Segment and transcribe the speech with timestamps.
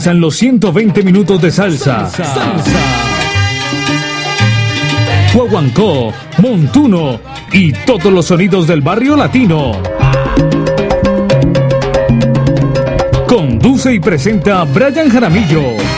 [0.00, 2.08] Comienzan los 120 minutos de salsa.
[2.08, 2.80] Salsa.
[5.34, 7.20] Guaguancó, Montuno
[7.52, 9.72] y todos los sonidos del barrio latino.
[13.28, 15.89] Conduce y presenta Brian Jaramillo.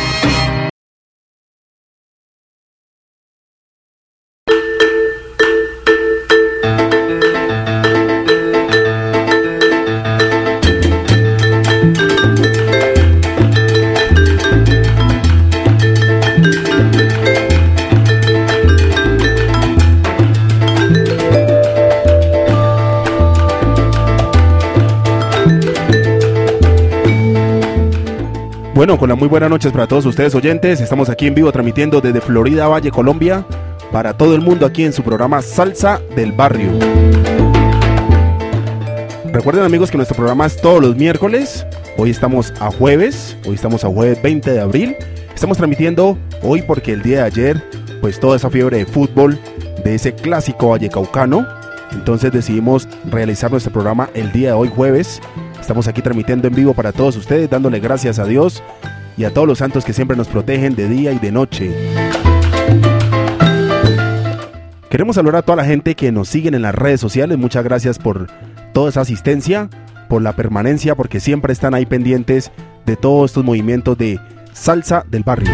[29.22, 30.80] Muy buenas noches para todos ustedes oyentes.
[30.80, 33.46] Estamos aquí en vivo transmitiendo desde Florida Valle, Colombia,
[33.92, 36.72] para todo el mundo aquí en su programa Salsa del Barrio.
[39.26, 41.64] Recuerden amigos que nuestro programa es todos los miércoles.
[41.96, 44.96] Hoy estamos a jueves, hoy estamos a jueves 20 de abril.
[45.32, 47.62] Estamos transmitiendo hoy porque el día de ayer,
[48.00, 49.38] pues toda esa fiebre de fútbol,
[49.84, 51.46] de ese clásico vallecaucano,
[51.92, 55.20] entonces decidimos realizar nuestro programa el día de hoy jueves
[55.62, 58.64] Estamos aquí transmitiendo en vivo para todos ustedes, dándole gracias a Dios
[59.22, 61.72] y a todos los santos que siempre nos protegen de día y de noche.
[64.90, 67.38] Queremos saludar a toda la gente que nos siguen en las redes sociales.
[67.38, 68.26] Muchas gracias por
[68.72, 69.70] toda esa asistencia,
[70.08, 72.50] por la permanencia, porque siempre están ahí pendientes
[72.84, 74.18] de todos estos movimientos de
[74.54, 75.52] salsa del barrio.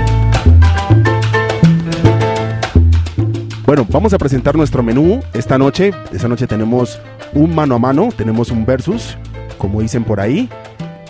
[3.67, 5.93] Bueno, vamos a presentar nuestro menú esta noche.
[6.11, 6.99] Esta noche tenemos
[7.35, 9.19] un mano a mano, tenemos un versus,
[9.59, 10.49] como dicen por ahí.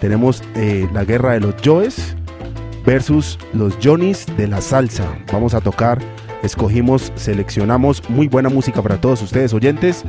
[0.00, 2.17] Tenemos eh, la guerra de los Joes
[2.88, 5.04] versus los Johnnies de la salsa.
[5.30, 5.98] Vamos a tocar,
[6.42, 10.04] escogimos, seleccionamos muy buena música para todos ustedes oyentes,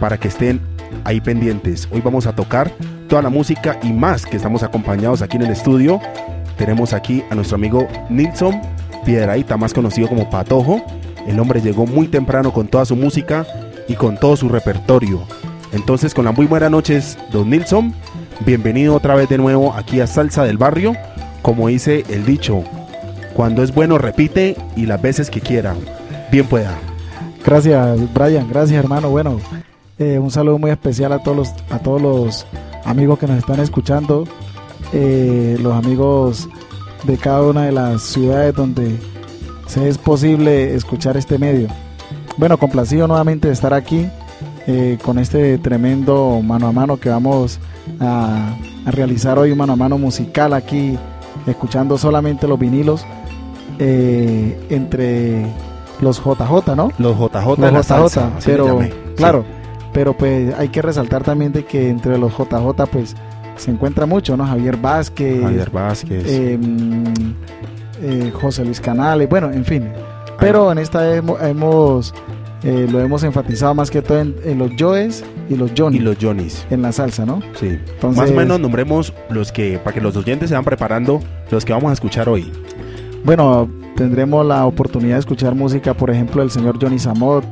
[0.00, 0.62] para que estén
[1.04, 1.86] ahí pendientes.
[1.92, 2.70] Hoy vamos a tocar
[3.06, 6.00] toda la música y más que estamos acompañados aquí en el estudio.
[6.56, 8.62] Tenemos aquí a nuestro amigo Nilsson
[9.04, 10.82] Piedraíta, más conocido como Patojo.
[11.26, 13.46] El hombre llegó muy temprano con toda su música
[13.88, 15.20] y con todo su repertorio.
[15.72, 17.94] Entonces, con las muy buenas noches, don Nilsson,
[18.46, 20.94] bienvenido otra vez de nuevo aquí a Salsa del Barrio.
[21.46, 22.64] Como dice el dicho,
[23.32, 25.76] cuando es bueno repite y las veces que quiera.
[26.32, 26.76] Bien pueda.
[27.44, 28.48] Gracias, Brian.
[28.48, 29.10] Gracias, hermano.
[29.10, 29.38] Bueno,
[29.96, 32.46] eh, un saludo muy especial a todos los, a todos los
[32.84, 34.24] amigos que nos están escuchando,
[34.92, 36.48] eh, los amigos
[37.04, 38.98] de cada una de las ciudades donde
[39.84, 41.68] es posible escuchar este medio.
[42.38, 44.08] Bueno, complacido nuevamente de estar aquí
[44.66, 47.60] eh, con este tremendo mano a mano que vamos
[48.00, 48.52] a,
[48.84, 50.98] a realizar hoy, un mano a mano musical aquí,
[51.46, 53.04] escuchando solamente los vinilos
[53.78, 55.46] eh, entre
[56.00, 56.92] los JJ, ¿no?
[56.98, 58.80] Los JJ, Los de la JJ, salsa, pero
[59.16, 59.44] claro,
[59.92, 63.16] pero pues hay que resaltar también de que entre los JJ pues
[63.56, 64.46] se encuentra mucho, ¿no?
[64.46, 65.42] Javier Vázquez.
[65.42, 66.24] Javier Vázquez.
[66.26, 67.04] eh, mm,
[68.02, 69.88] eh, José Luis Canales, bueno, en fin.
[70.38, 72.14] Pero en esta hemos, hemos,
[72.62, 76.00] eh, lo hemos enfatizado más que todo en, en los Joes y los Johnny y
[76.00, 76.66] los Johnnies.
[76.70, 77.40] en la salsa, ¿no?
[77.58, 77.66] Sí.
[77.94, 81.20] Entonces- Más o menos nombremos los que, para que los oyentes se van preparando,
[81.50, 82.50] los que vamos a escuchar hoy.
[83.24, 87.44] Bueno, tendremos la oportunidad de escuchar música, por ejemplo, del señor Johnny Samot,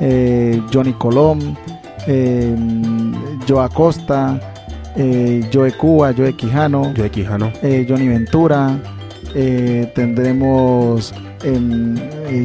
[0.00, 1.38] eh, Johnny Colom,
[2.06, 2.54] eh,
[3.48, 4.40] Joe Acosta,
[4.96, 7.52] eh, Joe Cuba, Joe Quijano, Yo de Quijano.
[7.62, 8.76] eh, Johnny Ventura,
[9.94, 11.12] tendremos
[11.44, 11.94] em,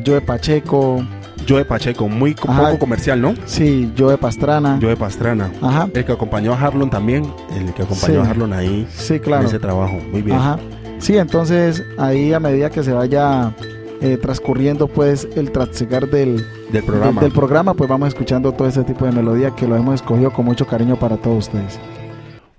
[0.06, 1.04] Joe Pacheco,
[1.46, 2.64] Yo de Pacheco, muy Ajá.
[2.68, 3.34] poco comercial, ¿no?
[3.46, 5.50] sí, Joe Pastrana, Yo de Pastrana.
[5.62, 7.26] ajá, El que acompañó a Harlon también,
[7.56, 8.28] el que acompañó Sí.
[8.28, 9.98] a Harlon ahí sí, en claro, ese trabajo.
[10.12, 10.38] Muy bien.
[10.38, 10.58] ajá,
[11.00, 13.54] sí, entonces ahí a medida que se vaya
[14.02, 17.22] eh, transcurriendo pues el trasegar del, Del programa.
[17.22, 20.32] Del, del programa, pues vamos escuchando todo ese tipo de melodía que lo hemos escogido
[20.32, 21.80] con mucho cariño para todos ustedes.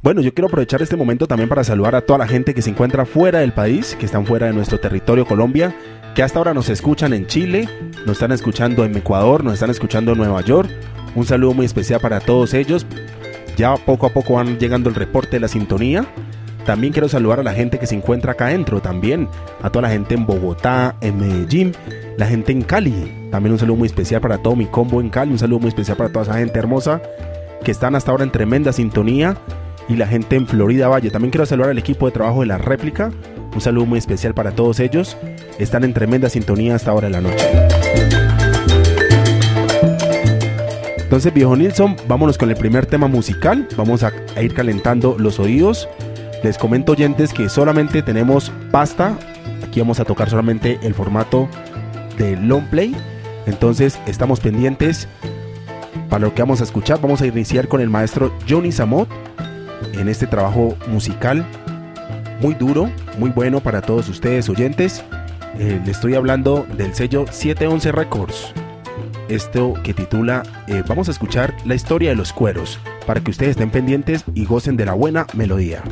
[0.00, 2.70] Bueno, yo quiero aprovechar este momento también para saludar a toda la gente que se
[2.70, 5.74] encuentra fuera del país, que están fuera de nuestro territorio Colombia,
[6.14, 7.68] que hasta ahora nos escuchan en Chile,
[8.06, 10.70] nos están escuchando en Ecuador, nos están escuchando en Nueva York.
[11.16, 12.86] Un saludo muy especial para todos ellos.
[13.56, 16.06] Ya poco a poco van llegando el reporte de la sintonía.
[16.64, 19.28] También quiero saludar a la gente que se encuentra acá adentro, también
[19.62, 21.72] a toda la gente en Bogotá, en Medellín,
[22.16, 23.28] la gente en Cali.
[23.32, 25.96] También un saludo muy especial para todo mi combo en Cali, un saludo muy especial
[25.96, 27.02] para toda esa gente hermosa
[27.64, 29.36] que están hasta ahora en tremenda sintonía
[29.88, 31.10] y la gente en Florida Valle.
[31.10, 33.10] También quiero saludar al equipo de trabajo de la réplica.
[33.54, 35.16] Un saludo muy especial para todos ellos.
[35.58, 37.46] Están en tremenda sintonía hasta ahora de la noche.
[40.98, 43.66] Entonces, viejo Nilsson, vámonos con el primer tema musical.
[43.76, 44.12] Vamos a,
[44.42, 45.88] ir calentando los oídos.
[46.44, 49.16] Les comento oyentes que solamente tenemos pasta.
[49.66, 51.48] Aquí vamos a tocar solamente el formato
[52.18, 52.94] de long play.
[53.46, 55.08] Entonces, estamos pendientes
[56.10, 57.00] para lo que vamos a escuchar.
[57.00, 59.08] Vamos a iniciar con el maestro Johnny Samot
[59.94, 61.46] en este trabajo musical
[62.40, 65.04] muy duro, muy bueno para todos ustedes oyentes.
[65.58, 68.52] Eh, le estoy hablando del sello 711 Records.
[69.28, 73.50] Esto que titula eh, Vamos a escuchar la historia de los cueros para que ustedes
[73.50, 75.82] estén pendientes y gocen de la buena melodía.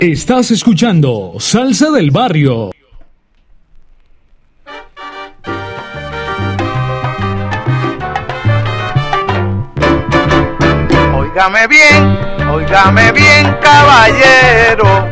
[0.00, 2.70] Estás escuchando Salsa del Barrio.
[11.40, 12.18] Óigame bien,
[12.52, 15.08] óigame bien, caballero.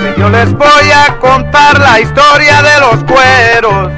[0.00, 3.90] Que yo les voy a contar la historia de los cueros.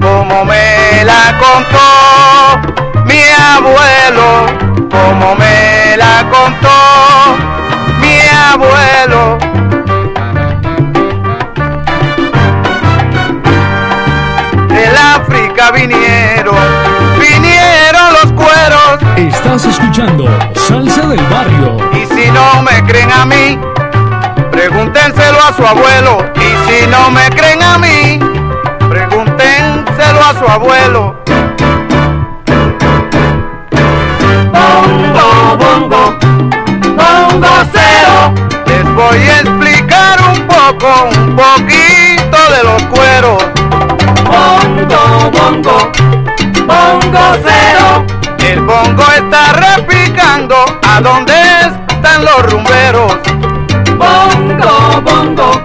[0.00, 3.20] Como me la contó mi
[3.54, 4.46] abuelo,
[4.90, 7.36] como me la contó
[8.00, 8.18] mi
[8.50, 9.61] abuelo.
[15.32, 16.54] África vinieron,
[17.18, 18.98] vinieron los cueros.
[19.16, 21.78] Estás escuchando Salsa del Barrio.
[21.94, 23.58] Y si no me creen a mí,
[24.50, 26.18] pregúntenselo a su abuelo.
[26.36, 28.18] Y si no me creen a mí,
[28.90, 31.22] pregúntenselo a su abuelo.
[34.52, 36.18] Bongo, bongo,
[36.94, 38.34] bongo cero.
[38.66, 43.52] Les voy a explicar un poco, un poquito de los cueros
[44.92, 45.92] bongo, bongo,
[46.66, 48.04] bongo cero.
[48.38, 50.56] El bongo está replicando
[50.86, 53.12] a dónde están los rumberos.
[53.96, 55.64] Bongo, bongo,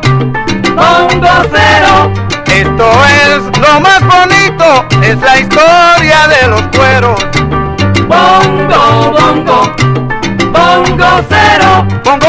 [0.75, 2.13] bongo cero.
[2.47, 7.19] Esto es lo más bonito, es la historia de los cueros.
[8.07, 9.75] Bongo, bongo,
[10.51, 11.88] bongo cero.
[12.03, 12.26] Bongo.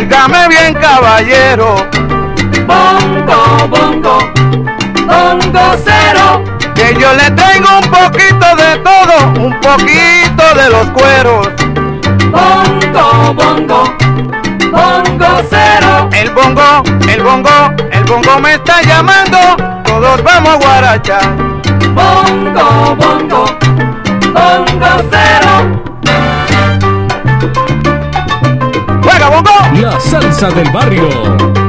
[0.00, 1.74] Óigame bien, caballero.
[2.66, 4.18] Bongo, bongo,
[5.06, 6.42] bongo cero.
[6.74, 11.48] Que yo le tengo un poquito de todo, un poquito de los cueros.
[12.30, 13.84] Bongo, bongo,
[14.72, 16.08] bongo cero.
[16.12, 19.38] El bongo, el bongo, el bongo me está llamando.
[19.84, 21.36] Todos vamos a guarachar.
[21.94, 23.44] Bongo, bongo,
[24.32, 25.89] bongo cero.
[29.20, 31.59] La salsa del barrio.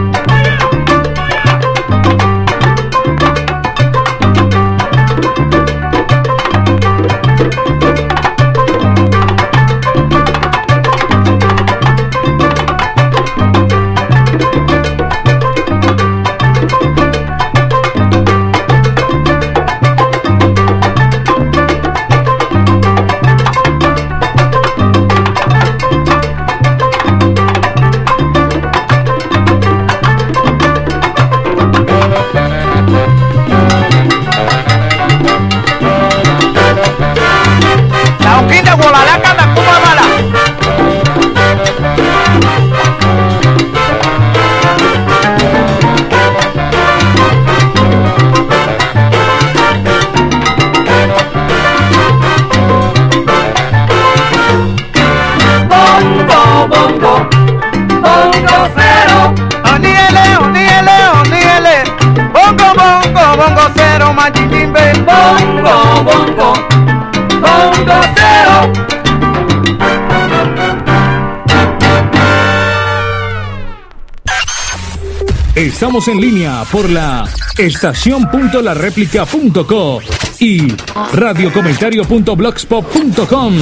[75.91, 80.00] Estamos en línea por la estación.lareplica.co
[80.39, 80.71] y
[81.12, 83.53] radiocomentario.blogspot.com.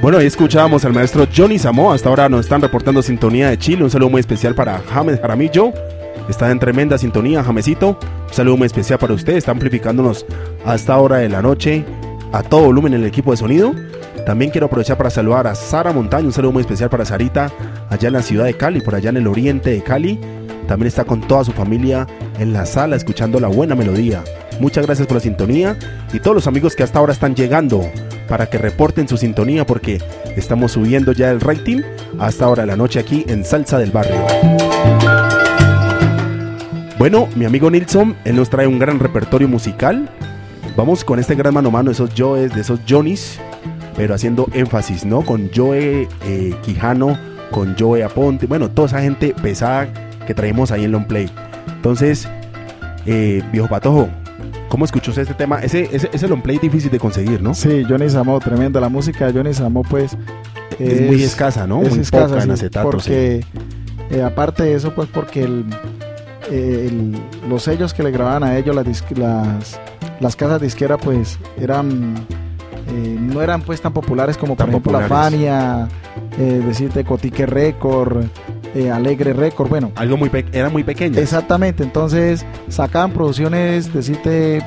[0.00, 1.92] Bueno, ahí escuchábamos al maestro Johnny Samo.
[1.92, 3.82] Hasta ahora nos están reportando sintonía de Chile.
[3.82, 5.72] Un saludo muy especial para James Jaramillo.
[6.28, 7.98] Está en tremenda sintonía, Jamesito.
[8.32, 9.34] Un saludo muy especial para usted.
[9.36, 10.24] Está amplificándonos
[10.64, 11.84] a esta hora de la noche
[12.32, 13.74] a todo volumen en el equipo de sonido.
[14.24, 16.28] También quiero aprovechar para saludar a Sara Montaño.
[16.28, 17.52] Un saludo muy especial para Sarita,
[17.90, 20.18] allá en la ciudad de Cali, por allá en el oriente de Cali.
[20.66, 22.06] También está con toda su familia
[22.38, 24.24] en la sala escuchando la buena melodía.
[24.60, 25.76] Muchas gracias por la sintonía
[26.14, 27.82] y todos los amigos que hasta ahora están llegando
[28.30, 30.00] para que reporten su sintonía porque
[30.36, 31.82] estamos subiendo ya el rating
[32.18, 34.24] hasta ahora de la noche aquí en Salsa del Barrio.
[37.02, 40.08] Bueno, mi amigo Nilsson, él nos trae un gran repertorio musical.
[40.76, 43.40] Vamos con este gran mano a mano de esos Joes, de esos Johnnys,
[43.96, 45.22] pero haciendo énfasis, ¿no?
[45.22, 47.18] Con Joe eh, Quijano,
[47.50, 49.92] con Joe Aponte, bueno, toda esa gente pesada
[50.28, 51.28] que traemos ahí en Long Play.
[51.74, 52.28] Entonces,
[53.04, 54.08] eh, viejo Patojo,
[54.68, 55.58] ¿cómo escuchó usted este tema?
[55.58, 57.52] Ese, ese, ese long play difícil de conseguir, ¿no?
[57.52, 58.78] Sí, Johnny Samo, tremenda.
[58.80, 60.16] La música de Johnny Samo, pues.
[60.78, 61.82] Es, muy escasa, ¿no?
[61.82, 63.44] Es muy escasa, poca en sí, acetato, porque,
[64.08, 65.64] eh, aparte de eso, pues porque el,
[66.52, 67.16] el-
[67.48, 69.80] los sellos que le grababan a ellos, las, las,
[70.20, 72.14] las casas disqueras, pues eran.
[72.88, 75.06] eh, no eran pues tan populares como Tan por ejemplo la.
[75.08, 75.88] Fania,
[76.38, 78.24] eh, decirte Cotique Record,
[78.74, 81.18] eh, Alegre Record, bueno, Algo muy era muy pequeño.
[81.18, 84.62] Exactamente, entonces sacaban producciones, decirte,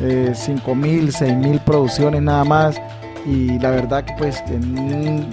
[0.00, 2.80] eh, 5 mil, 6 mil producciones nada más.
[3.24, 5.26] Y la verdad que pues en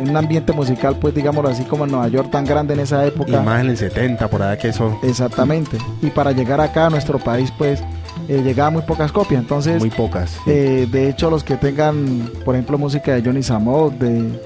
[0.00, 2.80] un, en un ambiente musical, pues digámoslo así como en Nueva York tan grande en
[2.80, 3.40] esa Y época.
[3.42, 5.78] más en el 70, por allá que eso, Exactamente.
[6.02, 7.82] Y para llegar acá a nuestro país, pues
[8.28, 9.40] eh, llegaba muy pocas copias.
[9.40, 10.36] Entonces, muy pocas.
[10.46, 14.40] eh, de hecho, los que tengan, por ejemplo, música de Johnny Samot, de,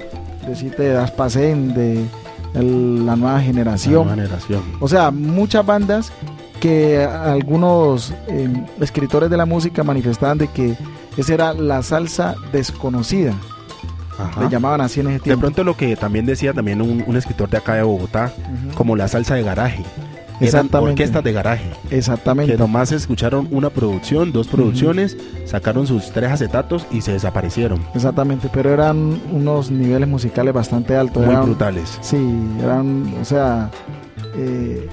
[0.78, 2.04] de Daspasen, de
[2.54, 4.06] el- la nueva La generación.
[4.06, 4.62] nueva generación.
[4.80, 6.12] O sea, muchas bandas
[6.60, 8.48] que algunos eh,
[8.80, 10.76] escritores de la música manifestaban de que
[11.16, 13.34] esa era la salsa desconocida.
[14.18, 14.42] Ajá.
[14.42, 15.40] Le llamaban así en ese De tiempo.
[15.42, 18.32] pronto lo que también decía también un, un escritor de acá de Bogotá,
[18.76, 19.82] como la salsa de garaje.
[20.40, 20.90] Eran Exactamente.
[20.90, 21.64] orquestas de garaje.
[21.90, 22.52] Exactamente.
[22.52, 25.16] Que nomás escucharon una producción, dos producciones,
[25.46, 27.80] sacaron sus tres acetatos y se desaparecieron.
[27.94, 31.24] Exactamente, pero eran unos niveles musicales bastante altos.
[31.24, 31.98] Muy eran- brutales.
[32.00, 32.16] Sí,
[32.60, 33.70] eran, o sea,
[34.36, 34.88] eh,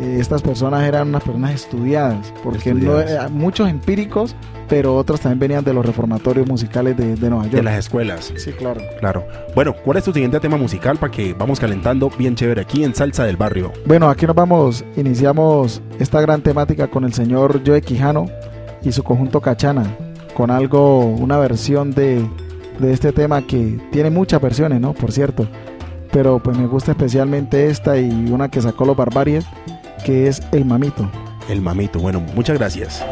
[0.00, 3.30] eh, estas personas eran unas personas estudiadas, porque Estudiadas.
[3.30, 4.34] muchos empíricos,
[4.68, 7.56] pero otros también venían de los reformatorios musicales de, de Nueva York.
[7.56, 8.32] De las escuelas.
[8.36, 8.80] Sí, claro.
[9.00, 9.24] Claro.
[9.54, 12.94] Bueno, ¿cuál es tu siguiente tema musical para que vamos calentando bien chévere aquí en
[12.94, 13.72] Salsa del Barrio?
[13.86, 18.26] Bueno, aquí nos vamos, iniciamos esta gran temática con el señor Joe Quijano
[18.82, 19.84] y su conjunto Cachana,
[20.34, 22.26] con algo, una versión de,
[22.78, 24.92] de este tema que tiene muchas versiones, ¿no?
[24.94, 25.46] Por cierto,
[26.10, 29.46] pero pues me gusta especialmente esta y una que sacó los Barbarias,
[30.04, 31.10] que es El Mamito.
[31.48, 31.98] El mamito.
[31.98, 33.04] Bueno, muchas gracias.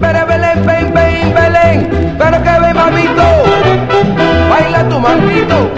[0.00, 3.22] Pero Belén, ven, ven, Belén, pero que ven, mamito,
[4.50, 5.70] baila tu mamito.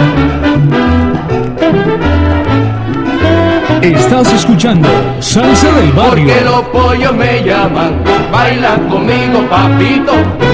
[3.83, 4.89] Estás escuchando
[5.21, 6.27] Salsa del Barrio.
[6.27, 8.03] Porque los pollos me llaman,
[8.33, 10.52] baila conmigo, papito.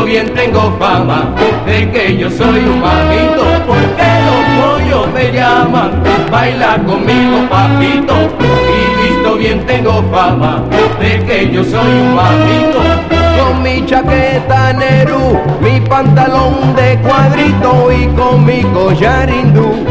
[0.00, 1.34] Visto bien tengo fama
[1.66, 3.44] de que yo soy un mamito.
[3.66, 8.14] Porque los pollos me llaman, baila conmigo, papito.
[8.72, 10.64] Y visto bien tengo fama
[10.98, 13.19] de que yo soy un mamito.
[13.40, 19.86] Con mi chaqueta Nerú, mi pantalón de cuadrito y con mi collar hindú.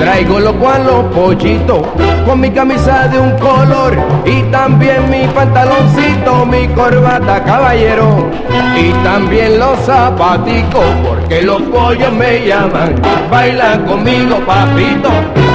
[0.00, 1.82] Traigo lo cual los pollitos,
[2.24, 8.30] con mi camisa de un color y también mi pantaloncito, mi corbata caballero
[8.76, 12.94] y también los zapaticos, porque los pollos me llaman,
[13.30, 15.10] bailan conmigo papito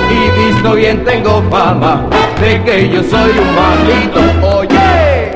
[0.10, 2.06] y visto bien tengo fama
[2.40, 4.58] de que yo soy un mamito.
[4.58, 5.32] Oye.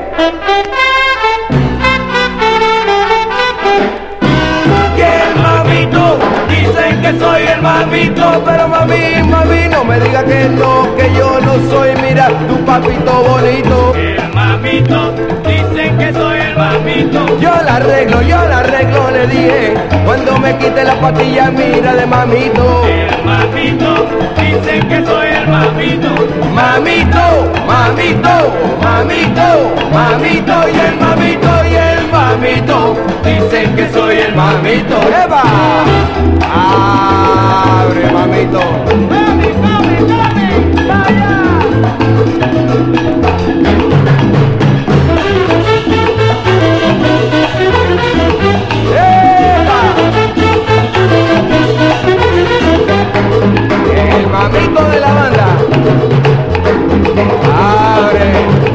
[7.06, 11.54] Que soy el mamito, pero mami, mami, no me diga que no, que yo no
[11.70, 13.94] soy, mira, tu papito bonito.
[13.94, 15.14] El mamito,
[15.46, 17.38] dicen que soy el mamito.
[17.38, 22.06] Yo la arreglo, yo la arreglo, le dije, cuando me quite la patilla, mira de
[22.06, 22.84] mamito.
[22.86, 24.08] El mamito,
[24.40, 26.08] dicen que soy el mamito.
[26.54, 27.24] Mamito,
[27.68, 28.34] mamito,
[28.82, 29.48] mamito,
[29.92, 31.75] mamito, y el mamito, y el
[32.36, 34.96] mamito, dicen que soy el mamito.
[35.24, 35.42] ¡Eva!
[36.42, 38.60] ¡Abre, mamito!
[39.10, 40.48] ¡Mami, mami, mami!
[40.88, 41.30] ¡Vaya!
[54.18, 55.46] El mamito de la banda.
[57.54, 58.65] Abre.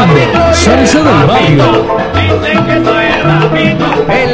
[0.00, 1.64] Escuchando Salsa del Barrio.
[2.14, 3.20] Dicen que soy el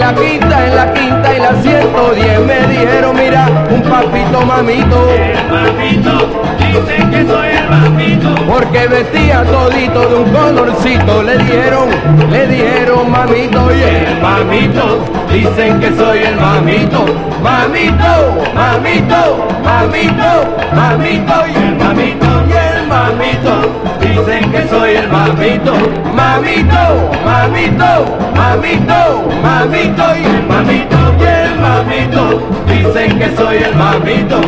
[0.07, 5.09] la quinta, en la quinta y la 110 me dijeron, mira, un papito mamito.
[5.11, 8.35] El mamito, dicen que soy el mamito.
[8.47, 11.89] Porque vestía todito de un colorcito, le dijeron,
[12.31, 17.05] le dijeron mamito y el mamito, dicen que soy el mamito,
[17.43, 18.13] mamito,
[18.55, 23.86] mamito, mamito, mamito y el mamito y el mamito,
[24.17, 25.75] dicen que soy el mamito,
[26.15, 34.41] mamito, mamito, mamito, mamito y el mamito y el mamito, dicen que soy el mamito.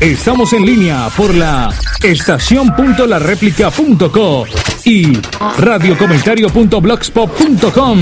[0.00, 1.70] Estamos en línea por la
[2.02, 5.18] estación.lareplica.co y
[5.58, 7.98] radiocomentario.blogspot.com.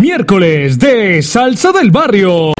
[0.00, 2.54] Miércoles de Salsa del Barrio.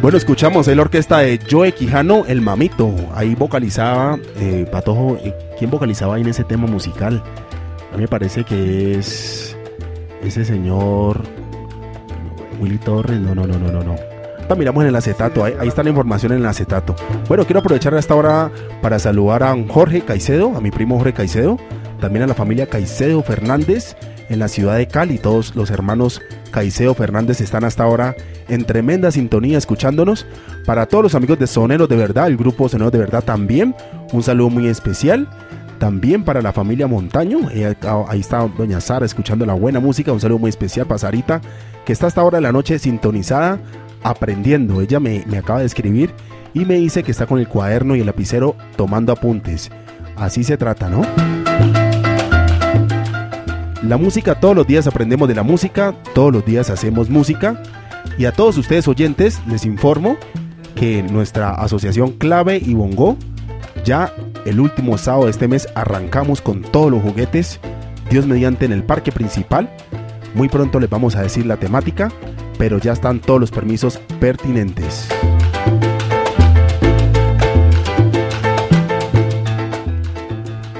[0.00, 2.94] Bueno, escuchamos la orquesta de Joe Quijano, El Mamito.
[3.12, 7.24] Ahí vocalizaba, eh, Patojo, eh, ¿quién vocalizaba ahí en ese tema musical?
[7.92, 9.37] A mí me parece que es
[10.22, 11.22] ese señor
[12.60, 13.20] Willy Torres.
[13.20, 13.96] No, no, no, no, no, no.
[14.56, 16.96] Miramos en el acetato, ahí, ahí está la información en el acetato.
[17.28, 21.58] Bueno, quiero aprovechar esta hora para saludar a Jorge Caicedo, a mi primo Jorge Caicedo,
[22.00, 23.94] también a la familia Caicedo Fernández
[24.30, 25.18] en la ciudad de Cali.
[25.18, 28.16] Todos los hermanos Caicedo Fernández están hasta ahora
[28.48, 30.26] en tremenda sintonía escuchándonos.
[30.64, 33.74] Para todos los amigos de Soneros de Verdad, el grupo Soneros de Verdad también,
[34.12, 35.28] un saludo muy especial.
[35.78, 37.74] También para la familia Montaño, eh,
[38.08, 41.40] ahí está Doña Sara escuchando la buena música, un saludo muy especial para Sarita,
[41.84, 43.60] que está hasta ahora de la noche sintonizada,
[44.02, 44.80] aprendiendo.
[44.80, 46.12] Ella me, me acaba de escribir
[46.52, 49.70] y me dice que está con el cuaderno y el lapicero tomando apuntes.
[50.16, 51.02] Así se trata, ¿no?
[53.82, 57.62] La música, todos los días aprendemos de la música, todos los días hacemos música.
[58.18, 60.16] Y a todos ustedes oyentes les informo
[60.74, 63.16] que nuestra asociación Clave y Bongo,
[63.84, 64.12] ya
[64.48, 67.60] el último sábado de este mes arrancamos con todos los juguetes,
[68.10, 69.70] Dios mediante en el parque principal.
[70.34, 72.10] Muy pronto les vamos a decir la temática,
[72.58, 75.08] pero ya están todos los permisos pertinentes.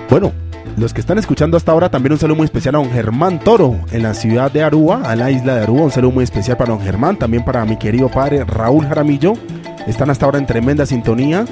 [0.09, 0.33] Bueno,
[0.79, 3.79] los que están escuchando hasta ahora, también un saludo muy especial a don Germán Toro
[3.93, 5.83] en la ciudad de Aruba, a la isla de Aruba.
[5.83, 9.35] Un saludo muy especial para don Germán, también para mi querido padre Raúl Jaramillo.
[9.87, 11.45] Están hasta ahora en tremenda sintonía.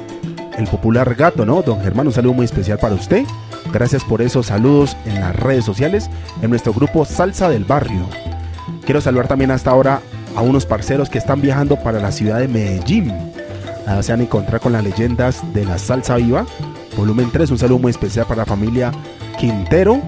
[0.57, 1.63] El popular gato, ¿no?
[1.63, 3.25] Don Germán, un saludo muy especial para usted.
[3.73, 6.09] Gracias por esos saludos en las redes sociales,
[6.41, 8.09] en nuestro grupo Salsa del Barrio.
[8.85, 10.01] Quiero saludar también hasta ahora
[10.35, 13.13] a unos parceros que están viajando para la ciudad de Medellín.
[13.87, 16.47] Allá se van a encontrar con las leyendas de la salsa viva.
[16.97, 18.93] Volumen 3, un saludo muy especial para la familia
[19.39, 20.01] Quintero,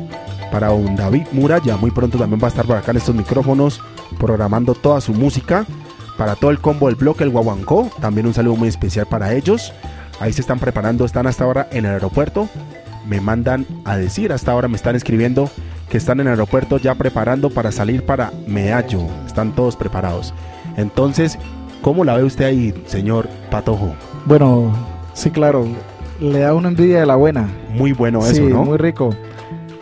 [0.51, 1.77] para un David Muralla.
[1.77, 3.81] Muy pronto también va a estar por acá en estos micrófonos
[4.19, 5.67] programando toda su música.
[6.17, 9.73] Para todo el combo del bloque, el Guaguancó, también un saludo muy especial para ellos.
[10.21, 12.49] Ahí se están preparando, están hasta ahora en el aeropuerto.
[13.07, 15.49] Me mandan a decir, hasta ahora me están escribiendo
[15.89, 19.01] que están en el aeropuerto ya preparando para salir para Medallo.
[19.27, 20.35] Están todos preparados.
[20.77, 21.39] Entonces,
[21.83, 23.95] ¿cómo la ve usted ahí, señor Patojo?
[24.27, 24.73] Bueno,
[25.15, 25.67] sí, claro.
[26.21, 27.49] Le da una envidia de la buena.
[27.71, 28.65] Muy bueno eso, sí, ¿no?
[28.65, 29.11] muy rico.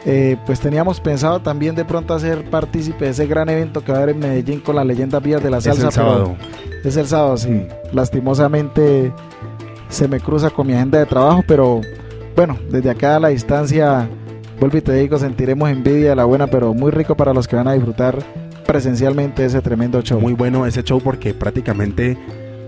[0.08, 3.98] Eh, pues teníamos pensado también de pronto hacer partícipe de ese gran evento que va
[3.98, 5.86] a haber en Medellín con las leyendas vivas de la Es salsa.
[5.86, 6.36] el sábado.
[6.84, 7.48] Es el sábado, sí.
[7.48, 7.66] Mm.
[7.92, 9.12] Lastimosamente
[9.88, 11.80] se me cruza con mi agenda de trabajo, pero
[12.34, 14.08] bueno, desde acá a la distancia,
[14.60, 17.56] vuelvo y te digo, sentiremos envidia de la buena, pero muy rico para los que
[17.56, 18.18] van a disfrutar
[18.66, 20.20] presencialmente ese tremendo show.
[20.20, 22.18] Muy bueno ese show porque prácticamente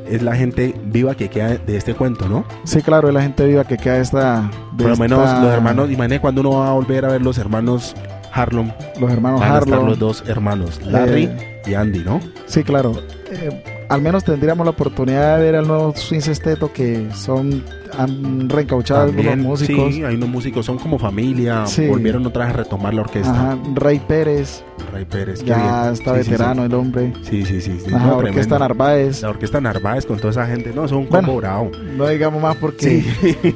[0.09, 2.44] es la gente viva que queda de este cuento, ¿no?
[2.64, 4.50] Sí, claro, es la gente viva que queda esta.
[4.72, 7.20] de Por lo menos esta- los hermanos, imagínate cuando uno va a volver a ver
[7.20, 7.94] los hermanos
[8.33, 9.87] Harlem, Los hermanos van a estar Harlow.
[9.88, 12.20] los dos hermanos, Larry Eh, y Andy, ¿no?
[12.46, 12.92] Sí, claro.
[13.31, 17.64] Eh, al menos tendríamos la oportunidad de ver al nuevo Swing Sexteto que son
[17.96, 19.94] han reencauchado algunos También, músicos.
[19.94, 21.87] Sí, hay unos músicos, son como familia, Sí.
[21.88, 23.31] volvieron otra vez a retomar la orquesta.
[23.33, 25.92] Ajá, Rey Pérez, Ray Pérez, qué ya bien.
[25.94, 27.12] está Sí, sí, veterano el hombre.
[27.22, 27.79] Sí, sí, sí.
[27.85, 28.59] sí, Ajá, no, Orquesta tremendo.
[28.59, 29.22] Narváez.
[29.22, 31.70] La orquesta Narváez con toda esa gente, no, son un Bueno.
[31.96, 33.03] No digamos más porque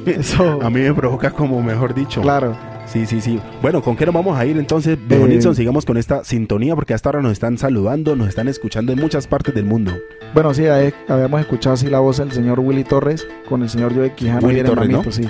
[0.07, 0.59] eso.
[0.63, 2.21] A mí me provoca como mejor dicho.
[2.21, 2.55] Claro.
[2.93, 3.39] Sí, sí, sí.
[3.59, 4.99] Bueno, ¿con qué nos vamos a ir entonces?
[5.07, 8.93] Bebo Eh, sigamos con esta sintonía porque hasta ahora nos están saludando, nos están escuchando
[8.93, 9.93] en muchas partes del mundo.
[10.35, 13.95] Bueno, sí, ahí habíamos escuchado así la voz del señor Willy Torres con el señor
[13.95, 15.11] Joe Quijano Willy Torres, mamito, ¿no?
[15.11, 15.27] sí.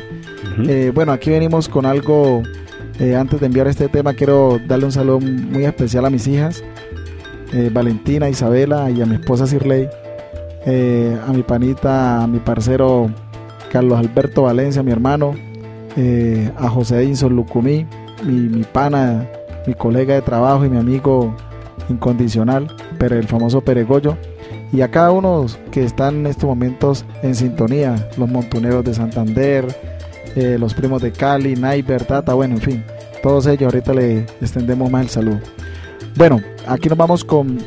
[0.68, 2.44] Eh, bueno, aquí venimos con algo.
[3.00, 6.62] eh, antes de enviar este tema, quiero darle un saludo muy especial a mis hijas,
[7.54, 9.88] eh, Valentina, Isabela y a mi esposa Sirley,
[10.66, 13.10] a mi panita, a mi parcero
[13.72, 15.34] Carlos Alberto Valencia, mi hermano,
[15.98, 17.86] eh, a José Edinson Lucumí,
[18.24, 19.28] mi, mi pana,
[19.68, 21.36] mi colega de trabajo y mi amigo
[21.90, 24.18] incondicional, pero el famoso Peregollo,
[24.72, 29.66] y a cada uno que están en estos momentos en sintonía, los montuneros de Santander,
[30.36, 32.84] eh, los primos de Cali, Naiber, Tata, bueno, en fin,
[33.22, 35.40] todos ellos, ahorita le extendemos más el saludo.
[36.16, 37.60] Bueno, aquí nos vamos con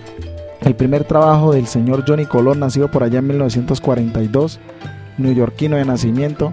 [0.62, 4.58] el primer trabajo del señor Johnny Colón, nacido por allá en 1942,
[5.18, 6.52] neoyorquino de nacimiento.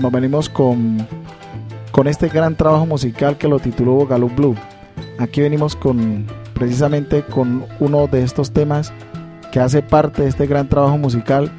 [0.00, 1.06] Nos venimos con,
[1.92, 4.56] con este gran trabajo musical que lo tituló Gallup Blue.
[5.18, 8.94] Aquí venimos con precisamente con uno de estos temas
[9.52, 11.50] que hace parte de este gran trabajo musical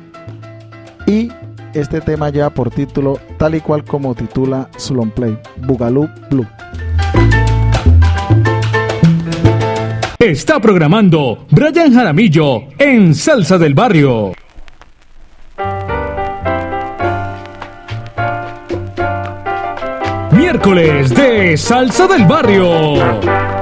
[1.05, 1.29] y
[1.75, 6.47] este tema lleva por título tal y cual como titula su long play, Bugaloo Blue.
[10.17, 14.33] Está programando Brian Jaramillo en Salsa del Barrio.
[20.51, 23.60] Miércoles de Salsa del Barrio.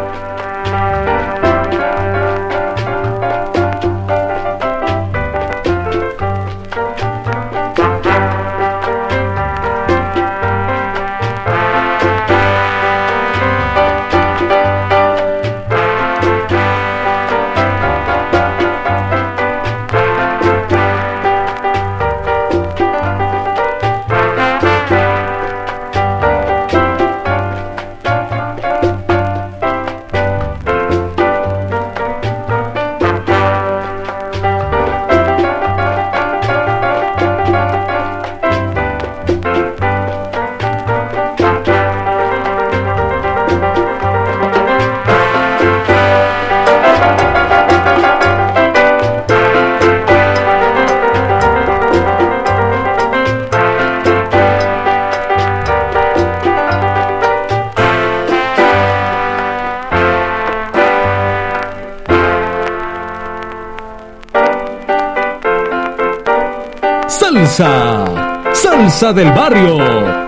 [69.14, 70.19] Del barrio.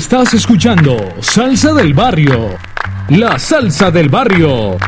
[0.00, 2.56] Estás escuchando Salsa del Barrio.
[3.10, 4.78] La salsa del barrio.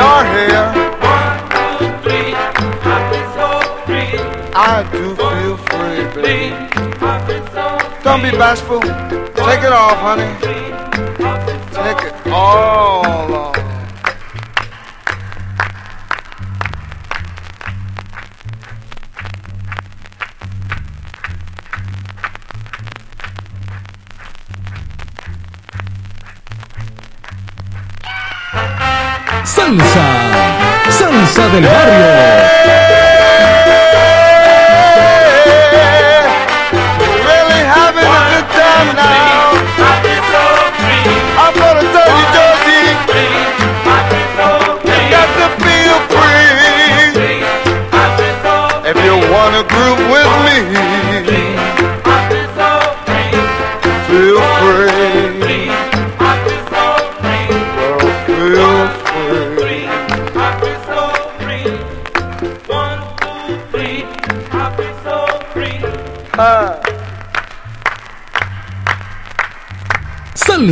[0.00, 0.26] One,
[1.78, 3.48] two, three, I feel so
[3.86, 4.12] free.
[4.54, 6.50] I do One, feel free, two, baby.
[7.26, 8.02] Three, so free.
[8.04, 8.78] Don't be bashful.
[8.80, 8.88] One,
[9.34, 10.30] Take it off, honey.
[11.76, 13.09] Take it off.
[31.52, 32.19] Del barrio.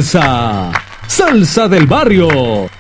[0.09, 0.73] Salsa.
[1.07, 2.78] Salsa del barrio.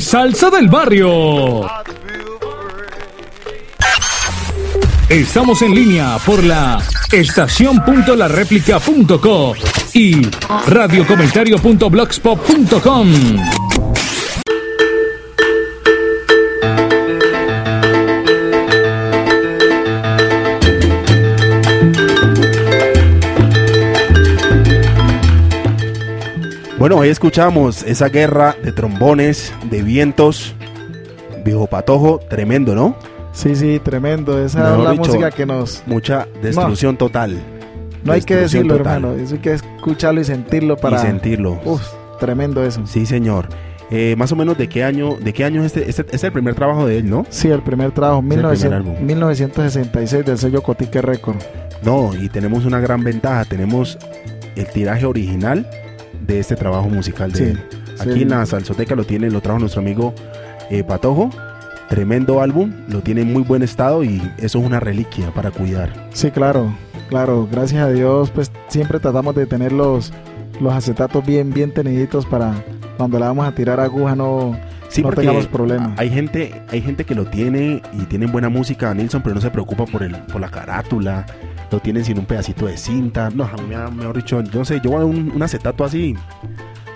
[0.00, 1.70] Salsa del barrio.
[5.08, 9.54] Estamos en línea por la estación.lareplica.co
[9.92, 10.26] y
[10.66, 13.12] radiocomentario.blogspot.com.
[26.82, 30.54] Bueno, hoy escuchamos esa guerra de trombones, de vientos.
[31.44, 32.94] Viejo patojo, tremendo, ¿no?
[33.32, 34.38] Sí, sí, tremendo.
[34.38, 35.82] Esa Mejor es la dicho, música que nos...
[35.86, 37.40] Mucha destrucción total.
[38.04, 38.96] No hay que decirlo, total.
[38.96, 39.20] hermano.
[39.20, 40.98] Eso hay que escucharlo y sentirlo para...
[40.98, 41.58] Y sentirlo.
[41.64, 41.82] Uf,
[42.20, 42.86] tremendo eso.
[42.86, 43.48] Sí, señor.
[43.90, 46.32] Eh, más o menos de qué año, de qué año es este, este es el
[46.32, 47.26] primer trabajo de él, ¿no?
[47.28, 49.06] Sí, el primer trabajo, el primer 1900 álbum.
[49.06, 51.36] 1966 del sello Cotique Record.
[51.82, 53.98] No, y tenemos una gran ventaja, tenemos
[54.56, 55.68] el tiraje original
[56.26, 57.81] de este trabajo musical de Sí, él.
[58.02, 58.10] Sí.
[58.10, 60.14] Aquí en la Salsoteca lo tiene, lo trajo nuestro amigo
[60.70, 61.30] eh, Patojo.
[61.88, 65.92] Tremendo álbum, lo tiene en muy buen estado y eso es una reliquia para cuidar.
[66.14, 66.74] Sí, claro,
[67.10, 67.46] claro.
[67.50, 70.10] Gracias a Dios, pues siempre tratamos de tener los,
[70.58, 72.54] los acetatos bien, bien teniditos para
[72.96, 74.56] cuando le vamos a tirar aguja no,
[74.88, 75.98] Sí, no tengamos problemas.
[75.98, 79.50] Hay gente, hay gente que lo tiene y tienen buena música, Nilsson, pero no se
[79.50, 81.26] preocupa por el, por la carátula.
[81.70, 83.28] Lo tienen sin un pedacito de cinta.
[83.34, 85.42] No, a mí me ha- mejor dicho, yo no sé, yo voy a un, un
[85.42, 86.14] acetato así.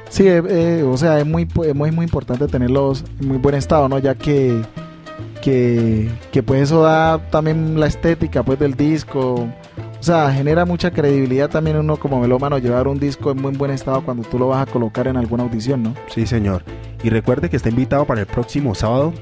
[0.09, 3.55] Sí, eh, eh, o sea, es muy, es muy, muy importante tenerlos en muy buen
[3.55, 3.99] estado, ¿no?
[3.99, 4.63] Ya que,
[5.43, 9.49] que, que pues eso da también la estética pues del disco.
[9.99, 13.73] O sea, genera mucha credibilidad también uno como melómano llevar un disco en muy buen
[13.73, 15.95] estado cuando tú lo vas a colocar en alguna audición, ¿no?
[16.15, 16.63] Sí, señor.
[17.03, 19.13] Y recuerde que está invitado para el próximo sábado,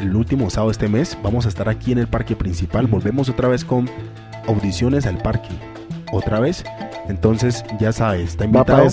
[0.00, 1.16] el último sábado de este mes.
[1.22, 2.86] Vamos a estar aquí en el parque principal.
[2.86, 3.88] Volvemos otra vez con
[4.46, 5.48] audiciones al parque
[6.14, 6.64] otra vez.
[7.08, 8.88] Entonces, ya sabes, está invitado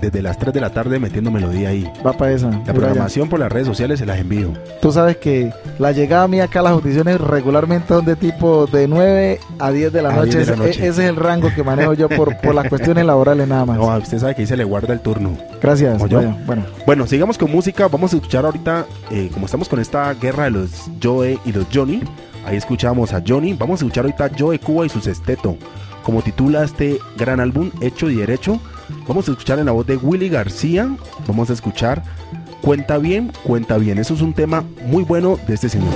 [0.00, 1.90] desde las 3 de la tarde metiendo melodía ahí.
[2.04, 2.50] Va para esa.
[2.66, 4.52] La programación por las redes sociales se las envío.
[4.80, 8.88] Tú sabes que la llegada mía acá a las audiciones regularmente son de tipo de
[8.88, 10.42] 9 a 10 de la, noche.
[10.42, 14.02] Ese, es el rango que manejo yo por, por las cuestiones laborales nada más.
[14.02, 15.36] Usted sabe que ahí se le guarda el turno.
[15.60, 15.98] Gracias.
[15.98, 17.06] Bueno, bueno.
[17.06, 17.86] sigamos con música.
[17.86, 21.66] Vamos a escuchar ahorita, eh, como estamos con esta guerra de los Joe y los
[21.72, 22.02] Johnny,
[22.44, 23.54] ahí escuchamos a Johnny.
[23.54, 25.56] Vamos a escuchar ahorita a Joe Cuba y sus esteto
[26.02, 28.60] como titula este gran álbum Hecho y Derecho.
[29.08, 30.88] Vamos a escuchar en la voz de Willy García,
[31.26, 32.02] vamos a escuchar
[32.62, 33.98] Cuenta bien, cuenta bien.
[33.98, 35.92] Eso es un tema muy bueno de este señor.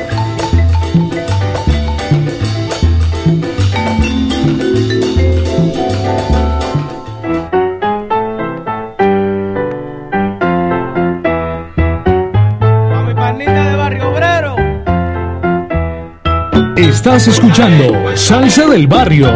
[16.76, 19.28] Estás escuchando Salsa del Barrio.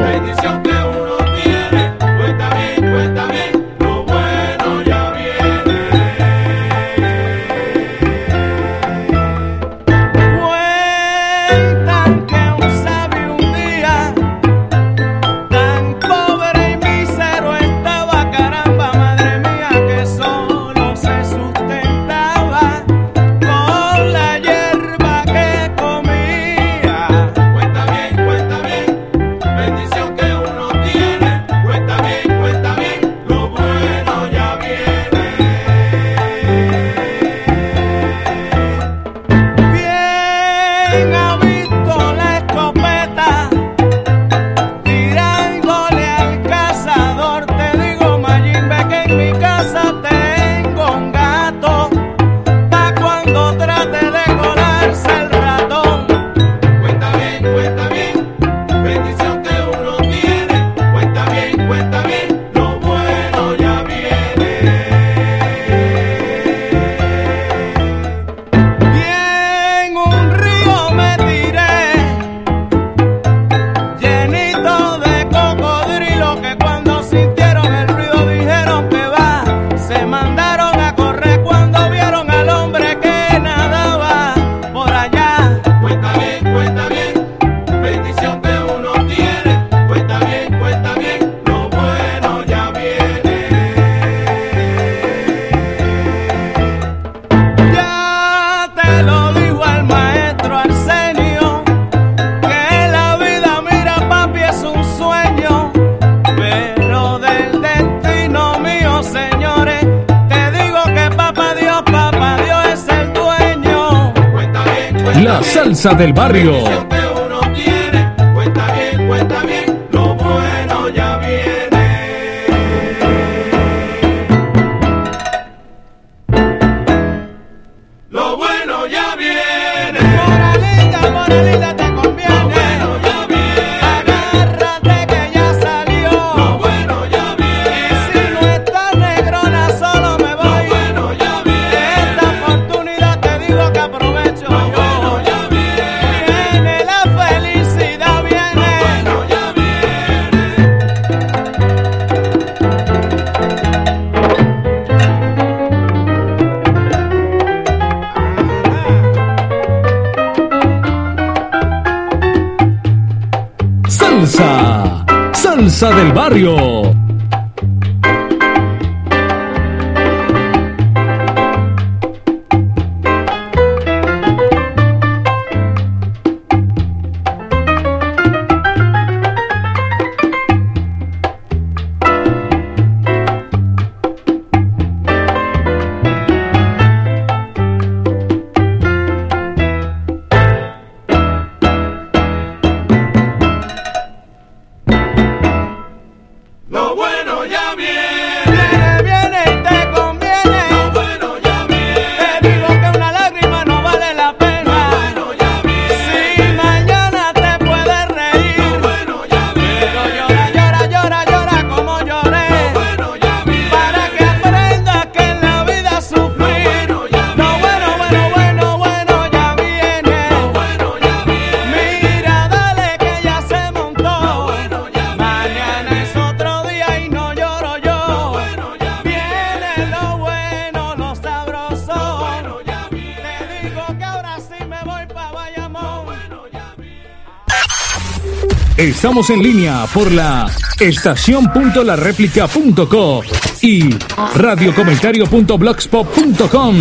[238.81, 240.51] Estamos en línea por la
[240.81, 243.23] estación.lareplica.co
[243.61, 243.95] y
[244.37, 246.77] radiocomentario.blogspot.com.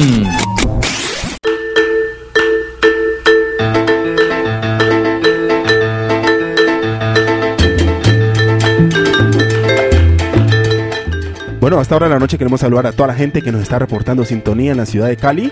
[11.60, 13.78] Bueno, hasta ahora de la noche queremos saludar a toda la gente que nos está
[13.78, 15.52] reportando sintonía en la ciudad de Cali.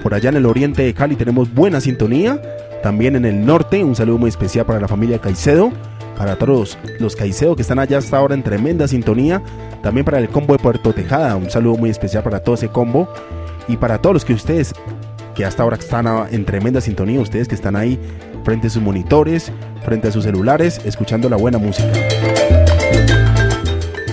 [0.00, 2.40] Por allá en el oriente de Cali tenemos buena sintonía
[2.82, 5.70] también en el norte, un saludo muy especial para la familia Caicedo.
[6.16, 9.42] Para todos los Caicedo que están allá hasta ahora en tremenda sintonía.
[9.82, 13.08] También para el combo de Puerto Tejada, un saludo muy especial para todo ese combo.
[13.68, 14.72] Y para todos los que ustedes
[15.34, 17.98] que hasta ahora están en tremenda sintonía, ustedes que están ahí
[18.44, 19.52] frente a sus monitores,
[19.84, 21.92] frente a sus celulares, escuchando la buena música.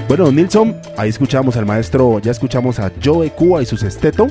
[0.08, 4.28] Bueno, Nilsson, ahí escuchamos al maestro, ya escuchamos a Joe Cuba y su esteto.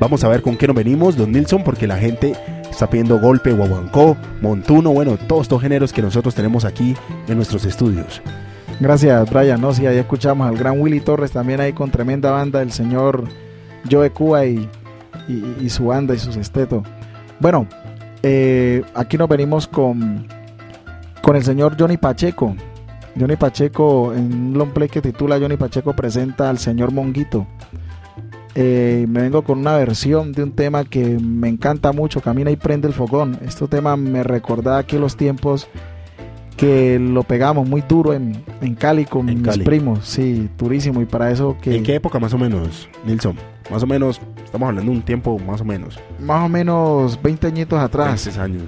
[0.00, 2.34] Vamos a ver con qué nos venimos, don Nilsson, porque la gente
[2.76, 6.94] está pidiendo golpe, guaguancó, montuno, bueno, todos estos géneros que nosotros tenemos aquí
[7.26, 8.20] en nuestros estudios.
[8.80, 9.62] Gracias, Brian.
[9.62, 13.24] No, sí, ahí escuchamos al gran Willy Torres también ahí con tremenda banda, el señor
[13.90, 14.68] Joe Cuba y,
[15.26, 16.82] y, su banda y sus estetos.
[17.40, 17.66] Bueno,
[18.22, 20.26] eh, aquí nos venimos con,
[21.22, 22.54] con el señor Johnny Pacheco.
[23.18, 27.46] Johnny Pacheco, en un long play que titula Johnny Pacheco presenta al señor Monguito.
[28.58, 32.56] Eh, me vengo con una versión de un tema que me encanta mucho, Camina y
[32.56, 33.38] prende el fogón.
[33.44, 35.68] Este tema me recordaba aquí los tiempos
[36.56, 41.02] que lo pegamos muy duro en, en Cali con mis primos, sí, durísimo.
[41.02, 41.76] Y para eso que...
[41.76, 43.36] ¿En qué época más o menos, Nilsson?
[43.70, 45.98] Más o menos, estamos hablando de un tiempo más o menos.
[46.18, 48.24] Más o menos 20 añitos atrás.
[48.24, 48.62] 20 años.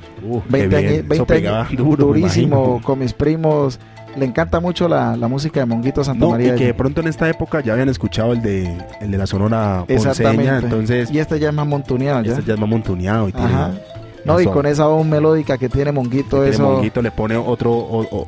[0.50, 3.80] 20 años, 20 años durísimo, con mis primos
[4.16, 6.54] le encanta mucho la, música de Monguito Santa María.
[6.54, 9.26] Y que de pronto en esta época ya habían escuchado el de, el de la
[9.26, 11.10] Sonora Ponceña, entonces...
[11.10, 12.22] Y este ya es más montuneado.
[12.22, 13.54] Este ya es más montuneado y tiene...
[14.24, 16.62] No, y con esa voz melódica que tiene Monguito, eso...
[16.62, 17.72] Monguito le pone otro,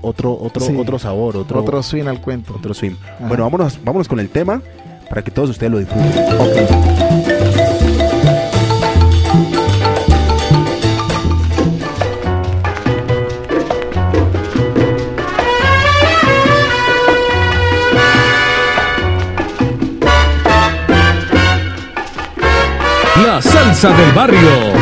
[0.02, 1.60] otro, otro, otro sabor, otro...
[1.60, 2.54] Otro swing al cuento.
[2.56, 2.94] Otro swing.
[3.28, 4.62] Bueno, vámonos, vámonos con el tema
[5.08, 6.10] para que todos ustedes lo disfruten.
[6.14, 7.29] La
[23.88, 24.79] del barrio.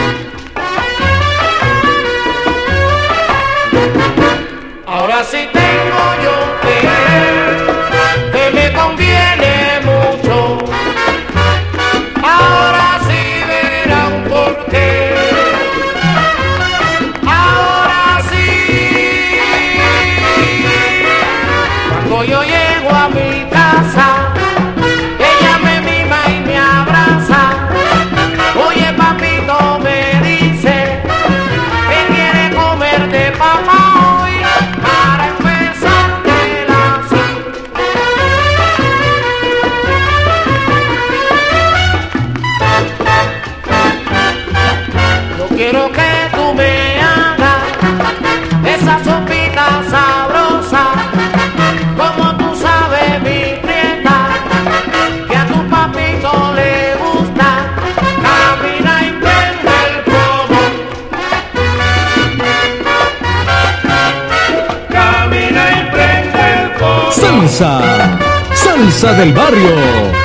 [67.58, 70.18] Salsa, del barrio.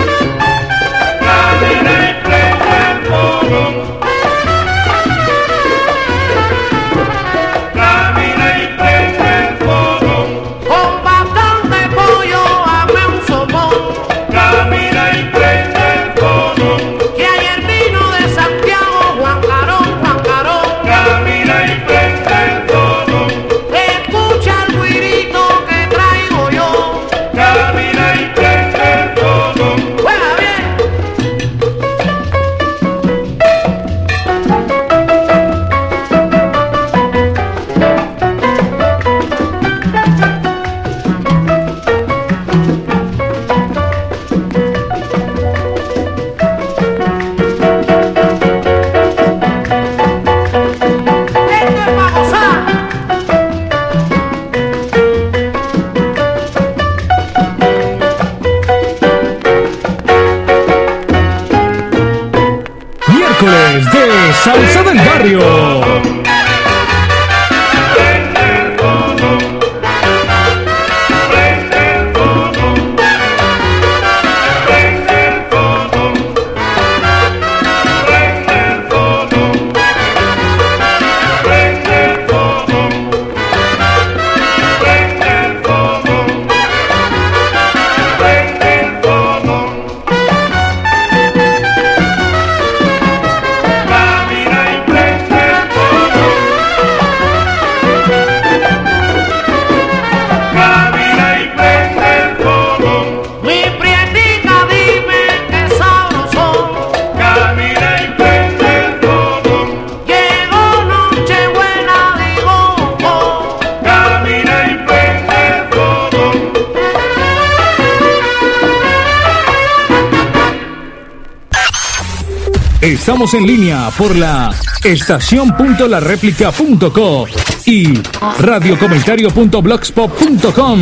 [123.13, 124.49] Estamos en línea por la
[124.83, 127.27] estación.lareplica.co
[127.63, 128.01] y
[128.39, 130.79] radiocomentario.blogspot.com.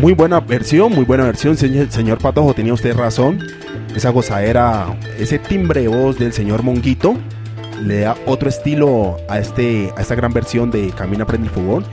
[0.00, 3.46] Muy buena versión, muy buena versión, señor, señor Patojo, tenía usted razón.
[3.94, 7.14] Esa gozadera, ese timbre de voz del señor Monguito
[7.84, 11.84] le da otro estilo a, este, a esta gran versión de Camina Prende el Fogón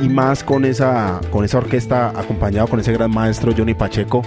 [0.00, 4.22] y más con esa, con esa orquesta acompañado con ese gran maestro Johnny Pacheco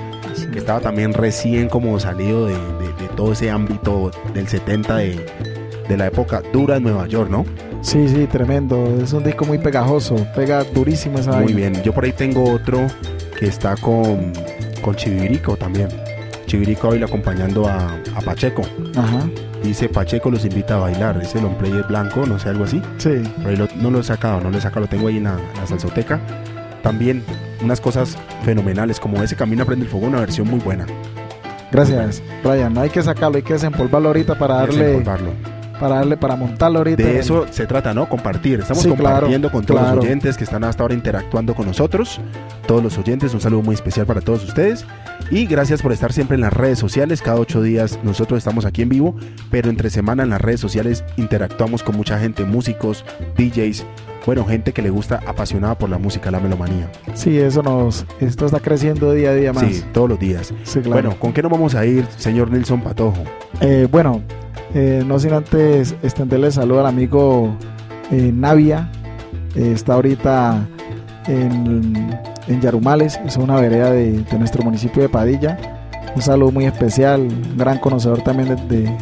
[0.52, 5.26] que estaba también recién como salido de, de- de todo ese ámbito del 70 de,
[5.88, 7.46] de la época dura en Nueva York, ¿no?
[7.82, 8.98] Sí, sí, tremendo.
[9.02, 10.16] Es un disco muy pegajoso.
[10.36, 12.88] Pega durísimo esa Muy bien, yo por ahí tengo otro
[13.40, 14.34] que está con,
[14.82, 15.88] con Chivirico también.
[16.48, 18.64] Chivirico hoy acompañando a, a Pacheco.
[18.96, 19.28] Ajá.
[19.66, 21.20] Dice Pacheco los invita a bailar.
[21.22, 22.82] Ese long player blanco, no sé, algo así.
[22.98, 23.22] Sí.
[23.38, 25.24] Pero ahí lo- no lo he sacado, no lo he sacado, lo tengo ahí en
[25.26, 26.20] la, en la salsoteca.
[26.84, 27.24] También
[27.64, 30.86] unas cosas fenomenales, como ese Camina Prende el Fuego, una versión muy buena.
[31.72, 32.78] Gracias, Brian.
[32.78, 35.04] Hay que sacarlo, hay que desempolvarlo ahorita para darle,
[35.80, 37.04] para darle, para montarlo ahorita.
[37.04, 38.08] De eso se trata, ¿no?
[38.08, 38.60] Compartir.
[38.62, 39.96] Estamos Sí, claro, compartiendo con todos claro.
[39.98, 42.22] los oyentes que están hasta ahora interactuando con nosotros.
[42.68, 44.86] Todos los oyentes, un saludo muy especial para todos ustedes.
[45.32, 47.22] Y gracias por estar siempre en las redes sociales.
[47.22, 49.16] Cada ocho días nosotros estamos aquí en vivo,
[49.50, 53.04] pero entre semana en las redes sociales interactuamos con mucha gente, músicos,
[53.38, 53.86] DJs,
[54.26, 56.92] bueno, gente que le gusta apasionada por la música, la melomanía.
[57.14, 59.66] Sí, eso nos, esto está creciendo día a día más.
[59.66, 60.54] Sí, todos los días.
[60.64, 61.02] Sí, claro.
[61.02, 63.24] Bueno, ¿con qué nos vamos a ir, señor Nelson Patojo?
[63.62, 64.22] Eh, bueno,
[64.74, 67.56] eh, no sin antes extenderle saludo al amigo
[68.12, 68.90] eh, Navia.
[69.56, 70.68] Está ahorita
[71.28, 71.94] en,
[72.48, 75.58] en Yarumales, es una vereda de, de nuestro municipio de Padilla.
[76.16, 78.98] Un saludo muy especial, un gran conocedor también de, de-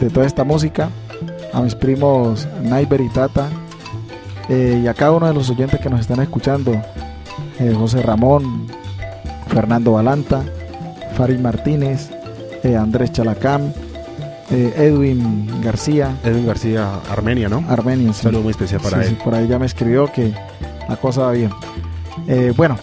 [0.00, 0.88] de toda esta música.
[1.52, 3.48] A mis primos Naiber y Tata.
[4.48, 6.72] eh, y a cada uno de los oyentes que nos están escuchando.
[7.60, 8.66] eh, José Ramón,
[9.48, 10.42] Fernando Balanta,
[11.16, 12.10] Farid Martínez,
[12.64, 13.72] eh, Andrés Chalacán,
[14.50, 17.64] eh, Edwin García, Edwin García, Armenia, ¿no?
[17.68, 18.08] Armenio.
[18.08, 18.22] Un sí.
[18.24, 19.08] saludo muy especial para Sí, él.
[19.10, 20.32] sí, por ahí ya me escribió que
[20.88, 21.50] la cosa va bien.
[22.28, 22.76] Eh, bueno,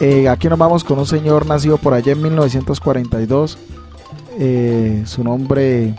[0.00, 3.58] eh, aquí nos vamos con un señor nacido por allá en 1942.
[4.38, 5.94] Eh, su nombre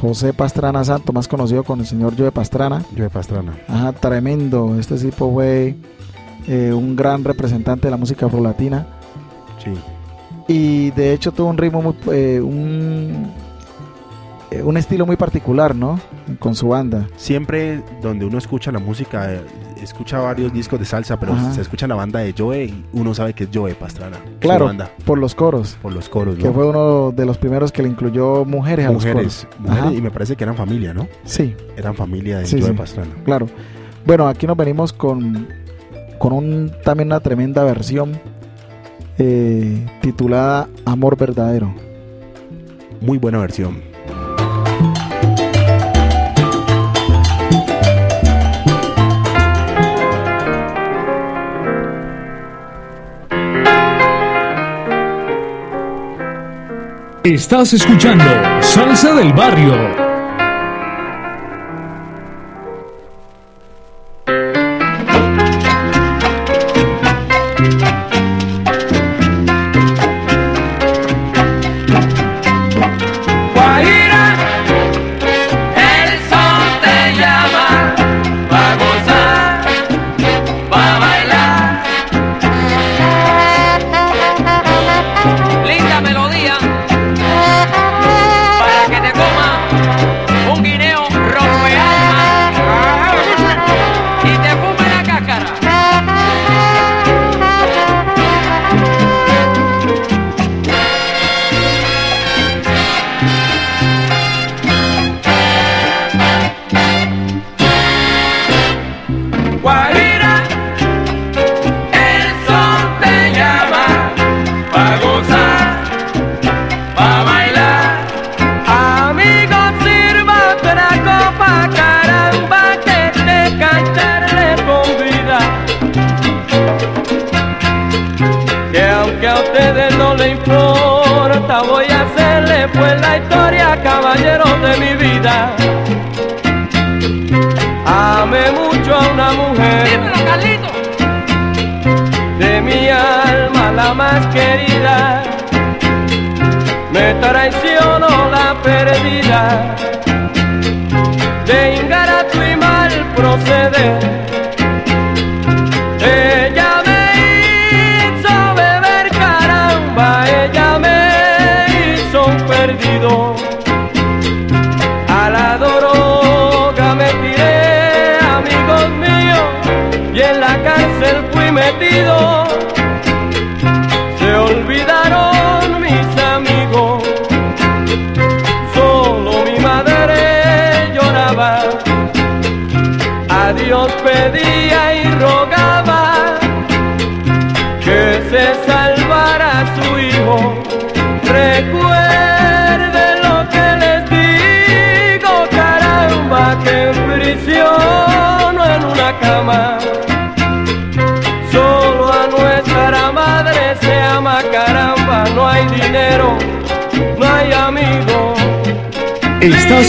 [0.00, 2.84] José Pastrana Santo, más conocido con el señor Joe Pastrana.
[2.94, 3.56] Yo de Pastrana.
[3.68, 4.78] Ajá, tremendo.
[4.78, 5.76] Este tipo fue
[6.46, 8.86] eh, un gran representante de la música afrolatina.
[9.62, 9.72] Sí.
[10.48, 13.32] Y de hecho tuvo un ritmo muy, eh, un,
[14.50, 15.98] eh, un estilo muy particular, ¿no?
[16.38, 17.08] Con su banda.
[17.16, 19.40] siempre donde uno escucha la música,
[19.82, 21.52] escucha varios discos de salsa, pero Ajá.
[21.52, 24.16] se escucha la banda de Joe y uno sabe que es Joe Pastrana.
[24.40, 25.76] Claro, banda, por los coros.
[25.82, 28.92] por los coros, Que fue uno de los primeros que le incluyó mujeres, mujeres, a
[28.92, 29.04] los
[29.46, 29.46] coros.
[29.60, 29.92] mujeres, Ajá.
[29.94, 31.06] y me parece que eran familia, ¿no?
[31.24, 32.76] Sí, Eran familia de Sí, Joe sí.
[32.76, 33.10] Pastrana.
[33.24, 33.46] claro.
[34.04, 35.48] Bueno, aquí nos venimos con,
[36.18, 38.18] con un, también una tremenda versión
[39.18, 41.74] eh, titulada Amor Verdadero.
[43.00, 43.82] Muy buena versión.
[57.34, 58.24] Estás escuchando
[58.60, 60.05] Salsa del Barrio.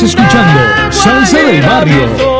[0.03, 2.36] Escuchando Salsa del Barrio.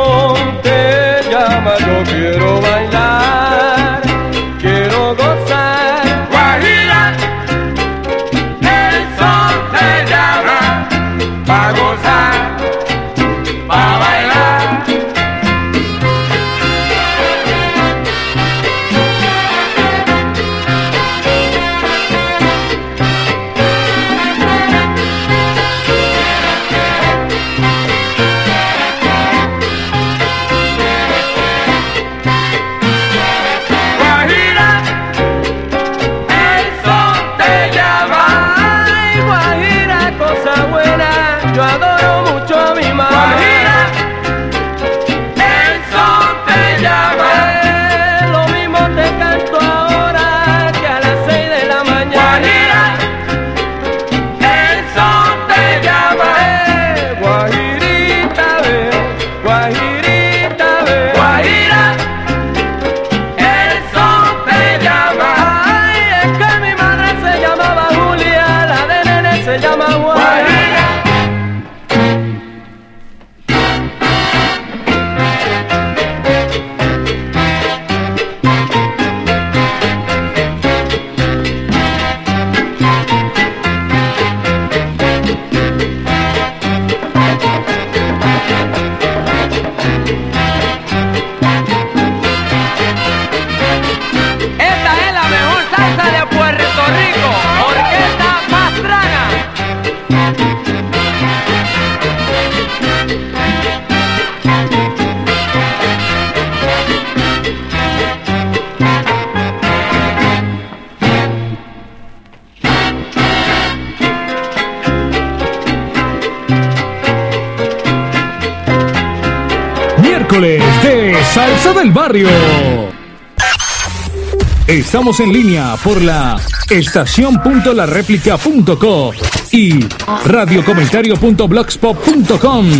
[124.65, 126.39] Estamos en línea por la
[126.69, 129.11] estación.lareplica.co
[129.51, 129.85] y
[130.25, 132.71] radiocomentario.blogspot.com.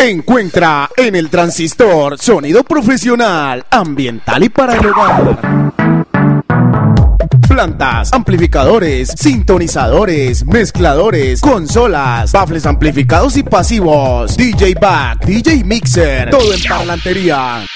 [0.00, 5.87] Encuentra en el transistor sonido profesional, ambiental y para el hogar.
[7.58, 17.66] Amplificadores, sintonizadores, mezcladores, consolas, baffles amplificados y pasivos, DJ back, DJ mixer, todo en parlantería.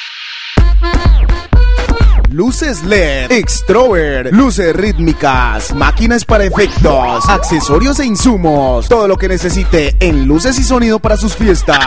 [2.31, 8.89] Luces LED, extrover, luces rítmicas, máquinas para efectos, accesorios e insumos.
[8.89, 11.85] Todo lo que necesite en luces y sonido para sus fiestas.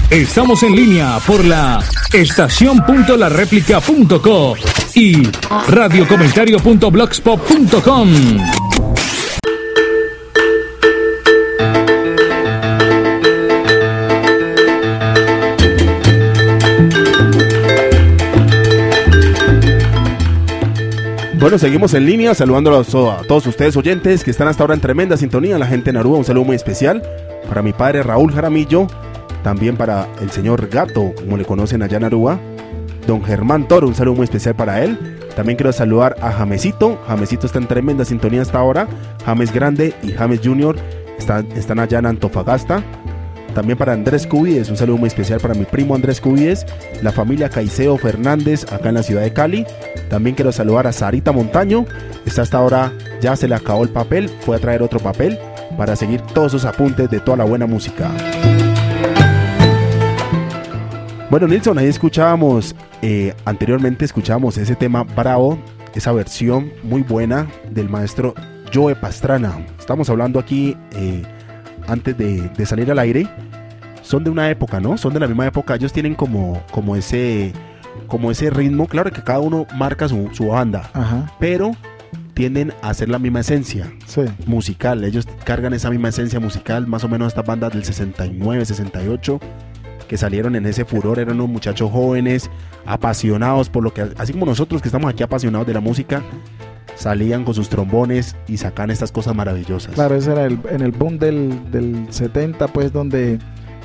[0.09, 1.85] Estamos en línea por la
[2.15, 4.55] estación.lareplica.co
[4.95, 5.29] y
[5.69, 8.09] radiocomentario.blogspot.com.
[21.45, 22.85] Bueno, seguimos en línea, saludando a,
[23.29, 26.25] todos ustedes oyentes que están hasta ahora en tremenda sintonía, la gente de Narúa, un
[26.25, 27.03] saludo muy especial
[27.47, 28.87] para mi padre Raúl Jaramillo,
[29.43, 32.41] también para el señor Gato, como le conocen allá en Narúa,
[33.07, 35.19] don Germán Toro, un saludo muy especial para él.
[35.37, 38.89] También quiero saludar a Jamesito, Jamesito está en tremenda sintonía hasta ahora,
[39.27, 40.77] James Grande y James Junior
[41.19, 42.83] están, están allá en Antofagasta.
[43.55, 46.67] También para Andrés Cubides, un saludo muy especial para mi primo Andrés Cubides,
[47.03, 49.65] la familia Caiseo Fernández acá en la ciudad de Cali.
[50.11, 51.87] También quiero saludar a Sarita Montaño,
[52.27, 55.39] está hasta ahora, ya se le acabó el papel, fue a traer otro papel
[55.79, 58.11] para seguir todos sus apuntes de toda la buena música.
[61.31, 65.59] Bueno, Nilsson, ahí escuchábamos, eh, anteriormente escuchábamos ese tema Bravo,
[65.95, 68.35] esa versión muy buena del maestro
[68.73, 69.65] Joe Pastrana.
[69.79, 71.23] Estamos hablando aquí, eh,
[71.87, 73.29] antes de, de salir al aire,
[74.03, 74.99] son de una época, ¿no?
[74.99, 77.53] Son de la misma época, ellos tienen como, como ese,
[78.07, 81.73] como ese ritmo, claro que cada uno marca su, su banda, Ajá, pero
[82.35, 84.23] tienden a hacer la misma esencia sí.
[84.47, 85.05] musical.
[85.05, 89.41] Ellos cargan esa misma esencia musical, más o menos estas bandas del 69, 68,
[90.09, 92.51] que salieron en ese furor, eran unos muchachos jóvenes,
[92.85, 96.23] apasionados por lo que, así como nosotros que estamos aquí apasionados de la música,
[96.95, 99.95] salían con sus trombones y sacan estas cosas maravillosas.
[99.95, 103.39] Claro, ese era el, en el boom del, del 70, pues donde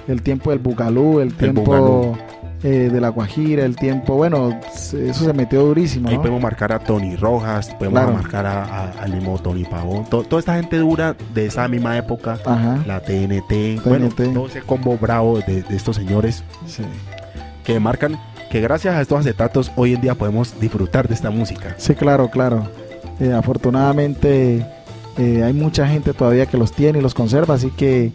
[0.08, 2.18] el tiempo del bugalú, el tiempo bugalú.
[2.64, 6.22] eh, de la guajira, el tiempo, bueno, eso se metió durísimo, Ahí ¿no?
[6.22, 8.14] podemos marcar a Tony Rojas, podemos Claro.
[8.18, 11.98] marcar a, a, al mismo Tony Pavón, to- toda esta gente dura de esa misma
[11.98, 16.84] época, Ajá, la TNT, bueno, todo ese combo bravo de, de estos señores sí.
[17.64, 18.18] que marcan
[18.52, 21.76] que gracias a estos acetatos hoy en día podemos disfrutar de esta música.
[21.78, 22.68] Sí, claro, claro.
[23.20, 24.66] Eh, afortunadamente
[25.18, 28.12] eh, hay mucha gente todavía que los tiene y los conserva, así que,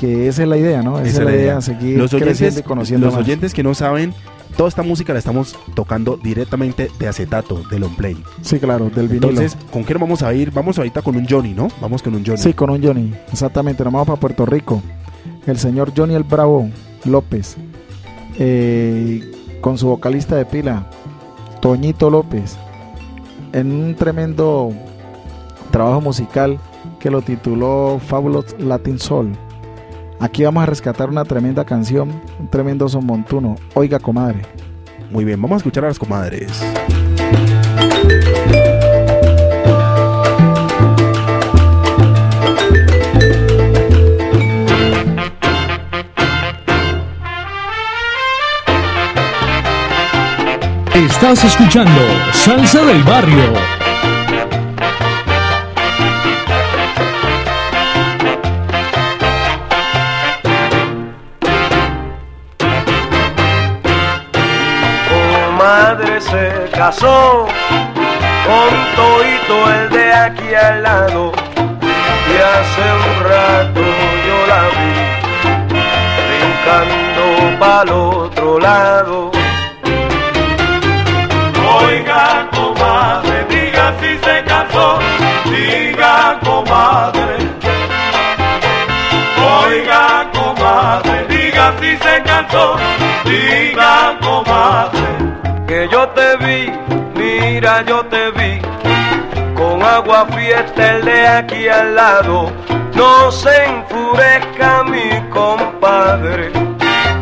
[0.00, 0.98] que esa es la idea, ¿no?
[0.98, 3.24] Esa, es la idea, seguir Los creciendo oyentes, y conociendo los más.
[3.24, 4.12] oyentes que no saben,
[4.56, 8.16] toda esta música la estamos tocando directamente de acetato, de long play.
[8.40, 9.28] Sí, claro, del vinilo.
[9.28, 10.50] Entonces, ¿con qué nos vamos a ir?
[10.50, 11.68] Vamos ahorita con un Johnny, ¿no?
[11.80, 12.38] Vamos con un Johnny.
[12.38, 14.82] Sí, con un Johnny, exactamente, nos vamos para Puerto Rico.
[15.46, 16.68] El señor Johnny el Bravo
[17.04, 17.56] López,
[18.40, 19.22] eh,
[19.60, 20.86] con su vocalista de pila,
[21.60, 22.56] Toñito López,
[23.52, 24.72] en un tremendo
[25.70, 26.58] trabajo musical
[26.98, 29.32] que lo tituló Fabulous Latin Soul.
[30.20, 33.56] Aquí vamos a rescatar una tremenda canción, un tremendo son montuno.
[33.74, 34.42] Oiga, comadre.
[35.10, 36.62] Muy bien, vamos a escuchar a las comadres.
[51.22, 52.00] Estás escuchando
[52.32, 53.52] Salsa del Barrio.
[65.56, 67.46] madre se casó
[68.44, 73.80] con Toito el de aquí al lado y hace un rato
[74.26, 74.92] yo la vi
[76.26, 79.01] brincando para el otro lado.
[93.24, 95.12] Diga comadre
[95.66, 96.70] que yo te vi,
[97.14, 98.60] mira yo te vi,
[99.54, 102.52] con agua fiesta el de aquí al lado,
[102.94, 106.52] no se enfurezca mi compadre,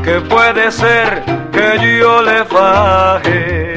[0.03, 1.23] que puede ser
[1.53, 3.75] que yo le faje.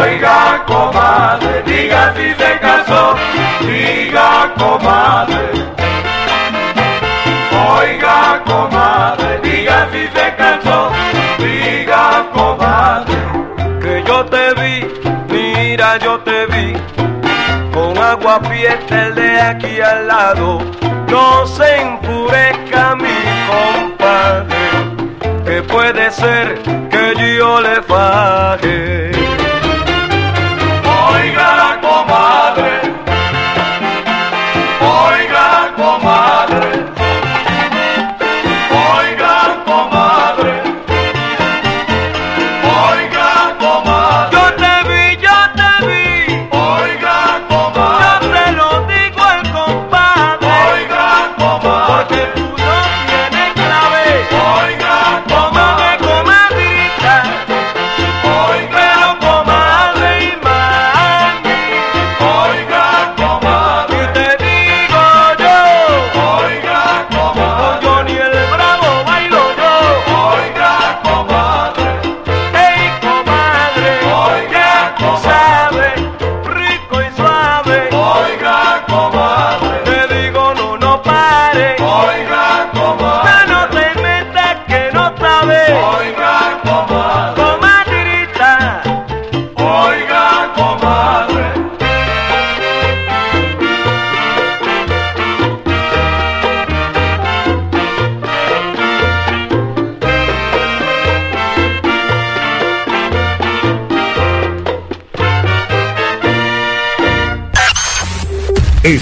[0.00, 3.14] Oiga comadre, diga si se casó,
[3.60, 5.03] diga comadre.
[18.36, 20.58] El de aquí al lado,
[21.08, 24.56] no se enfurezca mi compadre,
[25.44, 26.60] que puede ser
[26.90, 29.23] que yo le faje.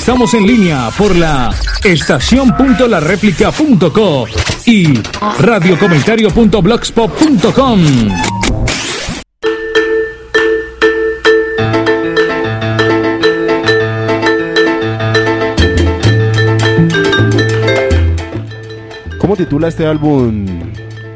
[0.03, 4.25] Estamos en línea por la estación.lareplica.co
[4.67, 4.99] y
[5.39, 7.81] radiocomentario.blogspot.com.
[19.19, 20.47] ¿Cómo titula este álbum,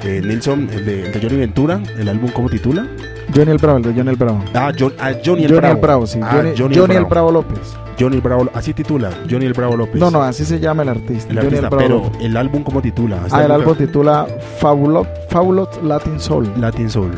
[0.04, 2.86] Eh, Nilsson, el de, el de Johnny Ventura, el álbum, ¿cómo titula?
[3.34, 4.44] Johnny el Bravo, el de Johnny el Bravo.
[4.54, 5.74] Ah, John- ah, Johnny el Johnny Bravo.
[5.74, 6.20] el Bravo, sí.
[6.22, 7.08] Ah, Johnny, Johnny, Johnny el el Bravo.
[7.08, 7.75] Bravo López.
[7.98, 10.00] Johnny Bravo, así titula, Johnny el Bravo López.
[10.00, 11.30] No, no, así se llama el artista.
[11.30, 12.20] el Johnny artista, el Bravo pero López.
[12.24, 13.20] el álbum, ¿cómo titula?
[13.30, 14.26] Ah, el álbum titula
[14.58, 16.50] Fabulous, Fabulous Latin Soul.
[16.58, 17.12] Latin Soul.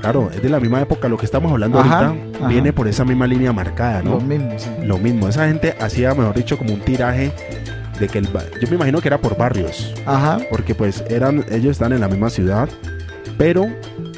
[0.00, 2.48] Claro, es de la misma época, lo que estamos hablando Ajá, ahorita ajá.
[2.48, 4.12] viene por esa misma línea marcada, ¿no?
[4.12, 4.70] Lo mismo, sí.
[4.82, 7.30] Lo mismo, esa gente hacía, mejor dicho, como un tiraje
[7.98, 8.26] de que el...
[8.26, 10.38] Yo me imagino que era por barrios, Ajá.
[10.50, 12.66] porque pues eran, ellos están en la misma ciudad,
[13.36, 13.66] pero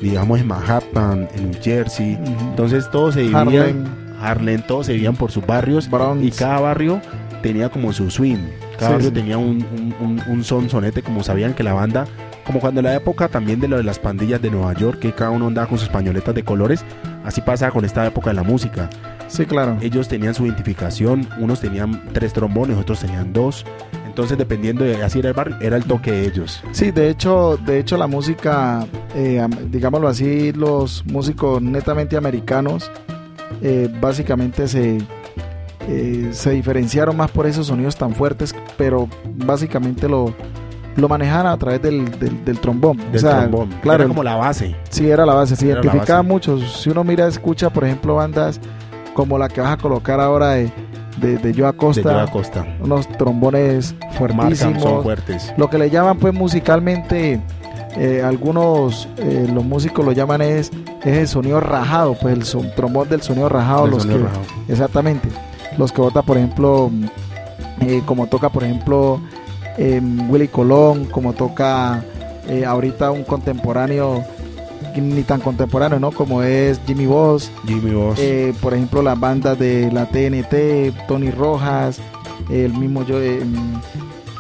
[0.01, 2.17] digamos en Manhattan, en New Jersey,
[2.51, 4.02] entonces todos se vivían...
[4.31, 6.25] Harlem, todos se vivían por sus barrios Bronx.
[6.25, 7.01] y cada barrio
[7.43, 8.39] tenía como su swing.
[8.79, 9.15] Cada Sí, barrio sí.
[9.15, 12.07] tenía un, un, un- un son sonete, como sabían que la banda,
[12.47, 15.13] como cuando en la época también de lo de las pandillas de Nueva York, que
[15.13, 16.85] cada uno andaba con sus pañoletas de colores,
[17.25, 18.89] así pasa con esta época de la música.
[19.29, 19.77] Sí, claro.
[19.81, 23.65] Ellos tenían su identificación, unos tenían tres trombones, otros tenían dos.
[24.07, 26.63] Entonces, dependiendo de así era el barrio, era el toque de ellos.
[26.73, 32.91] Sí, de hecho, de hecho la música, eh, digámoslo así, los músicos netamente americanos,
[33.63, 34.99] eh, básicamente se,
[35.89, 40.35] eh, se diferenciaron más por esos sonidos tan fuertes, pero básicamente lo,
[40.97, 42.97] lo manejaban a través del, del, del trombón.
[42.99, 43.71] Del o sea, trombón.
[43.83, 44.77] claro, Era como la base.
[44.91, 46.59] sí era la base, se Era identificaba mucho.
[46.59, 48.61] Si uno mira, escucha, por ejemplo, bandas
[49.15, 50.71] como la que vas a colocar ahora de,
[51.21, 52.27] de, de Joe Acosta,
[52.81, 54.17] unos trombones Marcan,
[54.57, 55.53] son fuertísimos, fuertes.
[55.59, 57.41] lo que le llaman pues musicalmente
[57.97, 60.71] eh, algunos eh, los músicos lo llaman es,
[61.05, 64.25] es el sonido rajado pues el son, trombón del sonido rajado El los sonido que
[64.27, 64.45] rajado.
[64.69, 65.29] exactamente
[65.77, 66.91] los que vota por ejemplo
[67.81, 69.21] eh, como toca por ejemplo
[69.77, 72.03] eh, Willy Colón como toca
[72.67, 74.25] ahorita un contemporáneo
[74.97, 78.21] ni tan contemporáneo no como es Jimmy Boss Jimmy Boss.
[78.61, 81.99] por ejemplo, las bandas de la TNT, Tony Rojas,
[82.51, 83.19] el mismo yo,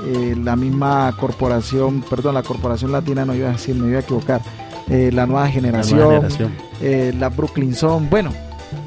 [0.06, 4.02] eh, la misma corporación, perdón, la corporación latina, no iba a decir, me iba a
[4.02, 4.40] equivocar,
[4.88, 6.52] eh, la nueva la generación, nueva generación.
[6.80, 8.30] eh, la Brooklyn Zone, bueno,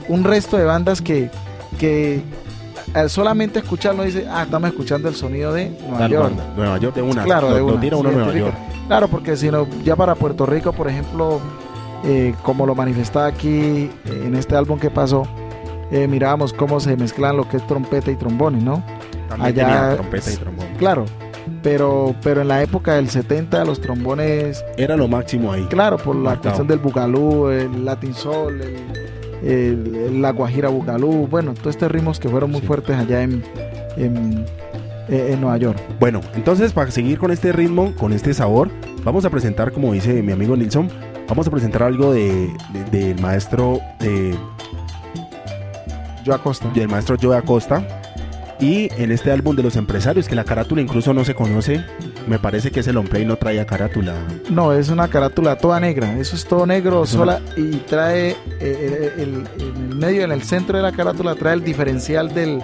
[0.09, 1.29] un resto de bandas que,
[1.79, 2.21] que
[3.07, 6.23] solamente escucharlo dice, ah, estamos escuchando el sonido de Nueva Tal York.
[6.29, 6.53] banda.
[6.55, 7.23] Nueva York de una.
[7.23, 8.57] Claro, lo, de lo una, tira se uno a Nueva identifica.
[8.59, 8.87] York.
[8.87, 11.39] Claro, porque si no, ya para Puerto Rico, por ejemplo,
[12.05, 13.89] eh, como lo manifestaba aquí eh,
[14.25, 15.23] en este álbum que pasó,
[15.91, 18.83] eh, mirábamos cómo se mezclan lo que es trompeta y trombones, ¿no?
[19.29, 20.67] También Allá trompeta y trombón.
[20.77, 21.05] Claro,
[21.63, 25.63] pero, pero en la época del 70 los trombones, Era lo máximo ahí.
[25.65, 26.43] claro, por la Marcado.
[26.43, 31.91] cuestión del bugalú, el latin soul, el, el- el- la guajira bugalú, bueno, todos estos
[31.91, 32.67] ritmos que fueron muy Sí.
[32.67, 33.43] fuertes allá en,
[33.97, 34.45] en,
[35.09, 35.79] eh, en Nueva York.
[35.99, 38.69] Bueno, entonces para seguir con este ritmo, con este sabor,
[39.03, 40.89] vamos a presentar, como dice mi amigo Nilsson,
[41.27, 42.49] vamos a presentar algo de,
[42.91, 44.35] de- del maestro de,
[46.23, 46.69] Yo Acosta.
[46.73, 47.85] del maestro Joe Acosta.
[48.59, 51.83] Y en este álbum de los empresarios, que la carátula incluso no se conoce,
[52.27, 54.15] me parece que ese long play no traía carátula.
[54.49, 56.17] No, es una carátula toda negra.
[56.19, 57.41] Eso es todo negro, Es una- sola.
[57.57, 61.53] Y trae eh, eh, el, en el medio, en el centro de la carátula, trae
[61.55, 62.61] el diferencial del,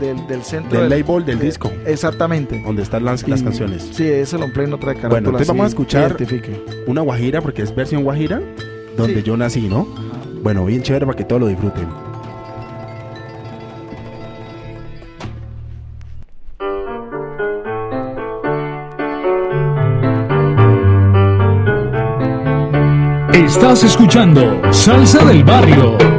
[0.00, 0.80] del, del centro.
[0.80, 2.62] Del del- label del de- disco, Exactamente.
[2.64, 3.86] donde están las, las Y- canciones.
[3.92, 5.10] Sí, ese long play no trae carátula.
[5.20, 6.16] Bueno, entonces vamos a escuchar-.
[6.86, 8.40] Una guajira, porque es versión guajira,
[8.96, 9.22] donde Sí.
[9.24, 9.86] yo nací, ¿no?
[10.42, 11.86] Bueno, bien chévere para que todos lo disfruten.
[23.48, 26.17] Estás escuchando Salsa del Barrio.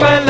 [0.00, 0.27] पल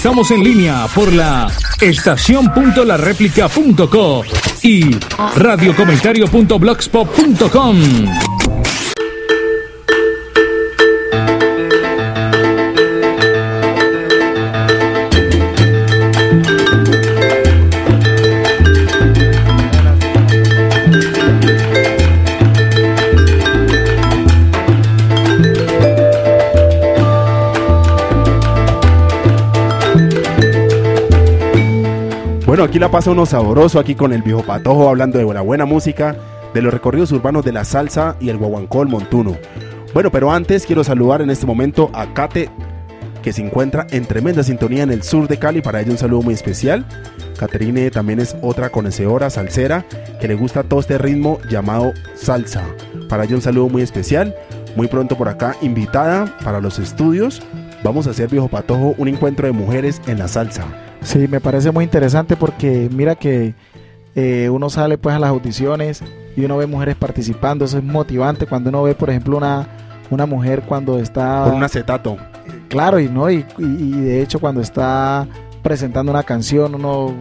[0.00, 1.46] Estamos en línea por la
[1.78, 4.24] estación.lareplica.co
[4.62, 4.96] y
[5.36, 8.29] radiocomentario.blogspot.com.
[32.62, 36.14] Aquí la pasa uno sabroso aquí con el viejo patojo hablando de la buena música,
[36.52, 39.36] de los recorridos urbanos de la salsa y el guaguancó, el montuno.
[39.94, 42.50] Bueno, pero antes quiero saludar en este momento a Kate,
[43.22, 45.62] que se encuentra en tremenda sintonía en el sur de Cali.
[45.62, 46.84] Para ella un saludo muy especial.
[47.38, 49.86] Caterine también es otra conocedora salsera
[50.20, 52.62] que le gusta todo este ritmo llamado salsa.
[53.08, 54.34] Para ella un saludo muy especial.
[54.76, 57.40] Muy pronto por acá, invitada para los estudios.
[57.82, 60.89] Vamos a hacer, viejo patojo, un encuentro de mujeres en la salsa.
[61.10, 63.54] Sí, me parece muy interesante porque mira que
[64.14, 66.02] eh, uno sale pues a las audiciones
[66.36, 69.66] y uno ve mujeres participando, eso es motivante cuando uno ve por ejemplo una,
[70.10, 71.42] una mujer cuando está...
[71.46, 72.16] Con un acetato.
[72.68, 75.26] Claro, y no, y, y- y de hecho cuando está
[75.62, 77.12] presentando una canción uno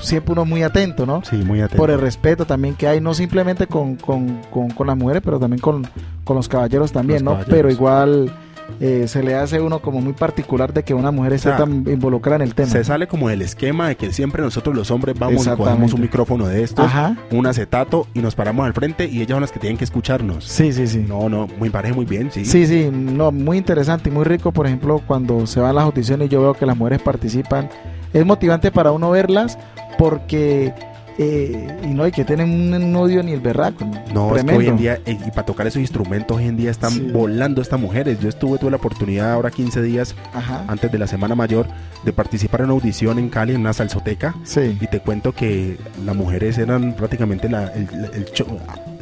[0.00, 1.22] siempre uno es muy atento, ¿no?
[1.24, 1.76] Sí, muy atento.
[1.76, 5.38] Por el respeto también que hay, no simplemente con, con, con, con las mujeres, pero
[5.38, 5.86] también con,
[6.24, 7.30] con los caballeros también, Los ¿no?
[7.40, 7.54] caballeros.
[7.56, 8.32] Pero igual
[8.80, 12.36] eh, se le hace uno como muy particular de que una mujer esté tan involucrada
[12.36, 12.70] en el tema.
[12.70, 16.00] Se sale como del esquema de que siempre nosotros los hombres vamos y cogemos un
[16.00, 17.16] micrófono de estos, Ajá.
[17.30, 20.44] un acetato y nos paramos al frente y ellas son las que tienen que escucharnos.
[20.44, 21.04] Sí, sí, sí.
[21.06, 22.44] No, no, me parece muy bien, sí.
[22.44, 26.26] Sí, sí, no, muy interesante y muy rico, por ejemplo, cuando se van las audiciones
[26.26, 27.68] y yo veo que las mujeres participan.
[28.12, 29.58] Es motivante para uno verlas
[29.98, 30.72] porque,
[31.18, 33.84] eh, y no, y que tienen un odio ni el berraco.
[34.12, 36.70] No, es que hoy en día, eh, y para tocar esos instrumentos, hoy en día
[36.70, 37.10] están Sí.
[37.12, 38.18] volando estas mujeres.
[38.20, 40.64] Yo estuve, tuve la oportunidad ahora 15 días Ajá.
[40.68, 41.66] antes de la Semana Mayor
[42.04, 44.34] de participar en una audición en Cali, en una salsoteca.
[44.44, 44.76] Sí.
[44.80, 48.46] Y te cuento que las mujeres eran prácticamente la, el, el show.